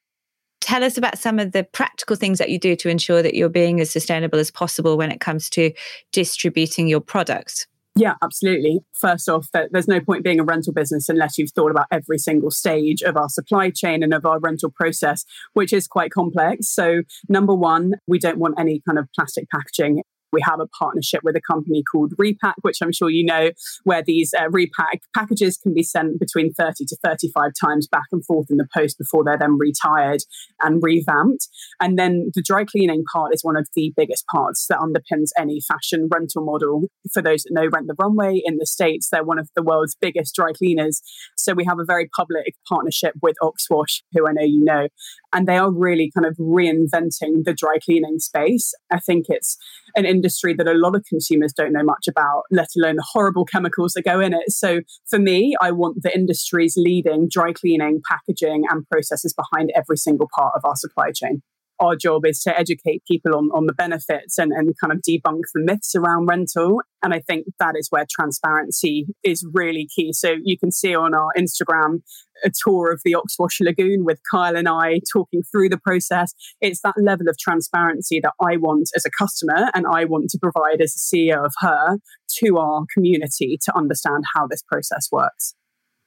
tell 0.68 0.84
us 0.84 0.98
about 0.98 1.16
some 1.16 1.38
of 1.38 1.52
the 1.52 1.64
practical 1.64 2.14
things 2.14 2.36
that 2.36 2.50
you 2.50 2.58
do 2.58 2.76
to 2.76 2.90
ensure 2.90 3.22
that 3.22 3.32
you're 3.32 3.48
being 3.48 3.80
as 3.80 3.90
sustainable 3.90 4.38
as 4.38 4.50
possible 4.50 4.98
when 4.98 5.10
it 5.10 5.18
comes 5.18 5.48
to 5.48 5.72
distributing 6.12 6.86
your 6.86 7.00
products. 7.00 7.66
Yeah, 7.96 8.16
absolutely. 8.22 8.80
First 8.92 9.30
off, 9.30 9.48
there's 9.54 9.88
no 9.88 9.98
point 9.98 10.24
being 10.24 10.38
a 10.38 10.44
rental 10.44 10.74
business 10.74 11.08
unless 11.08 11.38
you've 11.38 11.52
thought 11.52 11.70
about 11.70 11.86
every 11.90 12.18
single 12.18 12.50
stage 12.50 13.00
of 13.00 13.16
our 13.16 13.30
supply 13.30 13.70
chain 13.70 14.02
and 14.02 14.12
of 14.12 14.26
our 14.26 14.38
rental 14.40 14.70
process, 14.70 15.24
which 15.54 15.72
is 15.72 15.88
quite 15.88 16.10
complex. 16.10 16.68
So, 16.68 17.00
number 17.30 17.54
one, 17.54 17.94
we 18.06 18.18
don't 18.18 18.38
want 18.38 18.60
any 18.60 18.82
kind 18.86 18.98
of 18.98 19.08
plastic 19.16 19.48
packaging 19.48 20.02
we 20.32 20.40
have 20.44 20.60
a 20.60 20.66
partnership 20.66 21.20
with 21.22 21.36
a 21.36 21.40
company 21.40 21.82
called 21.90 22.12
RePack, 22.20 22.54
which 22.62 22.78
I'm 22.82 22.92
sure 22.92 23.10
you 23.10 23.24
know, 23.24 23.50
where 23.84 24.02
these 24.02 24.32
uh, 24.38 24.48
RePack 24.48 25.00
packages 25.14 25.56
can 25.56 25.74
be 25.74 25.82
sent 25.82 26.20
between 26.20 26.52
30 26.52 26.84
to 26.86 26.96
35 27.04 27.52
times 27.60 27.88
back 27.88 28.04
and 28.12 28.24
forth 28.24 28.46
in 28.50 28.56
the 28.56 28.68
post 28.74 28.98
before 28.98 29.24
they're 29.24 29.38
then 29.38 29.58
retired 29.58 30.22
and 30.62 30.82
revamped. 30.82 31.48
And 31.80 31.98
then 31.98 32.30
the 32.34 32.42
dry 32.42 32.64
cleaning 32.64 33.04
part 33.12 33.34
is 33.34 33.42
one 33.42 33.56
of 33.56 33.68
the 33.74 33.92
biggest 33.96 34.24
parts 34.26 34.66
that 34.68 34.78
underpins 34.78 35.28
any 35.38 35.60
fashion 35.60 36.08
rental 36.12 36.44
model. 36.44 36.88
For 37.12 37.22
those 37.22 37.42
that 37.44 37.52
know 37.52 37.68
Rent 37.72 37.86
the 37.86 37.96
Runway 37.98 38.40
in 38.44 38.56
the 38.58 38.66
States, 38.66 39.08
they're 39.10 39.24
one 39.24 39.38
of 39.38 39.48
the 39.54 39.62
world's 39.62 39.96
biggest 40.00 40.34
dry 40.34 40.52
cleaners. 40.52 41.00
So 41.36 41.54
we 41.54 41.64
have 41.64 41.78
a 41.78 41.84
very 41.84 42.08
public 42.14 42.54
partnership 42.68 43.14
with 43.22 43.36
Oxwash, 43.42 44.02
who 44.12 44.26
I 44.28 44.32
know 44.32 44.44
you 44.44 44.64
know, 44.64 44.88
and 45.32 45.46
they 45.46 45.56
are 45.56 45.70
really 45.70 46.10
kind 46.14 46.26
of 46.26 46.36
reinventing 46.36 47.44
the 47.44 47.54
dry 47.56 47.76
cleaning 47.84 48.18
space. 48.18 48.72
I 48.90 48.98
think 48.98 49.26
it's 49.28 49.56
an 49.94 50.06
industry 50.06 50.54
that 50.54 50.66
a 50.66 50.74
lot 50.74 50.94
of 50.94 51.04
consumers 51.08 51.52
don't 51.52 51.72
know 51.72 51.82
much 51.82 52.08
about, 52.08 52.44
let 52.50 52.68
alone 52.76 52.96
the 52.96 53.06
horrible 53.12 53.44
chemicals 53.44 53.92
that 53.92 54.02
go 54.02 54.20
in 54.20 54.32
it. 54.32 54.50
So 54.50 54.80
for 55.08 55.18
me, 55.18 55.54
I 55.60 55.72
want 55.72 56.02
the 56.02 56.14
industry's 56.14 56.76
leading 56.76 57.28
dry 57.30 57.52
cleaning, 57.52 58.00
packaging, 58.08 58.64
and 58.70 58.88
processes 58.88 59.34
behind 59.34 59.72
every 59.76 59.96
single 59.96 60.28
part 60.34 60.52
of 60.56 60.64
our 60.64 60.76
supply 60.76 61.12
chain 61.12 61.42
our 61.80 61.96
job 61.96 62.26
is 62.26 62.40
to 62.42 62.58
educate 62.58 63.02
people 63.06 63.34
on, 63.34 63.50
on 63.54 63.66
the 63.66 63.72
benefits 63.72 64.38
and, 64.38 64.52
and 64.52 64.74
kind 64.80 64.92
of 64.92 65.00
debunk 65.08 65.42
the 65.54 65.60
myths 65.60 65.94
around 65.94 66.26
rental. 66.26 66.80
And 67.02 67.14
I 67.14 67.20
think 67.20 67.46
that 67.58 67.74
is 67.76 67.88
where 67.90 68.06
transparency 68.10 69.06
is 69.22 69.46
really 69.52 69.88
key. 69.94 70.12
So 70.12 70.34
you 70.42 70.58
can 70.58 70.72
see 70.72 70.94
on 70.94 71.14
our 71.14 71.30
Instagram 71.38 72.02
a 72.44 72.50
tour 72.64 72.92
of 72.92 73.00
the 73.04 73.14
Oxwash 73.14 73.60
Lagoon 73.60 74.04
with 74.04 74.20
Kyle 74.30 74.56
and 74.56 74.68
I 74.68 75.00
talking 75.12 75.42
through 75.42 75.68
the 75.68 75.78
process. 75.78 76.34
It's 76.60 76.80
that 76.82 76.94
level 77.00 77.28
of 77.28 77.38
transparency 77.38 78.20
that 78.22 78.32
I 78.40 78.56
want 78.56 78.88
as 78.96 79.04
a 79.04 79.10
customer 79.10 79.70
and 79.74 79.86
I 79.86 80.04
want 80.04 80.30
to 80.30 80.38
provide 80.40 80.80
as 80.80 80.94
a 80.94 81.16
CEO 81.16 81.44
of 81.44 81.52
HURR 81.60 81.98
to 82.40 82.58
our 82.58 82.84
community 82.92 83.58
to 83.62 83.76
understand 83.76 84.24
how 84.34 84.46
this 84.46 84.62
process 84.62 85.08
works. 85.10 85.54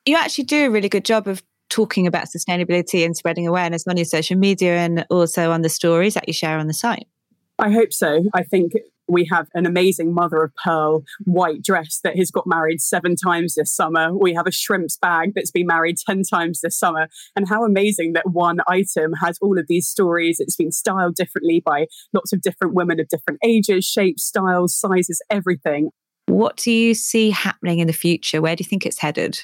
You 0.06 0.16
actually 0.16 0.46
do 0.46 0.66
a 0.66 0.70
really 0.70 0.90
good 0.90 1.06
job 1.06 1.28
of 1.28 1.44
talking 1.70 2.06
about 2.06 2.28
sustainability 2.28 3.06
and 3.06 3.16
spreading 3.16 3.48
awareness 3.48 3.88
on 3.88 3.98
your 3.98 4.06
social 4.06 4.38
media 4.38 4.78
and 4.78 5.06
also 5.10 5.52
on 5.52 5.62
the 5.62 5.70
stories 5.70 6.14
that 6.14 6.28
you 6.28 6.34
share 6.34 6.58
on 6.58 6.68
the 6.68 6.74
site? 6.74 7.08
I 7.58 7.72
hope 7.72 7.94
so. 7.94 8.24
I 8.34 8.44
think 8.44 8.74
we 9.12 9.28
have 9.32 9.48
an 9.54 9.66
amazing 9.66 10.14
mother 10.14 10.44
of 10.44 10.52
pearl 10.64 11.04
white 11.26 11.62
dress 11.62 12.00
that 12.04 12.18
has 12.18 12.32
got 12.32 12.48
married 12.48 12.82
seven 12.82 13.16
times 13.16 13.56
this 13.56 13.72
summer. 13.72 14.16
We 14.16 14.34
have 14.34 14.48
a 14.48 14.52
shrimps 14.52 14.98
bag 14.98 15.34
that's 15.36 15.52
been 15.52 15.68
married 15.68 15.98
10 15.98 16.24
times 16.24 16.62
this 16.62 16.78
summer. 16.78 17.08
And 17.36 17.48
how 17.48 17.66
amazing 17.66 18.14
that 18.14 18.32
one 18.32 18.60
item 18.68 19.14
has 19.22 19.38
all 19.42 19.60
of 19.60 19.66
these 19.68 19.88
stories. 19.88 20.40
It's 20.40 20.56
been 20.56 20.72
styled 20.72 21.16
differently 21.16 21.62
by 21.64 21.88
lots 22.14 22.34
of 22.34 22.42
different 22.42 22.74
women 22.74 23.00
of 23.00 23.08
different 23.10 23.40
ages, 23.44 23.86
shapes, 23.86 24.24
styles, 24.24 24.76
sizes, 24.76 25.22
everything. 25.30 25.90
What 26.28 26.58
do 26.58 26.72
you 26.72 26.94
see 26.94 27.30
happening 27.32 27.80
in 27.80 27.88
the 27.88 27.94
future? 27.94 28.42
Where 28.42 28.56
do 28.56 28.64
you 28.64 28.70
think 28.70 28.86
it's 28.86 29.00
headed? 29.00 29.42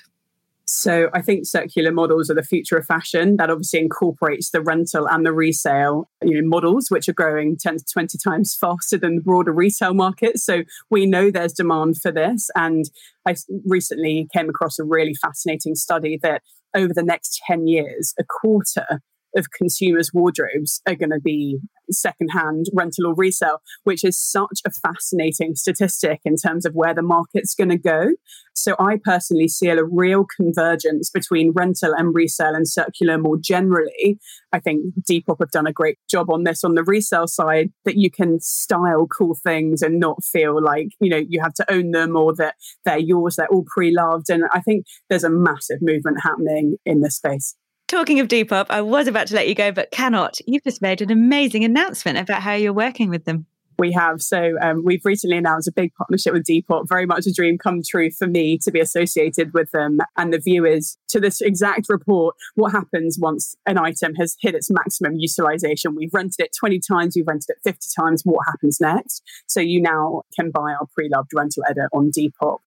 So 0.69 1.09
I 1.13 1.21
think 1.21 1.45
circular 1.45 1.93
models 1.93 2.29
are 2.29 2.33
the 2.33 2.43
future 2.43 2.77
of 2.77 2.85
fashion. 2.85 3.37
That 3.37 3.49
obviously 3.49 3.79
incorporates 3.79 4.49
the 4.49 4.61
rental 4.61 5.07
and 5.07 5.25
the 5.25 5.31
resale 5.31 6.09
you 6.21 6.41
know, 6.41 6.47
models, 6.47 6.87
which 6.89 7.07
are 7.07 7.13
growing 7.13 7.55
10 7.57 7.77
to 7.77 7.85
20 7.85 8.17
times 8.17 8.53
faster 8.53 8.97
than 8.97 9.15
the 9.15 9.21
broader 9.21 9.53
retail 9.53 9.93
market. 9.93 10.39
So 10.39 10.63
we 10.89 11.05
know 11.05 11.31
there's 11.31 11.53
demand 11.53 12.01
for 12.01 12.11
this. 12.11 12.49
And 12.53 12.83
I 13.25 13.35
recently 13.65 14.27
came 14.33 14.49
across 14.49 14.77
a 14.77 14.83
really 14.83 15.13
fascinating 15.13 15.75
study 15.75 16.19
that 16.21 16.41
over 16.75 16.93
the 16.93 17.03
next 17.03 17.41
10 17.47 17.67
years, 17.67 18.13
a 18.19 18.25
quarter 18.25 19.01
of 19.35 19.51
consumers' 19.51 20.11
wardrobes 20.13 20.81
are 20.87 20.95
going 20.95 21.11
to 21.11 21.19
be 21.19 21.59
secondhand 21.89 22.65
rental 22.73 23.07
or 23.07 23.15
resale, 23.15 23.61
which 23.83 24.03
is 24.03 24.17
such 24.17 24.61
a 24.65 24.71
fascinating 24.71 25.55
statistic 25.55 26.19
in 26.25 26.35
terms 26.35 26.65
of 26.65 26.73
where 26.73 26.93
the 26.93 27.01
market's 27.01 27.55
going 27.55 27.69
to 27.69 27.77
go. 27.77 28.11
So 28.53 28.75
I 28.79 28.97
personally 29.03 29.47
see 29.47 29.69
a 29.69 29.83
real 29.83 30.25
convergence 30.35 31.09
between 31.09 31.51
rental 31.51 31.93
and 31.93 32.13
resale 32.13 32.55
and 32.55 32.67
circular 32.67 33.17
more 33.17 33.37
generally. 33.37 34.19
I 34.51 34.59
think 34.59 34.95
Depop 35.09 35.37
have 35.39 35.51
done 35.51 35.67
a 35.67 35.73
great 35.73 35.99
job 36.09 36.29
on 36.29 36.43
this 36.43 36.63
on 36.63 36.73
the 36.73 36.83
resale 36.83 37.27
side 37.27 37.71
that 37.85 37.97
you 37.97 38.09
can 38.09 38.39
style 38.39 39.07
cool 39.07 39.37
things 39.43 39.81
and 39.81 39.99
not 39.99 40.23
feel 40.23 40.61
like, 40.61 40.89
you 40.99 41.09
know, 41.09 41.23
you 41.29 41.41
have 41.41 41.53
to 41.55 41.71
own 41.71 41.91
them 41.91 42.15
or 42.15 42.33
that 42.35 42.55
they're 42.83 42.97
yours, 42.97 43.35
they're 43.35 43.47
all 43.47 43.65
pre-loved. 43.67 44.29
And 44.29 44.45
I 44.51 44.61
think 44.61 44.85
there's 45.09 45.23
a 45.23 45.29
massive 45.29 45.79
movement 45.81 46.17
happening 46.23 46.77
in 46.85 47.01
this 47.01 47.17
space. 47.17 47.55
Talking 47.87 48.19
of 48.19 48.27
Depop, 48.27 48.65
I 48.69 48.81
was 48.81 49.07
about 49.07 49.27
to 49.27 49.35
let 49.35 49.47
you 49.47 49.55
go, 49.55 49.71
but 49.71 49.91
cannot. 49.91 50.39
You've 50.45 50.63
just 50.65 50.81
made 50.81 51.01
an 51.01 51.09
amazing 51.09 51.63
announcement 51.63 52.17
about 52.17 52.41
how 52.41 52.53
you're 52.53 52.73
working 52.73 53.09
with 53.09 53.23
them. 53.23 53.45
We 53.79 53.93
have. 53.93 54.21
So 54.21 54.55
um, 54.61 54.83
we've 54.83 55.05
recently 55.05 55.37
announced 55.37 55.69
a 55.69 55.71
big 55.71 55.93
partnership 55.93 56.33
with 56.33 56.43
Depop. 56.43 56.89
Very 56.89 57.05
much 57.05 57.27
a 57.27 57.33
dream 57.33 57.57
come 57.57 57.81
true 57.87 58.09
for 58.11 58.27
me 58.27 58.57
to 58.63 58.71
be 58.71 58.81
associated 58.81 59.53
with 59.53 59.71
them. 59.71 59.99
And 60.17 60.33
the 60.33 60.39
view 60.39 60.65
is 60.65 60.97
to 61.09 61.21
this 61.21 61.39
exact 61.39 61.87
report 61.87 62.35
what 62.55 62.73
happens 62.73 63.17
once 63.21 63.55
an 63.65 63.77
item 63.77 64.15
has 64.15 64.35
hit 64.41 64.53
its 64.53 64.69
maximum 64.69 65.13
utilization. 65.15 65.95
We've 65.95 66.13
rented 66.13 66.39
it 66.39 66.51
20 66.59 66.79
times, 66.79 67.13
we've 67.15 67.27
rented 67.27 67.49
it 67.49 67.57
50 67.63 67.87
times. 67.97 68.23
What 68.25 68.45
happens 68.47 68.81
next? 68.81 69.23
So 69.47 69.61
you 69.61 69.81
now 69.81 70.23
can 70.37 70.51
buy 70.51 70.73
our 70.73 70.87
pre 70.93 71.07
loved 71.07 71.31
rental 71.33 71.63
edit 71.69 71.87
on 71.93 72.11
Depop. 72.11 72.57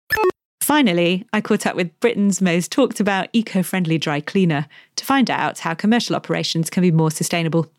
Finally, 0.71 1.27
I 1.33 1.41
caught 1.41 1.67
up 1.67 1.75
with 1.75 1.99
Britain's 1.99 2.41
most 2.41 2.71
talked 2.71 3.01
about 3.01 3.27
eco 3.33 3.61
friendly 3.61 3.99
dry 3.99 4.21
cleaner 4.21 4.69
to 4.95 5.05
find 5.05 5.29
out 5.29 5.59
how 5.59 5.75
commercial 5.75 6.15
operations 6.15 6.71
can 6.71 6.83
be 6.83 6.93
more 6.93 7.11
sustainable. 7.11 7.73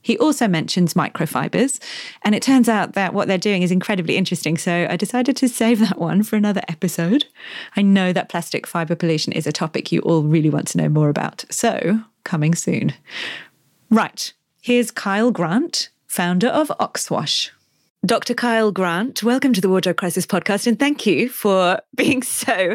He 0.00 0.16
also 0.16 0.48
mentions 0.48 0.94
microfibers, 0.94 1.78
and 2.22 2.34
it 2.34 2.42
turns 2.42 2.70
out 2.70 2.94
that 2.94 3.12
what 3.12 3.28
they're 3.28 3.36
doing 3.36 3.60
is 3.60 3.70
incredibly 3.70 4.16
interesting. 4.16 4.56
So 4.56 4.86
I 4.88 4.96
decided 4.96 5.36
to 5.36 5.46
save 5.46 5.80
that 5.80 5.98
one 5.98 6.22
for 6.22 6.36
another 6.36 6.62
episode. 6.68 7.26
I 7.76 7.82
know 7.82 8.14
that 8.14 8.30
plastic 8.30 8.66
fiber 8.66 8.94
pollution 8.94 9.34
is 9.34 9.46
a 9.46 9.52
topic 9.52 9.92
you 9.92 10.00
all 10.00 10.22
really 10.22 10.48
want 10.48 10.68
to 10.68 10.78
know 10.78 10.88
more 10.88 11.10
about. 11.10 11.44
So, 11.50 12.00
coming 12.24 12.54
soon. 12.54 12.94
Right, 13.90 14.32
here's 14.62 14.90
Kyle 14.90 15.32
Grant, 15.32 15.90
founder 16.06 16.48
of 16.48 16.72
Oxwash. 16.80 17.50
Dr. 18.04 18.34
Kyle 18.34 18.72
Grant, 18.72 19.22
welcome 19.22 19.52
to 19.52 19.60
the 19.60 19.68
Wardrobe 19.68 19.96
Crisis 19.96 20.26
podcast 20.26 20.66
and 20.66 20.76
thank 20.76 21.06
you 21.06 21.28
for 21.28 21.80
being 21.94 22.20
so 22.24 22.74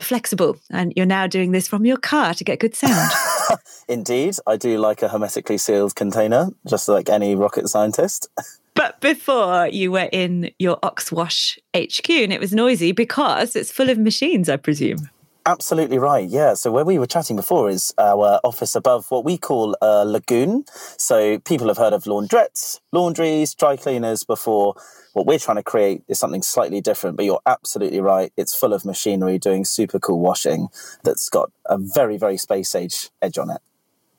flexible. 0.00 0.58
And 0.70 0.92
you're 0.94 1.06
now 1.06 1.26
doing 1.26 1.52
this 1.52 1.66
from 1.66 1.86
your 1.86 1.96
car 1.96 2.34
to 2.34 2.44
get 2.44 2.60
good 2.60 2.74
sound. 2.74 3.10
Indeed, 3.88 4.34
I 4.46 4.58
do 4.58 4.76
like 4.76 5.00
a 5.00 5.08
hermetically 5.08 5.56
sealed 5.56 5.96
container, 5.96 6.50
just 6.68 6.90
like 6.90 7.08
any 7.08 7.34
rocket 7.34 7.68
scientist. 7.68 8.28
but 8.74 9.00
before 9.00 9.66
you 9.68 9.92
were 9.92 10.10
in 10.12 10.50
your 10.58 10.78
Oxwash 10.82 11.58
HQ 11.74 12.10
and 12.10 12.30
it 12.30 12.38
was 12.38 12.52
noisy 12.52 12.92
because 12.92 13.56
it's 13.56 13.72
full 13.72 13.88
of 13.88 13.96
machines, 13.96 14.50
I 14.50 14.58
presume. 14.58 15.08
Absolutely 15.46 15.98
right. 15.98 16.28
Yeah. 16.28 16.54
So 16.54 16.72
where 16.72 16.84
we 16.84 16.98
were 16.98 17.06
chatting 17.06 17.36
before 17.36 17.70
is 17.70 17.94
our 17.98 18.40
office 18.42 18.74
above 18.74 19.08
what 19.12 19.24
we 19.24 19.38
call 19.38 19.76
a 19.80 20.04
lagoon. 20.04 20.64
So 20.98 21.38
people 21.38 21.68
have 21.68 21.76
heard 21.76 21.92
of 21.92 22.02
laundrettes, 22.04 22.80
laundries, 22.90 23.54
dry 23.54 23.76
cleaners 23.76 24.24
before. 24.24 24.74
What 25.12 25.24
we're 25.24 25.38
trying 25.38 25.58
to 25.58 25.62
create 25.62 26.02
is 26.08 26.18
something 26.18 26.42
slightly 26.42 26.80
different, 26.80 27.16
but 27.16 27.24
you're 27.24 27.40
absolutely 27.46 28.00
right. 28.00 28.32
It's 28.36 28.56
full 28.56 28.72
of 28.72 28.84
machinery 28.84 29.38
doing 29.38 29.64
super 29.64 30.00
cool 30.00 30.18
washing 30.18 30.66
that's 31.04 31.28
got 31.28 31.52
a 31.66 31.78
very, 31.78 32.18
very 32.18 32.38
space 32.38 32.74
age 32.74 33.10
edge 33.22 33.38
on 33.38 33.48
it. 33.50 33.60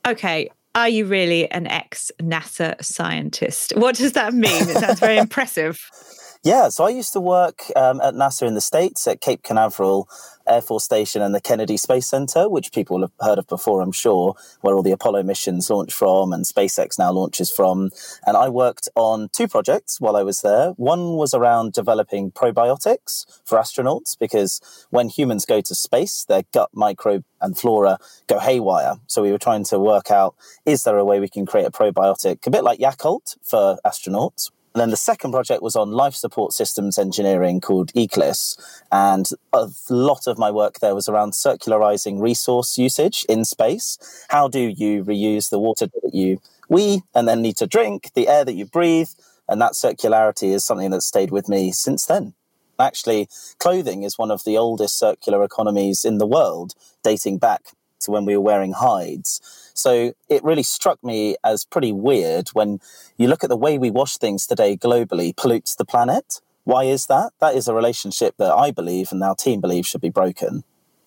Okay. 0.07 0.49
Are 0.75 0.87
you 0.87 1.05
really 1.05 1.51
an 1.51 1.67
ex 1.67 2.09
NASA 2.21 2.81
scientist? 2.81 3.73
What 3.75 3.95
does 3.95 4.13
that 4.13 4.33
mean? 4.33 4.69
It 4.69 4.77
sounds 4.77 4.99
very 4.99 5.17
impressive. 5.27 5.89
Yeah, 6.43 6.69
so 6.69 6.85
I 6.85 6.89
used 6.89 7.13
to 7.13 7.19
work 7.19 7.63
um, 7.75 7.99
at 8.01 8.13
NASA 8.13 8.47
in 8.47 8.53
the 8.53 8.61
States 8.61 9.07
at 9.07 9.21
Cape 9.21 9.43
Canaveral 9.43 10.07
Air 10.47 10.61
Force 10.61 10.85
Station 10.85 11.21
and 11.21 11.35
the 11.35 11.41
Kennedy 11.41 11.77
Space 11.77 12.07
Center, 12.07 12.47
which 12.47 12.71
people 12.71 13.01
have 13.01 13.11
heard 13.19 13.37
of 13.37 13.47
before, 13.47 13.81
I'm 13.81 13.91
sure, 13.91 14.35
where 14.61 14.75
all 14.75 14.83
the 14.83 14.91
Apollo 14.91 15.23
missions 15.23 15.69
launch 15.69 15.93
from 15.93 16.31
and 16.31 16.45
SpaceX 16.45 16.97
now 16.97 17.11
launches 17.11 17.51
from. 17.51 17.89
And 18.25 18.37
I 18.37 18.49
worked 18.49 18.87
on 18.95 19.29
two 19.33 19.47
projects 19.47 19.99
while 19.99 20.15
I 20.15 20.23
was 20.23 20.41
there. 20.41 20.69
One 20.77 21.17
was 21.17 21.33
around 21.33 21.73
developing 21.73 22.31
probiotics 22.31 23.25
for 23.43 23.57
astronauts 23.57 24.17
because 24.17 24.61
when 24.89 25.09
humans 25.09 25.45
go 25.45 25.59
to 25.59 25.75
space, 25.75 26.23
their 26.23 26.43
gut 26.53 26.69
microbe 26.73 27.25
and 27.41 27.57
flora 27.57 27.97
go 28.27 28.39
haywire. 28.39 28.95
So 29.07 29.21
we 29.21 29.31
were 29.31 29.37
trying 29.37 29.65
to 29.65 29.79
work 29.79 30.11
out 30.11 30.35
is 30.65 30.83
there 30.83 30.97
a 30.97 31.05
way 31.05 31.19
we 31.19 31.29
can 31.29 31.45
create 31.45 31.65
a 31.65 31.71
probiotic, 31.71 32.45
a 32.47 32.51
bit 32.51 32.63
like 32.63 32.79
Yakult 32.79 33.37
for 33.43 33.79
astronauts, 33.85 34.51
and 34.77 34.81
then 34.83 34.91
the 34.91 34.95
second 34.95 35.31
project 35.31 35.63
was 35.63 35.75
on 35.75 35.89
life 35.89 36.13
support 36.13 36.53
systems 36.53 36.99
engineering 36.99 37.59
called 37.59 37.91
ECLSS. 37.93 38.83
And 38.91 39.27
a 39.51 39.69
lot 39.89 40.27
of 40.27 40.37
my 40.37 40.51
work 40.51 40.81
there 40.81 40.93
was 40.93 41.09
around 41.09 41.31
circularizing 41.31 42.19
resource 42.21 42.77
usage 42.77 43.25
in 43.27 43.43
space. 43.43 43.97
How 44.29 44.47
do 44.47 44.59
you 44.59 45.03
reuse 45.03 45.49
the 45.49 45.57
water 45.57 45.87
that 45.87 46.13
you 46.13 46.39
we 46.69 47.01
and 47.15 47.27
then 47.27 47.41
need 47.41 47.57
to 47.57 47.65
drink, 47.65 48.11
the 48.13 48.27
air 48.27 48.45
that 48.45 48.53
you 48.53 48.67
breathe? 48.67 49.09
And 49.49 49.59
that 49.59 49.71
circularity 49.71 50.53
is 50.53 50.63
something 50.63 50.91
that's 50.91 51.07
stayed 51.07 51.31
with 51.31 51.49
me 51.49 51.71
since 51.71 52.05
then. 52.05 52.35
Actually, 52.79 53.29
clothing 53.57 54.03
is 54.03 54.19
one 54.19 54.29
of 54.29 54.43
the 54.43 54.59
oldest 54.59 54.99
circular 54.99 55.43
economies 55.43 56.05
in 56.05 56.19
the 56.19 56.27
world, 56.27 56.75
dating 57.03 57.39
back 57.39 57.71
to 58.01 58.11
when 58.11 58.25
we 58.25 58.37
were 58.37 58.43
wearing 58.43 58.73
hides. 58.73 59.41
So 59.77 60.13
it 60.29 60.43
really 60.43 60.63
struck 60.63 61.03
me 61.03 61.35
as 61.43 61.63
pretty 61.63 61.91
weird 61.91 62.49
when 62.49 62.79
you 63.17 63.27
look 63.27 63.43
at 63.43 63.49
the 63.49 63.57
way 63.57 63.77
we 63.77 63.91
wash 63.91 64.17
things 64.17 64.47
today 64.47 64.75
globally 64.75 65.35
pollutes 65.35 65.75
the 65.75 65.85
planet. 65.85 66.41
Why 66.63 66.83
is 66.83 67.05
that? 67.05 67.31
That 67.39 67.55
is 67.55 67.67
a 67.67 67.73
relationship 67.73 68.35
that 68.37 68.53
I 68.53 68.71
believe 68.71 69.11
and 69.11 69.23
our 69.23 69.35
team 69.35 69.61
believes 69.61 69.87
should 69.87 70.01
be 70.01 70.09
broken. 70.09 70.63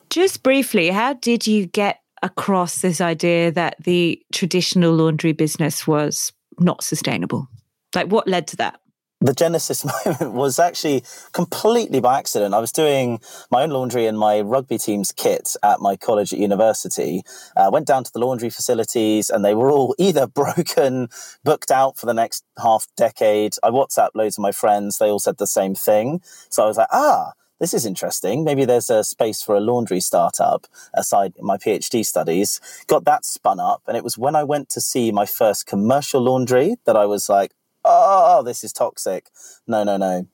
Just 0.09 0.43
briefly, 0.43 0.91
how 0.91 1.13
did 1.15 1.47
you 1.47 1.67
get 1.67 2.01
across 2.23 2.81
this 2.81 3.01
idea 3.01 3.51
that 3.53 3.77
the 3.85 4.21
traditional 4.33 4.93
laundry 4.93 5.33
business 5.33 5.87
was 5.87 6.33
not 6.59 6.83
sustainable? 6.83 7.49
Like, 7.95 8.09
what 8.09 8.29
led 8.29 8.47
to 8.49 8.57
that? 8.57 8.81
The 9.21 9.35
genesis 9.35 9.85
moment 10.07 10.35
was 10.35 10.59
actually 10.59 11.05
completely 11.33 12.01
by 12.01 12.19
accident. 12.19 12.55
I 12.55 12.59
was 12.59 12.73
doing 12.73 13.21
my 13.51 13.63
own 13.63 13.71
laundry 13.71 14.07
in 14.07 14.17
my 14.17 14.41
rugby 14.41 14.79
team's 14.79 15.13
kit 15.13 15.57
at 15.63 15.81
my 15.81 15.97
college 15.97 16.33
at 16.33 16.39
university. 16.39 17.23
Uh, 17.57 17.71
went 17.73 17.87
down 17.87 18.05
to 18.05 18.13
the 18.13 18.19
laundry 18.19 18.51
facilities 18.51 19.29
and 19.31 19.45
they 19.45 19.55
were 19.55 19.71
all 19.71 19.95
either 19.99 20.27
broken, 20.27 21.09
booked 21.45 21.71
out 21.71 21.99
for 21.99 22.07
the 22.07 22.15
next 22.15 22.45
half 22.63 22.87
decade. 22.97 23.55
I 23.63 23.71
WhatsApp 23.71 24.11
loads 24.15 24.39
of 24.39 24.43
my 24.43 24.53
friends. 24.53 24.99
They 24.99 25.09
all 25.09 25.19
said 25.19 25.37
the 25.39 25.47
same 25.47 25.75
thing. 25.75 26.21
So 26.49 26.65
I 26.65 26.67
was 26.67 26.79
like, 26.79 26.89
ah, 26.91 27.33
this 27.61 27.75
is 27.75 27.85
interesting. 27.85 28.43
Maybe 28.43 28.65
there's 28.65 28.89
a 28.89 29.05
space 29.05 29.43
for 29.43 29.55
a 29.55 29.61
laundry 29.61 30.01
startup 30.01 30.67
aside 30.95 31.35
my 31.39 31.59
PhD 31.59 32.07
studies. 32.07 32.59
Got 32.87 33.05
that 33.05 33.27
spun 33.27 33.61
up. 33.61 33.83
And 33.87 33.99
it 33.99 34.03
was 34.03 34.17
when 34.17 34.35
I 34.35 34.45
went 34.45 34.71
to 34.71 34.81
see 34.81 35.13
my 35.13 35.27
first 35.27 35.67
commercial 35.67 36.23
laundry 36.23 36.77
that 36.87 36.97
I 36.97 37.05
was 37.05 37.29
like, 37.29 37.53
oh, 37.85 38.43
this 38.45 38.65
is 38.65 38.73
toxic. 38.73 39.29
No, 39.67 39.85
no, 39.85 39.97
no. 39.97 40.27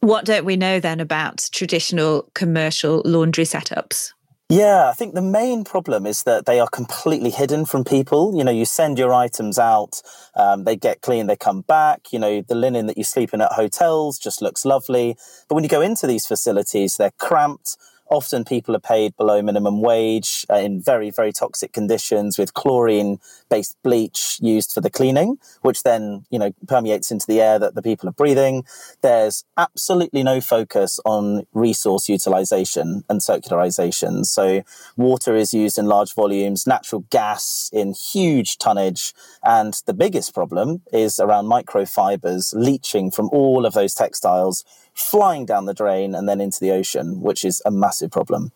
What 0.00 0.24
don't 0.24 0.44
we 0.44 0.56
know 0.56 0.80
then 0.80 0.98
about 0.98 1.48
traditional 1.52 2.28
commercial 2.34 3.02
laundry 3.04 3.44
setups? 3.44 4.12
Yeah, 4.48 4.90
I 4.90 4.92
think 4.92 5.14
the 5.14 5.22
main 5.22 5.64
problem 5.64 6.04
is 6.04 6.24
that 6.24 6.44
they 6.44 6.60
are 6.60 6.68
completely 6.68 7.30
hidden 7.30 7.64
from 7.64 7.84
people. 7.84 8.36
You 8.36 8.44
know, 8.44 8.50
you 8.50 8.66
send 8.66 8.98
your 8.98 9.14
items 9.14 9.58
out, 9.58 10.02
um, 10.36 10.64
they 10.64 10.76
get 10.76 11.00
clean, 11.00 11.26
they 11.26 11.36
come 11.36 11.62
back. 11.62 12.12
You 12.12 12.18
know, 12.18 12.42
the 12.42 12.54
linen 12.54 12.86
that 12.86 12.98
you 12.98 13.04
sleep 13.04 13.32
in 13.32 13.40
at 13.40 13.52
hotels 13.52 14.18
just 14.18 14.42
looks 14.42 14.66
lovely. 14.66 15.16
But 15.48 15.54
when 15.54 15.64
you 15.64 15.70
go 15.70 15.80
into 15.80 16.06
these 16.06 16.26
facilities, 16.26 16.96
they're 16.96 17.14
cramped 17.18 17.78
Often 18.12 18.44
people 18.44 18.76
are 18.76 18.80
paid 18.80 19.16
below 19.16 19.40
minimum 19.40 19.80
wage 19.80 20.44
uh, 20.50 20.56
in 20.56 20.82
very, 20.82 21.10
very 21.10 21.32
toxic 21.32 21.72
conditions 21.72 22.36
with 22.36 22.52
chlorine 22.52 23.18
based 23.48 23.74
bleach 23.82 24.36
used 24.42 24.70
for 24.70 24.82
the 24.82 24.90
cleaning, 24.90 25.38
which 25.62 25.82
then, 25.82 26.26
you 26.28 26.38
know, 26.38 26.52
permeates 26.68 27.10
into 27.10 27.26
the 27.26 27.40
air 27.40 27.58
that 27.58 27.74
the 27.74 27.80
people 27.80 28.10
are 28.10 28.12
breathing. 28.12 28.64
There's 29.00 29.46
absolutely 29.56 30.22
no 30.22 30.42
focus 30.42 31.00
on 31.06 31.46
resource 31.54 32.06
utilization 32.10 33.02
and 33.08 33.22
circularization. 33.22 34.26
So 34.26 34.62
water 34.94 35.34
is 35.34 35.54
used 35.54 35.78
in 35.78 35.86
large 35.86 36.12
volumes, 36.12 36.66
natural 36.66 37.06
gas 37.08 37.70
in 37.72 37.94
huge 37.94 38.58
tonnage. 38.58 39.14
And 39.42 39.72
the 39.86 39.94
biggest 39.94 40.34
problem 40.34 40.82
is 40.92 41.18
around 41.18 41.46
microfibers 41.46 42.52
leaching 42.54 43.10
from 43.10 43.30
all 43.32 43.64
of 43.64 43.72
those 43.72 43.94
textiles 43.94 44.66
flying 44.94 45.46
down 45.46 45.66
the 45.66 45.74
drain 45.74 46.14
and 46.14 46.28
then 46.28 46.40
into 46.40 46.60
the 46.60 46.70
ocean, 46.70 47.20
which 47.20 47.44
is 47.44 47.62
a 47.64 47.70
massive 47.70 48.10
problem. 48.10 48.52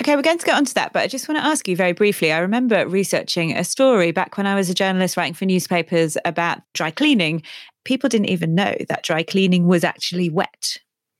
Okay, 0.00 0.14
we're 0.14 0.22
going 0.22 0.38
to 0.38 0.46
get 0.46 0.54
onto 0.54 0.74
that, 0.74 0.92
but 0.92 1.02
I 1.02 1.08
just 1.08 1.28
want 1.28 1.40
to 1.40 1.44
ask 1.44 1.66
you 1.66 1.74
very 1.74 1.92
briefly. 1.92 2.32
I 2.32 2.38
remember 2.38 2.86
researching 2.86 3.56
a 3.56 3.64
story 3.64 4.12
back 4.12 4.36
when 4.36 4.46
I 4.46 4.54
was 4.54 4.70
a 4.70 4.74
journalist 4.74 5.16
writing 5.16 5.34
for 5.34 5.44
newspapers 5.44 6.16
about 6.24 6.60
dry 6.72 6.92
cleaning. 6.92 7.42
People 7.84 8.08
didn't 8.08 8.28
even 8.28 8.54
know 8.54 8.76
that 8.88 9.02
dry 9.02 9.24
cleaning 9.24 9.66
was 9.66 9.82
actually 9.82 10.30
wet. 10.30 10.78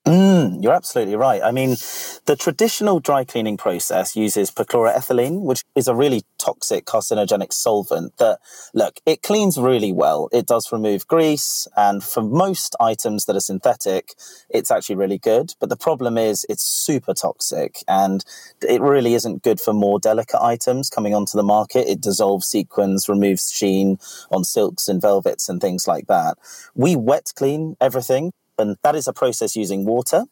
Mm, 0.09 0.63
you're 0.63 0.73
absolutely 0.73 1.17
right. 1.17 1.43
I 1.43 1.53
mean, 1.53 1.77
the 2.25 2.35
traditional 2.35 2.99
dry 2.99 3.25
cleaning 3.25 3.59
process 3.59 4.17
uses 4.17 4.51
perchloroethylene, 4.51 5.43
which 5.43 5.65
is 5.77 5.87
a 5.87 5.95
really 5.95 6.23
toxic 6.39 6.87
carcinogenic 6.87 7.53
solvent 7.53 8.17
that, 8.17 8.41
look, 8.73 9.01
it 9.05 9.23
cleans 9.23 9.59
really 9.59 9.93
well. 9.93 10.31
It 10.33 10.47
does 10.47 10.73
remove 10.73 11.07
grease. 11.09 11.69
And 11.77 12.03
for 12.03 12.23
most 12.23 12.75
items 12.81 13.27
that 13.27 13.37
are 13.37 13.41
synthetic, 13.41 14.15
it's 14.49 14.71
actually 14.71 14.97
really 14.97 15.19
good. 15.19 15.53
But 15.61 15.69
the 15.69 15.77
problem 15.77 16.19
is 16.19 16.47
it's 16.49 16.65
super 16.65 17.15
toxic 17.15 17.85
and 17.87 18.25
it 18.67 18.81
really 18.81 19.15
isn't 19.15 19.45
good 19.45 19.61
for 19.61 19.75
more 19.75 20.01
delicate 20.01 20.43
items 20.43 20.91
coming 20.91 21.15
onto 21.15 21.37
the 21.37 21.45
market. 21.45 21.87
It 21.87 22.01
dissolves 22.01 22.49
sequins, 22.49 23.11
removes 23.11 23.53
sheen 23.53 23.99
on 24.33 24.45
silks 24.45 24.89
and 24.89 25.03
velvets 25.03 25.51
and 25.51 25.61
things 25.61 25.87
like 25.87 26.09
that. 26.09 26.39
We 26.75 26.97
wet 26.97 27.33
clean 27.37 27.77
everything 27.81 28.33
and 28.59 28.77
that 28.83 28.95
is 28.95 29.09
a 29.09 29.13
process 29.13 29.57
using 29.57 29.85
water. 29.85 30.25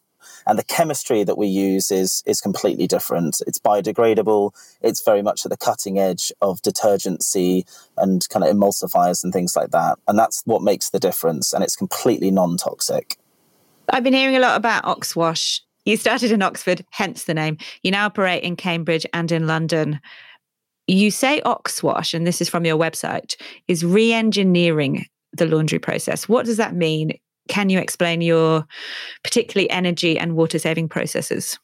And 0.45 0.57
the 0.57 0.63
chemistry 0.63 1.23
that 1.23 1.37
we 1.37 1.47
use 1.47 1.91
is, 1.91 2.23
is 2.25 2.41
completely 2.41 2.87
different. 2.87 3.37
It's 3.45 3.59
biodegradable. 3.59 4.51
It's 4.81 5.03
very 5.03 5.21
much 5.21 5.45
at 5.45 5.51
the 5.51 5.57
cutting 5.57 5.99
edge 5.99 6.31
of 6.41 6.61
detergency 6.61 7.65
and 7.97 8.27
kind 8.29 8.43
of 8.43 8.53
emulsifiers 8.53 9.23
and 9.23 9.31
things 9.31 9.55
like 9.55 9.71
that. 9.71 9.99
And 10.07 10.17
that's 10.17 10.41
what 10.45 10.61
makes 10.61 10.89
the 10.89 10.99
difference. 10.99 11.53
And 11.53 11.63
it's 11.63 11.75
completely 11.75 12.31
non 12.31 12.57
toxic. 12.57 13.17
I've 13.89 14.03
been 14.03 14.13
hearing 14.13 14.35
a 14.35 14.41
lot 14.41 14.57
about 14.57 14.85
Oxwash. 14.85 15.61
You 15.85 15.95
started 15.95 16.31
in 16.31 16.41
Oxford, 16.41 16.85
hence 16.91 17.23
the 17.23 17.33
name. 17.33 17.57
You 17.81 17.91
now 17.91 18.05
operate 18.07 18.43
in 18.43 18.57
Cambridge 18.57 19.05
and 19.13 19.31
in 19.31 19.47
London. 19.47 20.01
You 20.87 21.11
say 21.11 21.41
Oxwash, 21.41 22.13
and 22.13 22.27
this 22.27 22.41
is 22.41 22.49
from 22.49 22.65
your 22.65 22.77
website, 22.77 23.35
is 23.67 23.85
re 23.85 24.11
engineering 24.11 25.05
the 25.33 25.45
laundry 25.45 25.79
process. 25.79 26.27
What 26.27 26.45
does 26.45 26.57
that 26.57 26.75
mean? 26.75 27.13
Can 27.47 27.69
you 27.69 27.79
explain 27.79 28.21
your 28.21 28.65
particularly 29.23 29.69
energy 29.69 30.17
and 30.17 30.35
water 30.35 30.59
saving 30.59 30.89
processes? 30.89 31.57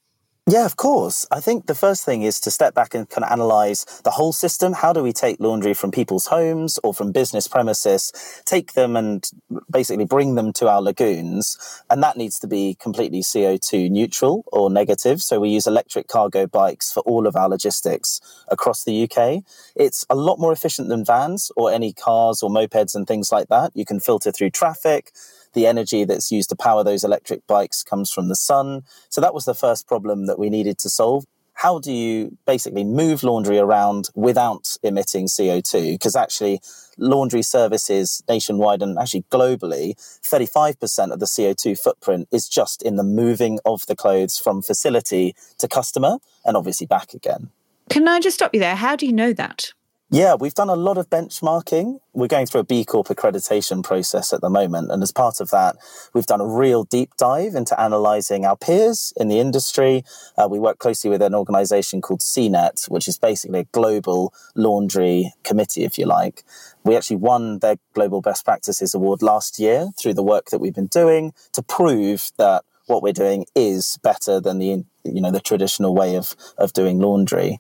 Yeah, 0.45 0.65
of 0.65 0.75
course. 0.75 1.25
I 1.31 1.39
think 1.39 1.67
the 1.67 1.75
first 1.75 2.03
thing 2.03 2.23
is 2.23 2.41
to 2.41 2.51
step 2.51 2.73
back 2.73 2.93
and 2.93 3.09
kind 3.09 3.23
of 3.23 3.31
analyze 3.31 3.85
the 4.03 4.11
whole 4.11 4.33
system. 4.33 4.73
How 4.73 4.91
do 4.91 5.01
we 5.01 5.13
take 5.13 5.39
laundry 5.39 5.73
from 5.73 5.89
people's 5.89 6.27
homes 6.27 6.77
or 6.83 6.93
from 6.93 7.13
business 7.13 7.47
premises, 7.47 8.11
take 8.45 8.73
them 8.73 8.97
and 8.97 9.25
basically 9.71 10.03
bring 10.03 10.35
them 10.35 10.51
to 10.53 10.67
our 10.67 10.81
lagoons? 10.81 11.55
And 11.89 12.03
that 12.03 12.17
needs 12.17 12.39
to 12.39 12.47
be 12.47 12.75
completely 12.77 13.21
CO2 13.21 13.89
neutral 13.89 14.43
or 14.51 14.69
negative. 14.69 15.21
So 15.21 15.39
we 15.39 15.47
use 15.47 15.65
electric 15.65 16.09
cargo 16.09 16.45
bikes 16.45 16.91
for 16.91 16.99
all 17.03 17.25
of 17.25 17.37
our 17.37 17.47
logistics 17.47 18.19
across 18.49 18.83
the 18.83 19.09
UK. 19.09 19.43
It's 19.77 20.05
a 20.09 20.15
lot 20.15 20.39
more 20.39 20.51
efficient 20.51 20.89
than 20.89 21.05
vans 21.05 21.53
or 21.55 21.71
any 21.71 21.93
cars 21.93 22.43
or 22.43 22.49
mopeds 22.49 22.95
and 22.95 23.07
things 23.07 23.31
like 23.31 23.47
that. 23.47 23.71
You 23.75 23.85
can 23.85 24.01
filter 24.01 24.33
through 24.33 24.49
traffic 24.49 25.13
the 25.53 25.67
energy 25.67 26.03
that's 26.03 26.31
used 26.31 26.49
to 26.49 26.55
power 26.55 26.83
those 26.83 27.03
electric 27.03 27.45
bikes 27.47 27.83
comes 27.83 28.11
from 28.11 28.27
the 28.27 28.35
sun. 28.35 28.83
So 29.09 29.21
that 29.21 29.33
was 29.33 29.45
the 29.45 29.53
first 29.53 29.87
problem 29.87 30.25
that 30.27 30.39
we 30.39 30.49
needed 30.49 30.77
to 30.79 30.89
solve. 30.89 31.25
how 31.55 31.79
do 31.79 31.91
you 31.91 32.37
basically 32.45 32.83
move 32.83 33.23
laundry 33.23 33.59
around 33.59 34.09
without 34.15 34.75
emitting 34.83 35.27
CO2? 35.27 35.93
Because 35.93 36.15
actually, 36.15 36.59
laundry 36.97 37.41
services 37.41 38.23
nationwide 38.27 38.81
and 38.81 38.97
actually 38.97 39.23
globally, 39.31 39.95
35% 40.21 41.11
of 41.11 41.19
the 41.19 41.25
CO2 41.25 41.79
footprint 41.79 42.27
is 42.31 42.47
just 42.47 42.81
in 42.81 42.95
the 42.95 43.03
moving 43.03 43.59
of 43.65 43.85
the 43.87 43.95
clothes 43.95 44.37
from 44.37 44.61
facility 44.61 45.35
to 45.57 45.67
customer 45.67 46.17
and 46.43 46.57
obviously 46.57 46.87
back 46.87 47.13
again. 47.13 47.49
Can 47.89 48.07
I 48.07 48.19
just 48.19 48.35
stop 48.35 48.53
you 48.53 48.59
there? 48.59 48.75
How 48.75 48.95
do 48.95 49.05
you 49.05 49.13
know 49.13 49.33
that? 49.33 49.73
Yeah, 50.13 50.35
we've 50.35 50.53
done 50.53 50.69
a 50.69 50.75
lot 50.75 50.99
of 50.99 51.09
benchmarking. 51.09 51.99
We're 52.13 52.27
going 52.27 52.45
through 52.45 52.61
a 52.61 52.63
B 52.65 52.85
Corp 52.85 53.07
accreditation 53.07 53.83
process 53.83 54.31
at 54.31 54.41
the 54.41 54.49
moment. 54.49 54.91
And 54.91 55.01
as 55.01 55.11
part 55.11 55.41
of 55.41 55.49
that, 55.49 55.75
we've 56.13 56.27
done 56.27 56.39
a 56.39 56.45
real 56.45 56.83
deep 56.83 57.17
dive 57.17 57.55
into 57.55 57.81
analyzing 57.81 58.45
our 58.45 58.55
peers 58.55 59.11
in 59.17 59.27
the 59.27 59.39
industry. 59.39 60.03
Uh, 60.37 60.47
we 60.47 60.59
work 60.59 60.77
closely 60.77 61.09
with 61.09 61.23
an 61.23 61.33
organization 61.33 61.99
called 61.99 62.19
CINET, 62.19 62.87
which 62.91 63.07
is 63.07 63.17
basically 63.17 63.61
a 63.61 63.63
global 63.71 64.31
laundry 64.53 65.33
committee, 65.43 65.83
if 65.83 65.97
you 65.97 66.05
like. 66.05 66.43
We 66.83 66.95
actually 66.95 67.15
won 67.15 67.57
their 67.57 67.77
Global 67.95 68.21
Best 68.21 68.45
Practices 68.45 68.93
Award 68.93 69.23
last 69.23 69.57
year 69.57 69.87
through 69.97 70.13
the 70.13 70.21
work 70.21 70.51
that 70.51 70.59
we've 70.59 70.75
been 70.75 70.85
doing 70.85 71.33
to 71.53 71.63
prove 71.63 72.29
that 72.37 72.65
what 72.85 73.01
we're 73.01 73.13
doing 73.13 73.47
is 73.55 73.97
better 74.03 74.39
than 74.39 74.59
the 74.59 74.85
you 75.05 75.21
know 75.21 75.31
the 75.31 75.41
traditional 75.41 75.95
way 75.95 76.15
of 76.15 76.35
of 76.59 76.71
doing 76.71 76.99
laundry. 76.99 77.59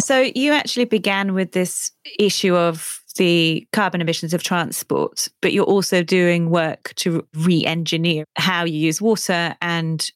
So 0.00 0.30
you 0.34 0.52
actually 0.52 0.86
began 0.86 1.34
with 1.34 1.52
this 1.52 1.90
issue 2.18 2.56
of 2.56 3.00
the 3.16 3.66
carbon 3.72 4.00
emissions 4.00 4.32
of 4.32 4.42
transport, 4.42 5.28
but 5.40 5.52
you're 5.52 5.64
also 5.64 6.02
doing 6.02 6.50
work 6.50 6.92
to 6.96 7.26
re 7.34 7.64
engineer 7.64 8.24
how 8.36 8.64
you 8.64 8.78
use 8.78 9.00
water 9.00 9.54
and 9.60 10.10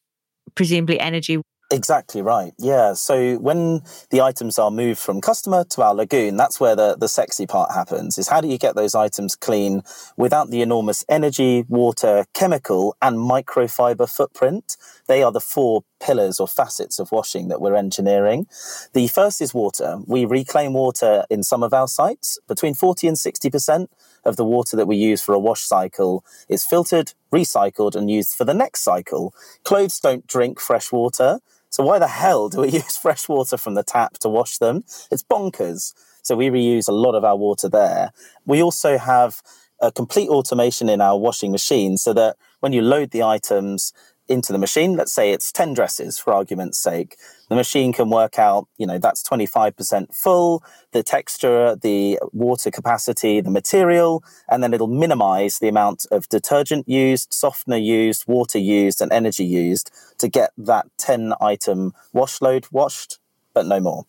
presumably 0.55 0.99
energy 0.99 1.41
Exactly 1.69 2.23
right. 2.23 2.53
Yeah. 2.59 2.93
So 2.93 3.39
when 3.39 3.81
the 4.11 4.21
items 4.21 4.57
are 4.57 4.71
moved 4.71 5.01
from 5.01 5.21
customer 5.21 5.65
to 5.71 5.83
our 5.83 5.95
lagoon, 5.97 6.37
that's 6.37 6.61
where 6.61 6.77
the, 6.77 6.97
the 6.97 7.09
sexy 7.09 7.45
part 7.45 7.73
happens 7.73 8.19
is 8.19 8.29
how 8.29 8.41
do 8.41 8.47
you 8.47 8.57
get 8.57 8.77
those 8.77 8.95
items 8.95 9.35
clean 9.35 9.83
without 10.17 10.51
the 10.51 10.63
enormous 10.63 11.05
energy, 11.09 11.65
water, 11.69 12.25
chemical, 12.35 12.97
and 13.03 13.19
microfiber 13.19 14.09
footprint? 14.09 14.77
They 15.09 15.25
are 15.25 15.33
the 15.33 15.41
four 15.41 15.83
pillars 15.99 16.39
or 16.39 16.47
facets 16.47 17.01
of 17.01 17.11
washing 17.11 17.49
that 17.49 17.61
we're 17.61 17.75
engineering. 17.75 18.47
The 18.93 19.09
first 19.09 19.41
is 19.41 19.53
water. 19.53 19.99
We 20.07 20.25
reclaim 20.25 20.73
water 20.73 21.25
in 21.31 21.43
some 21.43 21.65
of 21.65 21.75
our 21.75 21.89
sites. 21.89 22.39
Between 22.47 22.75
40 22.75 23.09
and 23.09 23.17
60% 23.17 23.89
of 24.25 24.37
the 24.37 24.45
water 24.45 24.77
that 24.77 24.87
we 24.87 24.97
use 24.97 25.21
for 25.23 25.35
a 25.35 25.39
wash 25.39 25.63
cycle 25.63 26.25
is 26.49 26.65
filtered, 26.65 27.13
recycled, 27.33 27.97
and 27.97 28.11
used 28.11 28.35
for 28.35 28.45
the 28.45 28.55
next 28.55 28.83
cycle. 28.83 29.35
Clothes 29.65 29.99
don't 29.99 30.27
drink 30.27 30.61
fresh 30.61 30.93
water. 30.93 31.41
So 31.77 31.85
why 31.85 31.99
the 31.99 32.09
hell 32.09 32.49
do 32.49 32.63
we 32.63 32.69
use 32.83 32.97
fresh 32.97 33.29
water 33.29 33.59
from 33.59 33.75
the 33.75 33.83
tap 33.83 34.15
to 34.21 34.31
wash 34.31 34.57
them? 34.57 34.85
It's 35.11 35.23
bonkers. 35.23 35.93
So 36.23 36.35
we 36.35 36.49
reuse 36.49 36.89
a 36.89 36.93
lot 36.93 37.15
of 37.15 37.23
our 37.23 37.37
water 37.37 37.69
there. 37.69 38.13
We 38.47 38.63
also 38.63 38.97
have 38.97 39.43
a 39.83 39.93
complete 39.93 40.31
automation 40.31 40.89
in 40.89 41.03
our 41.03 41.19
washing 41.19 41.53
machine 41.53 41.99
so 41.99 42.15
that 42.15 42.37
when 42.61 42.73
you 42.73 42.81
load 42.81 43.11
the 43.11 43.23
items, 43.23 43.93
into 44.29 44.53
the 44.53 44.59
machine. 44.59 44.97
Let's 44.97 45.13
say 45.13 45.33
it's 45.33 45.53
10 45.53 45.75
dresses 45.75 46.19
for 46.19 46.33
argument's 46.33 46.79
sake. 46.79 47.17
The 47.49 47.55
machine 47.55 47.93
can 47.93 48.11
work 48.11 48.39
out, 48.39 48.67
you 48.77 48.87
know, 48.87 48.99
that's 48.99 49.23
25% 49.23 50.15
full, 50.15 50.65
the 50.93 51.03
texture, 51.03 51.77
the 51.77 52.19
water 52.33 52.71
capacity, 52.71 53.41
the 53.41 53.51
material, 53.51 54.25
and 54.49 54.63
then 54.63 54.75
it'll 54.75 54.89
minimize 54.89 55.59
the 55.59 55.69
amount 55.69 56.07
of 56.11 56.29
detergent 56.29 56.89
used, 56.89 57.33
softener 57.33 57.77
used, 57.77 58.25
water 58.27 58.59
used, 58.59 59.01
and 59.01 59.13
energy 59.13 59.45
used 59.45 59.91
to 60.19 60.29
get 60.29 60.51
that 60.59 60.87
10 60.99 61.35
item 61.41 61.93
wash 62.13 62.41
load 62.41 62.67
washed, 62.73 63.19
but 63.55 63.67
no 63.67 63.79
more. 63.79 64.07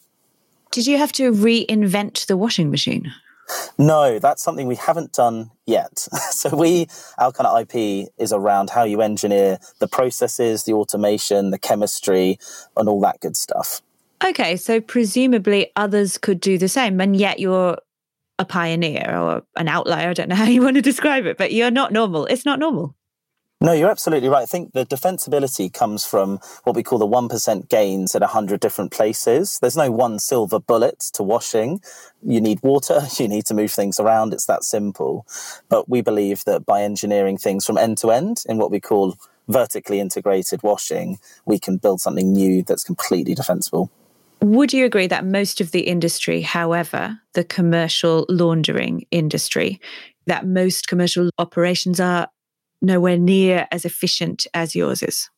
Did 0.72 0.88
you 0.88 0.98
have 0.98 1.12
to 1.14 1.32
reinvent 1.32 2.26
the 2.26 2.38
washing 2.38 2.72
machine? 2.72 3.14
No, 3.78 4.20
that's 4.20 4.44
something 4.44 4.68
we 4.68 4.76
haven't 4.76 5.14
done 5.14 5.52
yet. 5.66 5.98
so 6.32 6.56
we, 6.56 6.88
our 7.18 7.32
kind 7.32 7.48
of 7.48 7.62
IP 7.62 8.10
is 8.18 8.34
around 8.34 8.70
how 8.70 8.84
you 8.84 9.02
engineer 9.02 9.60
the 9.80 9.88
processes, 9.88 10.64
the 10.64 10.74
automation, 10.74 11.52
the 11.52 11.60
chemistry, 11.60 12.40
and 12.76 12.90
all 12.90 13.00
that 13.02 13.20
good 13.20 13.38
stuff. 13.38 13.82
Okay, 14.24 14.56
so 14.56 14.82
presumably 14.82 15.72
others 15.76 16.18
could 16.18 16.40
do 16.40 16.58
the 16.58 16.68
same, 16.68 17.00
and 17.00 17.16
yet 17.16 17.40
you're 17.40 17.78
a 18.40 18.46
pioneer 18.46 19.16
or 19.16 19.44
an 19.56 19.68
outlier. 19.68 20.10
I 20.10 20.14
don't 20.14 20.30
know 20.30 20.36
how 20.36 20.46
you 20.46 20.62
want 20.62 20.76
to 20.76 20.82
describe 20.82 21.26
it, 21.26 21.38
but 21.38 21.54
you're 21.54 21.72
not 21.72 21.92
normal. 21.92 22.26
It's 22.26 22.46
not 22.46 22.60
normal. 22.60 22.96
No, 23.60 23.72
you're 23.72 23.90
absolutely 23.90 24.30
right. 24.30 24.44
I 24.44 24.46
think 24.46 24.74
the 24.74 24.86
defensibility 24.86 25.74
comes 25.74 26.06
from 26.06 26.40
what 26.64 26.76
we 26.76 26.84
call 26.84 27.00
the 27.00 27.08
1% 27.08 27.70
gains 27.70 28.14
at 28.14 28.22
100 28.22 28.60
different 28.60 28.92
places. 28.92 29.58
There's 29.60 29.76
no 29.76 29.90
one 29.90 30.20
silver 30.20 30.60
bullet 30.60 31.00
to 31.14 31.24
washing. 31.24 31.82
You 32.22 32.40
need 32.40 32.62
water, 32.62 33.02
you 33.18 33.28
need 33.28 33.48
to 33.48 33.56
move 33.56 33.72
things 33.72 34.00
around. 34.00 34.34
It's 34.34 34.46
that 34.46 34.64
simple. 34.64 35.26
But 35.70 35.90
we 35.90 36.02
believe 36.02 36.44
that 36.46 36.68
by 36.68 36.84
engineering 36.84 37.38
things 37.38 37.66
from 37.66 37.80
end 37.80 37.98
to 38.00 38.12
end 38.12 38.44
in 38.48 38.60
what 38.60 38.70
we 38.70 38.80
call 38.80 39.16
vertically 39.48 40.00
integrated 40.00 40.62
washing, 40.62 41.18
we 41.46 41.58
can 41.58 41.78
build 41.78 42.00
something 42.00 42.32
new 42.32 42.62
that's 42.62 42.84
completely 42.84 43.34
defensible. 43.34 43.90
Would 44.44 44.72
you 44.72 44.86
agree 44.86 45.08
that 45.08 45.26
most 45.26 45.62
of 45.62 45.72
the 45.72 45.82
industry, 45.82 46.42
however, 46.42 47.20
the 47.34 47.44
commercial 47.44 48.28
laundering 48.30 49.06
industry, 49.10 49.82
that 50.28 50.46
most 50.46 50.88
commercial 50.88 51.32
operations 51.40 52.00
are 52.00 52.28
nowhere 52.82 53.18
near 53.18 53.68
as 53.72 53.86
efficient 53.86 54.48
as 54.54 54.76
yours 54.76 55.02
is. 55.04 55.30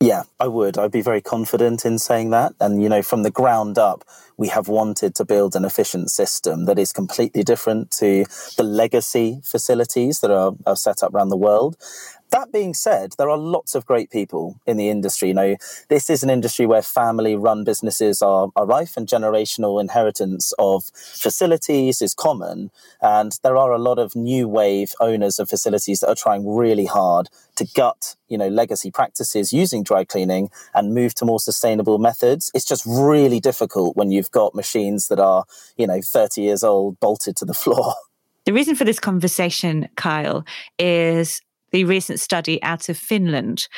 Yeah, 0.00 0.22
I 0.38 0.46
would. 0.46 0.78
I'd 0.78 0.92
be 0.92 1.02
very 1.02 1.20
confident 1.20 1.84
in 1.84 1.98
saying 1.98 2.30
that. 2.30 2.52
And, 2.60 2.80
you 2.80 2.88
know, 2.88 3.02
from 3.02 3.24
the 3.24 3.32
ground 3.32 3.78
up, 3.78 4.04
we 4.36 4.46
have 4.46 4.68
wanted 4.68 5.16
to 5.16 5.24
build 5.24 5.56
an 5.56 5.64
efficient 5.64 6.10
system 6.10 6.66
that 6.66 6.78
is 6.78 6.92
completely 6.92 7.42
different 7.42 7.90
to 7.98 8.24
the 8.56 8.62
legacy 8.62 9.40
facilities 9.44 10.20
that 10.20 10.30
are, 10.30 10.52
are 10.66 10.76
set 10.76 11.02
up 11.02 11.12
around 11.12 11.30
the 11.30 11.36
world. 11.36 11.76
That 12.30 12.52
being 12.52 12.74
said, 12.74 13.14
there 13.16 13.30
are 13.30 13.38
lots 13.38 13.74
of 13.74 13.86
great 13.86 14.10
people 14.10 14.60
in 14.66 14.76
the 14.76 14.90
industry. 14.90 15.28
You 15.28 15.34
know, 15.34 15.56
this 15.88 16.10
is 16.10 16.22
an 16.22 16.28
industry 16.28 16.66
where 16.66 16.82
family 16.82 17.34
run 17.34 17.64
businesses 17.64 18.20
are, 18.20 18.48
are 18.54 18.66
rife 18.66 18.98
and 18.98 19.08
generational 19.08 19.80
inheritance 19.80 20.52
of 20.58 20.84
facilities 20.94 22.02
is 22.02 22.12
common. 22.12 22.70
And 23.00 23.38
there 23.42 23.56
are 23.56 23.72
a 23.72 23.78
lot 23.78 23.98
of 23.98 24.14
new 24.14 24.46
wave 24.46 24.92
owners 25.00 25.38
of 25.38 25.48
facilities 25.48 26.00
that 26.00 26.08
are 26.08 26.14
trying 26.14 26.46
really 26.46 26.84
hard 26.84 27.28
to 27.56 27.66
gut, 27.74 28.16
you 28.28 28.36
know, 28.36 28.48
legacy 28.48 28.90
practices 28.90 29.52
using 29.52 29.82
dry 29.82 30.04
cleaning 30.04 30.50
and 30.74 30.94
move 30.94 31.14
to 31.14 31.24
more 31.24 31.40
sustainable 31.40 31.98
methods. 31.98 32.50
It's 32.54 32.66
just 32.66 32.84
really 32.86 33.40
difficult 33.40 33.96
when 33.96 34.10
you've 34.10 34.30
got 34.30 34.54
machines 34.54 35.08
that 35.08 35.18
are, 35.18 35.44
you 35.76 35.86
know, 35.86 36.00
30 36.02 36.42
years 36.42 36.62
old 36.62 37.00
bolted 37.00 37.36
to 37.36 37.46
the 37.46 37.54
floor. 37.62 37.94
The 38.44 38.52
reason 38.52 38.76
for 38.76 38.84
this 38.84 38.98
conversation, 38.98 39.88
Kyle, 39.96 40.44
is 40.78 41.42
the 41.70 41.84
recent 41.84 42.20
study 42.20 42.62
out 42.62 42.88
of 42.88 42.96
Finland. 42.96 43.68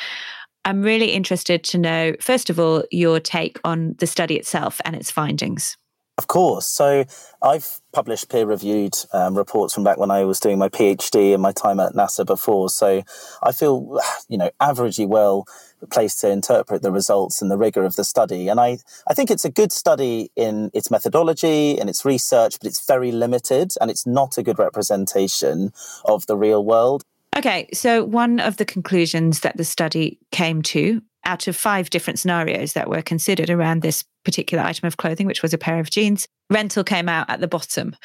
I'm 0.63 0.83
really 0.83 1.11
interested 1.11 1.63
to 1.65 1.77
know, 1.77 2.13
first 2.19 2.49
of 2.49 2.59
all, 2.59 2.83
your 2.91 3.19
take 3.19 3.59
on 3.63 3.95
the 3.97 4.07
study 4.07 4.35
itself 4.35 4.79
and 4.85 4.95
its 4.95 5.09
findings. 5.09 5.75
Of 6.17 6.27
course. 6.27 6.67
So 6.67 7.05
I've 7.41 7.79
published 7.93 8.29
peer 8.29 8.45
reviewed 8.45 8.93
um, 9.11 9.35
reports 9.35 9.73
from 9.73 9.83
back 9.83 9.97
when 9.97 10.11
I 10.11 10.23
was 10.23 10.39
doing 10.39 10.59
my 10.59 10.69
PhD 10.69 11.33
and 11.33 11.41
my 11.41 11.51
time 11.51 11.79
at 11.79 11.93
NASA 11.93 12.25
before. 12.25 12.69
So 12.69 13.01
I 13.41 13.51
feel, 13.51 13.99
you 14.29 14.37
know, 14.37 14.51
averagely 14.61 15.07
well 15.07 15.45
placed 15.89 16.21
to 16.21 16.29
interpret 16.29 16.83
the 16.83 16.91
results 16.91 17.41
and 17.41 17.49
the 17.49 17.57
rigor 17.57 17.83
of 17.83 17.95
the 17.95 18.03
study. 18.03 18.49
And 18.49 18.59
I, 18.59 18.77
I 19.07 19.15
think 19.15 19.31
it's 19.31 19.45
a 19.45 19.49
good 19.49 19.71
study 19.71 20.29
in 20.35 20.69
its 20.75 20.91
methodology 20.91 21.79
and 21.79 21.89
its 21.89 22.05
research, 22.05 22.59
but 22.59 22.67
it's 22.67 22.85
very 22.85 23.11
limited 23.11 23.73
and 23.81 23.89
it's 23.89 24.05
not 24.05 24.37
a 24.37 24.43
good 24.43 24.59
representation 24.59 25.71
of 26.05 26.27
the 26.27 26.37
real 26.37 26.63
world. 26.63 27.03
Okay, 27.37 27.69
so 27.73 28.03
one 28.03 28.39
of 28.39 28.57
the 28.57 28.65
conclusions 28.65 29.39
that 29.39 29.55
the 29.57 29.63
study 29.63 30.19
came 30.31 30.61
to 30.63 31.01
out 31.25 31.47
of 31.47 31.55
five 31.55 31.89
different 31.89 32.19
scenarios 32.19 32.73
that 32.73 32.89
were 32.89 33.01
considered 33.01 33.49
around 33.49 33.81
this 33.81 34.03
particular 34.25 34.63
item 34.63 34.87
of 34.87 34.97
clothing, 34.97 35.27
which 35.27 35.41
was 35.41 35.53
a 35.53 35.57
pair 35.57 35.79
of 35.79 35.89
jeans, 35.89 36.27
rental 36.49 36.83
came 36.83 37.07
out 37.07 37.29
at 37.29 37.39
the 37.39 37.47
bottom. 37.47 37.95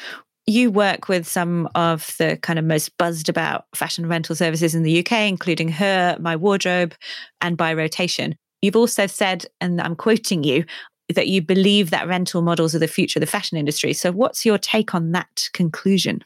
You 0.45 0.71
work 0.71 1.09
with 1.09 1.27
some 1.27 1.67
of 1.75 2.15
the 2.19 2.37
kind 2.41 2.57
of 2.57 2.63
most 2.63 2.97
buzzed 2.97 3.27
about 3.27 3.65
fashion 3.75 4.07
rental 4.07 4.35
services 4.35 4.73
in 4.73 4.83
the 4.83 4.99
UK, 4.99 5.11
including 5.27 5.67
HURR, 5.67 6.17
My 6.19 6.35
Wardrobe, 6.35 6.95
and 7.41 7.57
By 7.57 7.73
Rotation. 7.73 8.35
You've 8.61 8.77
also 8.77 9.07
said, 9.07 9.45
and 9.59 9.81
I'm 9.81 9.95
quoting 9.95 10.43
you, 10.43 10.63
that 11.13 11.27
you 11.27 11.41
believe 11.41 11.89
that 11.89 12.07
rental 12.07 12.41
models 12.41 12.73
are 12.75 12.79
the 12.79 12.87
future 12.87 13.19
of 13.19 13.21
the 13.21 13.27
fashion 13.27 13.57
industry. 13.57 13.93
So, 13.93 14.11
what's 14.11 14.45
your 14.45 14.57
take 14.57 14.95
on 14.95 15.11
that 15.11 15.49
conclusion? 15.53 16.23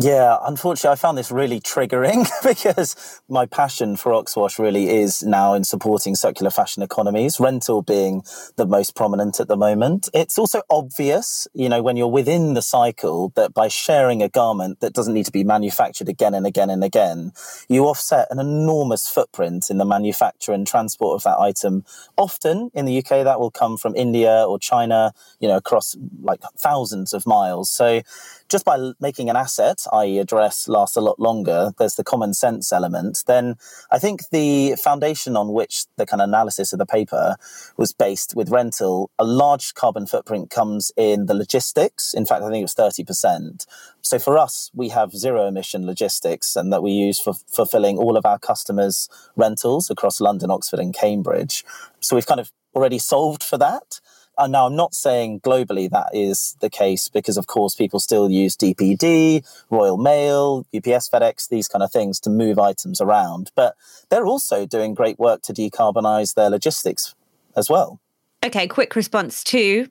Yeah, 0.00 0.38
unfortunately, 0.46 0.94
I 0.94 0.96
found 0.96 1.18
this 1.18 1.30
really 1.30 1.60
triggering 1.60 2.26
because 2.42 3.20
my 3.28 3.44
passion 3.44 3.96
for 3.96 4.14
Oxwash 4.14 4.58
really 4.58 4.88
is 4.88 5.22
now 5.22 5.52
in 5.52 5.64
supporting 5.64 6.14
circular 6.16 6.50
fashion 6.50 6.82
economies, 6.82 7.38
rental 7.38 7.82
being 7.82 8.22
the 8.56 8.64
most 8.64 8.94
prominent 8.96 9.38
at 9.38 9.48
the 9.48 9.56
moment. 9.56 10.08
It's 10.14 10.38
also 10.38 10.62
obvious, 10.70 11.46
you 11.52 11.68
know, 11.68 11.82
when 11.82 11.98
you're 11.98 12.08
within 12.08 12.54
the 12.54 12.62
cycle 12.62 13.34
that 13.36 13.52
by 13.52 13.68
sharing 13.68 14.22
a 14.22 14.30
garment 14.30 14.80
that 14.80 14.94
doesn't 14.94 15.12
need 15.12 15.26
to 15.26 15.32
be 15.32 15.44
manufactured 15.44 16.08
again 16.08 16.32
and 16.32 16.46
again 16.46 16.70
and 16.70 16.82
again, 16.82 17.32
you 17.68 17.84
offset 17.84 18.28
an 18.30 18.38
enormous 18.38 19.10
footprint 19.10 19.68
in 19.68 19.76
the 19.76 19.84
manufacture 19.84 20.52
and 20.52 20.66
transport 20.66 21.16
of 21.16 21.24
that 21.24 21.38
item. 21.38 21.84
Often 22.16 22.70
in 22.72 22.86
the 22.86 22.96
UK, 22.96 23.24
that 23.24 23.38
will 23.38 23.50
come 23.50 23.76
from 23.76 23.94
India 23.94 24.42
or 24.48 24.58
China, 24.58 25.12
you 25.38 25.48
know, 25.48 25.56
across 25.58 25.94
like 26.22 26.40
thousands 26.56 27.12
of 27.12 27.26
miles. 27.26 27.70
So 27.70 28.00
just 28.48 28.64
by 28.64 28.92
making 29.00 29.30
an 29.30 29.36
asset, 29.36 29.81
i.e., 29.92 30.18
a 30.18 30.24
dress, 30.24 30.68
last 30.68 30.96
a 30.96 31.00
lot 31.00 31.18
longer, 31.18 31.72
there's 31.78 31.96
the 31.96 32.04
common 32.04 32.34
sense 32.34 32.72
element. 32.72 33.24
Then 33.26 33.56
I 33.90 33.98
think 33.98 34.22
the 34.30 34.76
foundation 34.76 35.36
on 35.36 35.52
which 35.52 35.86
the 35.96 36.06
kind 36.06 36.20
of 36.20 36.28
analysis 36.28 36.72
of 36.72 36.78
the 36.78 36.86
paper 36.86 37.36
was 37.76 37.92
based 37.92 38.34
with 38.36 38.50
rental, 38.50 39.10
a 39.18 39.24
large 39.24 39.74
carbon 39.74 40.06
footprint 40.06 40.50
comes 40.50 40.92
in 40.96 41.26
the 41.26 41.34
logistics. 41.34 42.14
In 42.14 42.26
fact, 42.26 42.42
I 42.42 42.50
think 42.50 42.60
it 42.60 42.62
was 42.62 42.74
30%. 42.74 43.66
So 44.02 44.18
for 44.18 44.36
us, 44.36 44.70
we 44.74 44.88
have 44.90 45.12
zero 45.12 45.46
emission 45.46 45.86
logistics 45.86 46.56
and 46.56 46.72
that 46.72 46.82
we 46.82 46.90
use 46.90 47.20
for 47.20 47.34
fulfilling 47.46 47.98
all 47.98 48.16
of 48.16 48.26
our 48.26 48.38
customers' 48.38 49.08
rentals 49.36 49.90
across 49.90 50.20
London, 50.20 50.50
Oxford, 50.50 50.80
and 50.80 50.94
Cambridge. 50.94 51.64
So 52.00 52.16
we've 52.16 52.26
kind 52.26 52.40
of 52.40 52.52
already 52.74 52.98
solved 52.98 53.42
for 53.42 53.58
that. 53.58 54.00
And 54.38 54.52
now 54.52 54.66
I'm 54.66 54.76
not 54.76 54.94
saying 54.94 55.40
globally 55.40 55.90
that 55.90 56.08
is 56.12 56.56
the 56.60 56.70
case 56.70 57.08
because, 57.08 57.36
of 57.36 57.46
course, 57.46 57.74
people 57.74 58.00
still 58.00 58.30
use 58.30 58.56
DPD, 58.56 59.44
Royal 59.70 59.98
Mail, 59.98 60.66
UPS, 60.74 61.08
FedEx, 61.08 61.48
these 61.48 61.68
kind 61.68 61.82
of 61.82 61.92
things 61.92 62.18
to 62.20 62.30
move 62.30 62.58
items 62.58 63.00
around. 63.00 63.50
But 63.54 63.74
they're 64.08 64.26
also 64.26 64.66
doing 64.66 64.94
great 64.94 65.18
work 65.18 65.42
to 65.42 65.52
decarbonize 65.52 66.34
their 66.34 66.50
logistics 66.50 67.14
as 67.56 67.68
well. 67.68 68.00
Okay, 68.44 68.66
quick 68.66 68.96
response 68.96 69.44
to 69.44 69.88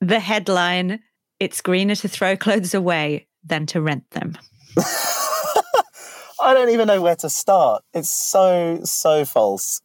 the 0.00 0.20
headline 0.20 1.00
It's 1.38 1.60
greener 1.60 1.94
to 1.96 2.08
throw 2.08 2.36
clothes 2.36 2.74
away 2.74 3.26
than 3.44 3.66
to 3.66 3.80
rent 3.80 4.10
them. 4.10 4.36
I 6.42 6.54
don't 6.54 6.70
even 6.70 6.86
know 6.86 7.02
where 7.02 7.16
to 7.16 7.30
start. 7.30 7.84
It's 7.92 8.08
so, 8.08 8.80
so 8.84 9.24
false. 9.24 9.82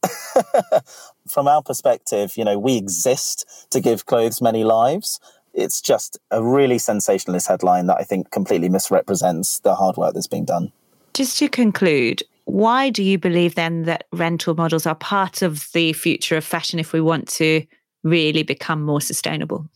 From 1.28 1.48
our 1.48 1.62
perspective, 1.62 2.36
you 2.36 2.44
know, 2.44 2.58
we 2.58 2.76
exist 2.76 3.66
to 3.70 3.80
give 3.80 4.06
clothes 4.06 4.40
many 4.40 4.64
lives. 4.64 5.20
It's 5.54 5.80
just 5.80 6.18
a 6.30 6.42
really 6.42 6.78
sensationalist 6.78 7.48
headline 7.48 7.86
that 7.86 7.96
I 7.98 8.04
think 8.04 8.30
completely 8.30 8.68
misrepresents 8.68 9.60
the 9.60 9.74
hard 9.74 9.96
work 9.96 10.14
that's 10.14 10.26
being 10.26 10.44
done. 10.44 10.72
Just 11.14 11.38
to 11.38 11.48
conclude, 11.48 12.22
why 12.44 12.90
do 12.90 13.02
you 13.02 13.18
believe 13.18 13.54
then 13.54 13.84
that 13.84 14.04
rental 14.12 14.54
models 14.54 14.86
are 14.86 14.94
part 14.94 15.42
of 15.42 15.68
the 15.72 15.92
future 15.94 16.36
of 16.36 16.44
fashion 16.44 16.78
if 16.78 16.92
we 16.92 17.00
want 17.00 17.26
to 17.28 17.66
really 18.04 18.42
become 18.42 18.82
more 18.82 19.00
sustainable? 19.00 19.66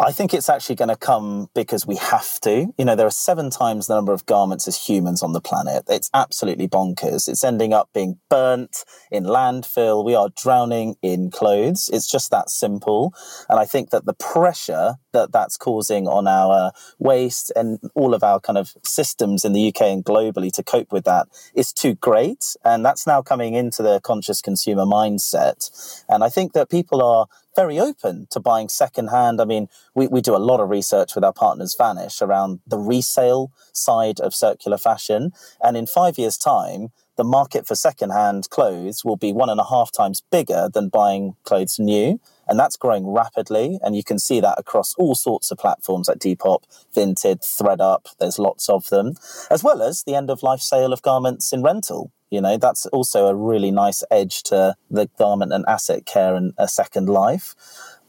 I 0.00 0.12
think 0.12 0.32
it's 0.32 0.48
actually 0.48 0.76
going 0.76 0.90
to 0.90 0.96
come 0.96 1.50
because 1.56 1.84
we 1.84 1.96
have 1.96 2.38
to. 2.42 2.72
You 2.78 2.84
know, 2.84 2.94
there 2.94 3.06
are 3.08 3.10
seven 3.10 3.50
times 3.50 3.88
the 3.88 3.96
number 3.96 4.12
of 4.12 4.26
garments 4.26 4.68
as 4.68 4.76
humans 4.76 5.24
on 5.24 5.32
the 5.32 5.40
planet. 5.40 5.84
It's 5.88 6.08
absolutely 6.14 6.68
bonkers. 6.68 7.28
It's 7.28 7.42
ending 7.42 7.72
up 7.72 7.90
being 7.92 8.20
burnt 8.30 8.84
in 9.10 9.24
landfill. 9.24 10.04
We 10.04 10.14
are 10.14 10.28
drowning 10.36 10.94
in 11.02 11.32
clothes. 11.32 11.90
It's 11.92 12.08
just 12.08 12.30
that 12.30 12.48
simple. 12.48 13.12
And 13.48 13.58
I 13.58 13.64
think 13.64 13.90
that 13.90 14.04
the 14.04 14.14
pressure 14.14 14.94
that 15.12 15.32
that's 15.32 15.56
causing 15.56 16.06
on 16.06 16.28
our 16.28 16.70
waste 17.00 17.50
and 17.56 17.80
all 17.96 18.14
of 18.14 18.22
our 18.22 18.38
kind 18.38 18.56
of 18.56 18.74
systems 18.84 19.44
in 19.44 19.52
the 19.52 19.66
UK 19.66 19.82
and 19.82 20.04
globally 20.04 20.52
to 20.52 20.62
cope 20.62 20.92
with 20.92 21.04
that 21.04 21.26
is 21.54 21.72
too 21.72 21.96
great. 21.96 22.54
And 22.64 22.84
that's 22.84 23.04
now 23.04 23.20
coming 23.20 23.54
into 23.54 23.82
the 23.82 24.00
conscious 24.00 24.40
consumer 24.40 24.84
mindset. 24.84 26.04
And 26.08 26.22
I 26.22 26.28
think 26.28 26.52
that 26.52 26.70
people 26.70 27.02
are 27.02 27.26
very 27.58 27.80
open 27.80 28.28
to 28.30 28.38
buying 28.38 28.68
secondhand. 28.68 29.40
I 29.40 29.44
mean, 29.44 29.66
we, 29.92 30.06
we 30.06 30.20
do 30.20 30.36
a 30.36 30.46
lot 30.50 30.60
of 30.60 30.70
research 30.70 31.16
with 31.16 31.24
our 31.24 31.32
partners 31.32 31.74
Vanish 31.76 32.22
around 32.22 32.60
the 32.64 32.78
resale 32.78 33.50
side 33.72 34.20
of 34.20 34.32
circular 34.32 34.78
fashion. 34.78 35.32
And 35.60 35.76
in 35.76 35.88
five 35.88 36.18
years' 36.18 36.38
time, 36.38 36.90
the 37.16 37.24
market 37.24 37.66
for 37.66 37.74
secondhand 37.74 38.48
clothes 38.48 39.04
will 39.04 39.16
be 39.16 39.32
one 39.32 39.50
and 39.50 39.58
a 39.58 39.64
half 39.64 39.90
times 39.90 40.22
bigger 40.30 40.68
than 40.72 40.88
buying 40.88 41.34
clothes 41.42 41.80
new. 41.80 42.20
And 42.46 42.60
that's 42.60 42.76
growing 42.76 43.08
rapidly. 43.08 43.80
And 43.82 43.96
you 43.96 44.04
can 44.04 44.20
see 44.20 44.38
that 44.38 44.60
across 44.60 44.94
all 44.94 45.16
sorts 45.16 45.50
of 45.50 45.58
platforms 45.58 46.06
like 46.06 46.18
Depop, 46.18 46.62
Vinted, 46.94 47.40
ThredUp. 47.40 48.14
There's 48.20 48.38
lots 48.38 48.68
of 48.68 48.88
them, 48.88 49.14
as 49.50 49.64
well 49.64 49.82
as 49.82 50.04
the 50.04 50.14
end 50.14 50.30
of 50.30 50.44
life 50.44 50.60
sale 50.60 50.92
of 50.92 51.02
garments 51.02 51.52
in 51.52 51.64
rental. 51.64 52.12
You 52.30 52.40
know, 52.40 52.56
that's 52.56 52.86
also 52.86 53.26
a 53.26 53.34
really 53.34 53.70
nice 53.70 54.04
edge 54.10 54.42
to 54.44 54.74
the 54.90 55.08
garment 55.18 55.52
and 55.52 55.64
asset 55.66 56.06
care 56.06 56.34
and 56.34 56.52
a 56.58 56.68
second 56.68 57.08
life. 57.08 57.54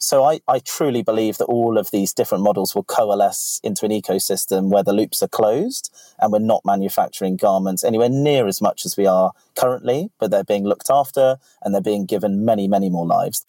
So 0.02 0.24
I, 0.24 0.40
I 0.48 0.60
truly 0.60 1.04
believe 1.04 1.38
that 1.40 1.46
all 1.46 1.78
of 1.78 1.92
these 1.92 2.14
different 2.14 2.44
models 2.44 2.74
will 2.74 2.86
coalesce 2.86 3.60
into 3.64 3.86
an 3.86 3.92
ecosystem 3.92 4.70
where 4.70 4.84
the 4.84 4.94
loops 4.94 5.22
are 5.22 5.28
closed 5.28 5.94
and 6.18 6.32
we're 6.32 6.40
not 6.40 6.64
manufacturing 6.64 7.36
garments 7.36 7.84
anywhere 7.84 8.08
near 8.10 8.48
as 8.48 8.62
much 8.62 8.86
as 8.86 8.96
we 8.96 9.06
are 9.06 9.34
currently, 9.58 10.10
but 10.18 10.32
they're 10.32 10.46
being 10.46 10.64
looked 10.64 10.90
after 10.90 11.38
and 11.62 11.74
they're 11.74 11.82
being 11.82 12.06
given 12.06 12.46
many, 12.46 12.66
many 12.68 12.90
more 12.90 13.06
lives. 13.06 13.46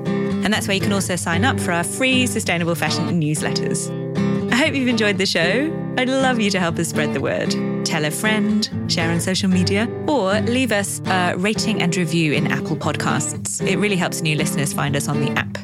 And 0.44 0.54
that's 0.54 0.68
where 0.68 0.76
you 0.76 0.82
can 0.82 0.92
also 0.92 1.16
sign 1.16 1.46
up 1.46 1.58
for 1.62 1.72
our 1.72 1.86
free 1.86 2.28
sustainable 2.28 2.76
fashion 2.76 3.22
newsletters. 3.22 3.90
I 4.52 4.58
hope 4.58 4.76
you've 4.76 4.90
enjoyed 4.90 5.18
the 5.18 5.26
show. 5.26 5.74
I'd 5.98 6.10
love 6.10 6.42
you 6.42 6.52
to 6.52 6.60
help 6.60 6.78
us 6.78 6.90
spread 6.90 7.14
the 7.14 7.22
word. 7.22 7.52
Tell 7.86 8.04
a 8.04 8.12
friend, 8.12 8.70
share 8.90 9.12
on 9.12 9.22
social 9.22 9.50
media, 9.50 9.88
or 10.06 10.42
leave 10.42 10.74
us 10.74 11.00
a 11.06 11.36
rating 11.38 11.82
and 11.82 11.96
review 11.96 12.34
in 12.34 12.52
Apple 12.52 12.76
Podcasts. 12.76 13.66
It 13.66 13.78
really 13.78 13.96
helps 13.96 14.22
new 14.22 14.36
listeners 14.36 14.74
find 14.74 14.98
us 14.98 15.08
on 15.08 15.22
the 15.22 15.32
app. 15.40 15.58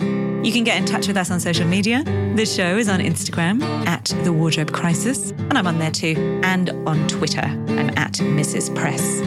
You 0.43 0.51
can 0.53 0.63
get 0.63 0.77
in 0.77 0.85
touch 0.85 1.07
with 1.07 1.17
us 1.17 1.31
on 1.31 1.39
social 1.39 1.67
media. 1.67 2.03
The 2.35 2.45
show 2.45 2.77
is 2.77 2.87
on 2.87 2.99
Instagram 2.99 3.61
at 3.85 4.05
The 4.23 4.31
Wardrobe 4.31 4.71
Crisis, 4.71 5.31
and 5.31 5.57
I'm 5.57 5.67
on 5.67 5.79
there 5.79 5.91
too. 5.91 6.39
And 6.43 6.69
on 6.87 7.07
Twitter, 7.07 7.45
I'm 7.45 7.89
at 7.97 8.13
Mrs. 8.13 8.73
Press. 8.73 9.21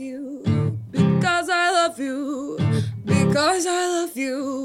you 0.00 0.42
because 0.90 1.48
I 1.48 1.70
love 1.70 2.00
you 2.00 2.58
because 3.04 3.66
I 3.66 3.86
love 3.86 4.16
you 4.16 4.64